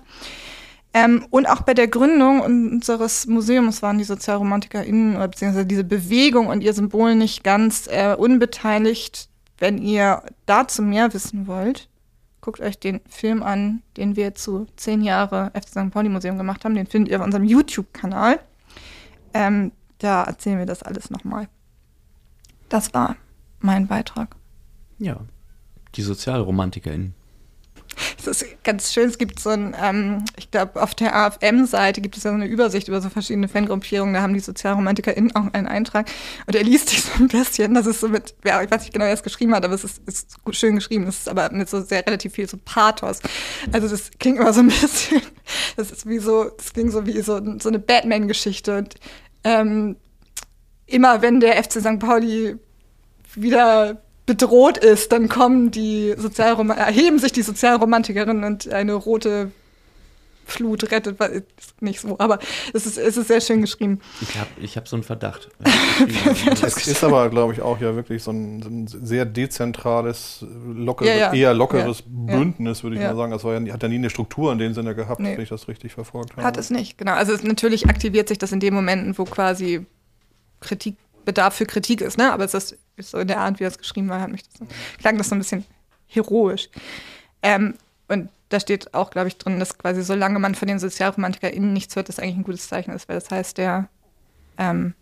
[0.93, 6.47] Ähm, und auch bei der Gründung unseres Museums waren die SozialromantikerInnen oder beziehungsweise diese Bewegung
[6.47, 9.29] und ihr Symbol nicht ganz äh, unbeteiligt.
[9.57, 11.87] Wenn ihr dazu mehr wissen wollt,
[12.41, 15.91] guckt euch den Film an, den wir zu zehn Jahre FC St.
[15.91, 16.75] Pauli Museum gemacht haben.
[16.75, 18.39] Den findet ihr auf unserem YouTube-Kanal.
[19.33, 21.47] Ähm, da erzählen wir das alles nochmal.
[22.67, 23.15] Das war
[23.59, 24.35] mein Beitrag.
[24.97, 25.21] Ja,
[25.95, 27.13] die SozialromantikerInnen.
[28.23, 29.09] Das ist ganz schön.
[29.09, 32.45] Es gibt so ein, ähm, ich glaube, auf der AFM-Seite gibt es ja so eine
[32.45, 34.13] Übersicht über so verschiedene Fangruppierungen.
[34.13, 36.09] Da haben die SozialromantikerInnen auch einen Eintrag.
[36.45, 37.73] Und er liest sich so ein bisschen.
[37.73, 39.83] Das ist so mit, ja, ich weiß nicht genau, wer es geschrieben hat, aber es
[39.83, 41.05] ist, ist schön geschrieben.
[41.05, 43.21] Das ist aber mit so sehr relativ viel so Pathos.
[43.71, 45.21] Also das klingt immer so ein bisschen,
[45.75, 48.77] das ist wie so, das klingt so wie so, so eine Batman-Geschichte.
[48.77, 48.95] Und
[49.43, 49.95] ähm,
[50.85, 51.99] immer wenn der FC St.
[51.99, 52.57] Pauli
[53.35, 59.51] wieder bedroht ist, dann kommen die Sozialrom erheben sich die Sozialromantikerinnen und eine rote
[60.45, 61.17] Flut rettet,
[61.79, 62.39] nicht so, aber
[62.73, 64.01] es ist, es ist sehr schön geschrieben.
[64.21, 65.49] Ich habe ich hab so einen Verdacht.
[66.63, 70.43] Es ist aber, glaube ich, auch ja wirklich so ein, so ein sehr dezentrales,
[70.75, 71.33] lockeres, Ja, ja.
[71.33, 72.05] eher lockeres Ja.
[72.37, 73.09] Bündnis, würde ich Ja.
[73.11, 73.31] mal sagen.
[73.31, 75.35] Das war ja, hat ja nie eine Struktur in dem Sinne gehabt, Nee.
[75.35, 76.43] wenn ich das richtig verfolgt habe.
[76.43, 77.13] Hat es nicht, genau.
[77.13, 79.85] Also es, natürlich aktiviert sich das in den Momenten, wo quasi
[80.59, 80.95] Kritik,
[81.31, 82.33] Bedarf für Kritik ist, ne?
[82.33, 84.67] Aber es ist, so in der Art, wie das geschrieben war, hat mich das
[84.99, 85.63] klang das so ein bisschen
[86.07, 86.69] heroisch.
[87.41, 87.75] Ähm,
[88.09, 91.95] und da steht auch, glaube ich, drin, dass quasi solange man von den SozialromantikerInnen nichts
[91.95, 93.87] hört, das eigentlich ein gutes Zeichen ist, weil das heißt, der
[94.57, 94.93] ähm,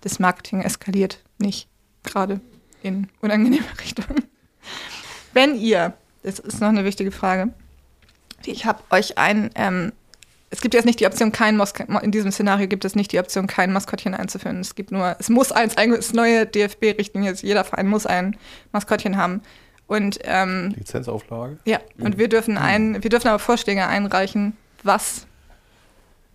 [0.00, 1.68] das Marketing eskaliert nicht
[2.02, 2.40] gerade
[2.82, 4.24] in unangenehme Richtungen.
[5.32, 5.94] Wenn ihr,
[6.24, 7.52] das ist noch eine wichtige Frage,
[8.44, 9.92] ich habe euch ein, ähm,
[10.50, 13.18] es gibt jetzt nicht die Option, kein Mosk in diesem Szenario gibt es nicht die
[13.18, 14.60] Option, kein Maskottchen einzuführen.
[14.60, 18.36] Es gibt nur, es muss eins, ist neue DFB-Richtlinie, jeder Verein muss ein
[18.72, 19.42] Maskottchen haben.
[19.86, 21.58] Und ähm, Lizenzauflage.
[21.64, 25.26] ja, und wir dürfen ein, wir dürfen aber Vorschläge einreichen, was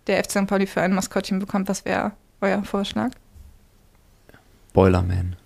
[0.06, 0.46] der FC St.
[0.46, 1.68] Pauli für ein Maskottchen bekommt.
[1.68, 3.10] Was wäre euer Vorschlag?
[4.72, 5.36] Boilerman.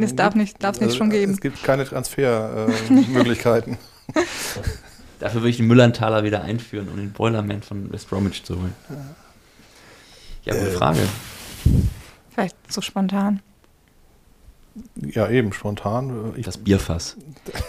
[0.00, 1.32] Es darf nicht, darf es nicht Also, schon geben.
[1.32, 3.78] Es gibt keine Transfermöglichkeiten.
[5.20, 8.74] Dafür würde ich den Müllerntaler wieder einführen, um den Boilerman von West Bromwich zu holen.
[10.44, 11.00] Ja, gute Äh, Frage.
[12.30, 13.40] Vielleicht so spontan.
[14.96, 16.32] ja, eben, spontan.
[16.36, 17.16] Ich, Das Bierfass.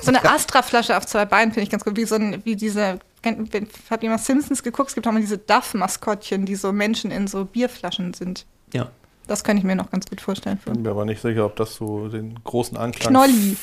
[0.01, 1.97] So eine Astra-Flasche auf zwei Beinen finde ich ganz gut.
[1.97, 2.99] Wie so ein, wie diese,
[3.89, 4.89] habt ihr mal Simpsons geguckt?
[4.89, 8.45] Es gibt auch mal diese Duff-Maskottchen, die so Menschen in so Bierflaschen sind.
[8.73, 8.89] Ja.
[9.27, 10.57] Das könnte ich mir noch ganz gut vorstellen.
[10.57, 10.71] Für.
[10.71, 13.13] bin mir aber nicht sicher, ob das so den großen Anklang.
[13.13, 13.57] Knolli.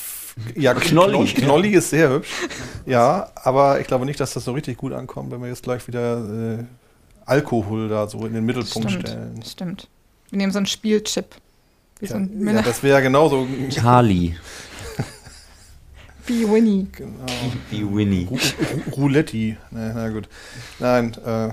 [0.54, 1.26] Ja, Knolli.
[1.32, 1.70] Knolli.
[1.70, 2.28] Ist sehr hübsch.
[2.86, 5.86] Ja, aber ich glaube nicht, dass das so richtig gut ankommt, wenn wir jetzt gleich
[5.88, 6.64] wieder äh,
[7.26, 9.42] Alkohol da so in den Mittelpunkt Stimmt, stellen.
[9.44, 9.88] stimmt.
[10.30, 11.26] Wir nehmen so einen Spielchip.
[12.00, 13.46] Wie so Ja, ein ja, das wäre genauso.
[13.70, 14.34] Charlie.
[16.28, 16.86] Wie Winnie.
[16.92, 17.26] Genau.
[17.70, 18.28] Wie Winnie.
[18.96, 19.56] Rouletti.
[19.70, 20.28] Na, na gut.
[20.78, 21.50] Nein, äh,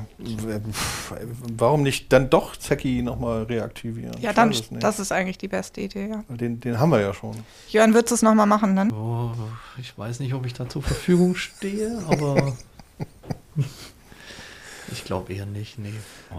[1.58, 4.16] warum nicht dann doch Zecki nochmal reaktivieren?
[4.20, 6.24] Ja, dann, das ist eigentlich die beste Idee, ja.
[6.36, 7.36] Den, den haben wir ja schon.
[7.70, 8.92] Jörn, würdest du es nochmal machen dann?
[8.92, 9.32] Oh,
[9.78, 12.54] ich weiß nicht, ob ich da zur Verfügung stehe, aber
[14.92, 15.94] ich glaube eher nicht, nee.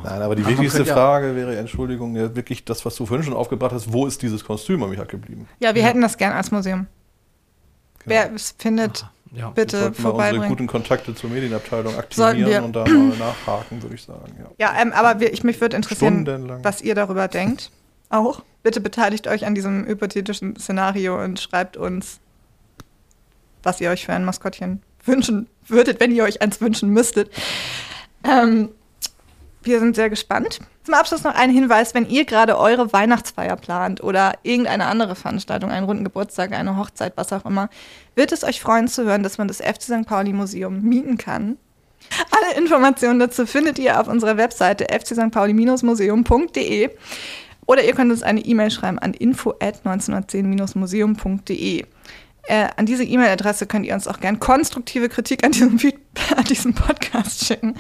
[0.05, 3.25] Nein, aber die man wichtigste ja- Frage wäre, Entschuldigung, ja, wirklich das, was du vorhin
[3.25, 5.49] schon aufgebracht hast, wo ist dieses Kostüm am Mittag geblieben?
[5.59, 6.87] Ja, wir hätten das gern als Museum.
[8.07, 9.51] Wer es findet, ja.
[9.51, 10.49] bitte wir unsere vorbeibringen.
[10.49, 14.33] guten Kontakte zur Medienabteilung aktivieren und da mal nachhaken, würde ich sagen.
[14.39, 14.73] Ja.
[14.73, 16.27] Ja, ähm, aber wir, ich, mich würde interessieren,
[16.63, 17.71] was ihr darüber denkt.
[18.09, 18.43] Auch.
[18.63, 22.21] Bitte beteiligt euch an diesem hypothetischen Szenario und schreibt uns,
[23.63, 27.31] was ihr euch für ein Maskottchen wünschen würdet, wenn ihr euch eins wünschen müsstet.
[28.25, 28.71] Ähm,
[29.67, 30.61] wir sind sehr gespannt.
[30.85, 35.71] Zum Abschluss noch ein Hinweis, wenn ihr gerade eure Weihnachtsfeier plant oder irgendeine andere Veranstaltung,
[35.71, 37.69] einen runden Geburtstag, eine Hochzeit, was auch immer,
[38.15, 40.07] wird es euch freuen zu hören, dass man das FC St.
[40.07, 41.59] Pauli Museum mieten kann.
[42.31, 46.91] Alle Informationen dazu findet ihr auf unserer Webseite fcstpauli-museum.de
[47.67, 51.85] oder ihr könnt uns eine E-Mail schreiben an info@1910-museum.de.
[52.49, 55.79] Äh, an diese E-Mail-Adresse könnt ihr uns auch gern konstruktive Kritik an diesem,
[56.37, 57.75] an diesem Podcast schicken.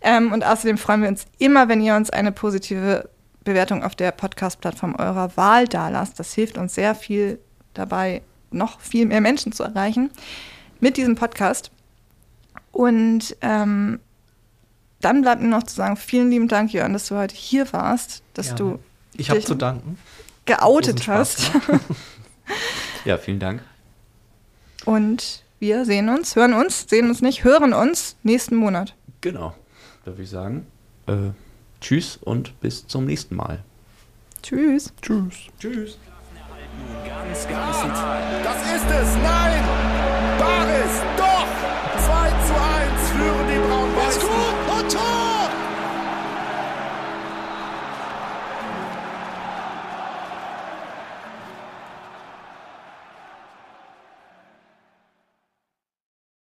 [0.00, 3.08] Ähm, und außerdem freuen wir uns immer, wenn ihr uns eine positive
[3.42, 6.18] Bewertung auf der Podcast-Plattform eurer Wahl dalasst.
[6.18, 7.38] Das hilft uns sehr viel
[7.74, 10.10] dabei, noch viel mehr Menschen zu erreichen
[10.80, 11.70] mit diesem Podcast.
[12.72, 14.00] Und ähm,
[15.00, 18.22] dann bleibt mir noch zu sagen, vielen lieben Dank, Jörn, dass du heute hier warst,
[18.32, 18.58] dass Gerne.
[18.58, 18.78] du
[19.16, 19.98] Ich habe dich zu danken.
[20.46, 21.50] geoutet hast.
[23.06, 23.62] Ja, vielen Dank.
[24.84, 28.94] Und wir sehen uns, hören uns, sehen uns nicht, hören uns nächsten Monat.
[29.20, 29.54] Genau.
[30.04, 30.66] Da würde ich sagen,
[31.06, 31.30] äh,
[31.80, 33.62] tschüss und bis zum nächsten Mal.
[34.42, 34.92] Tschüss.
[35.00, 35.34] Tschüss.
[35.58, 35.98] Tschüss.
[37.06, 37.78] Ganz, ganz.
[38.44, 39.16] Das ist es.
[39.22, 39.64] Nein.
[40.38, 41.00] Baris.
[41.16, 41.63] Doch.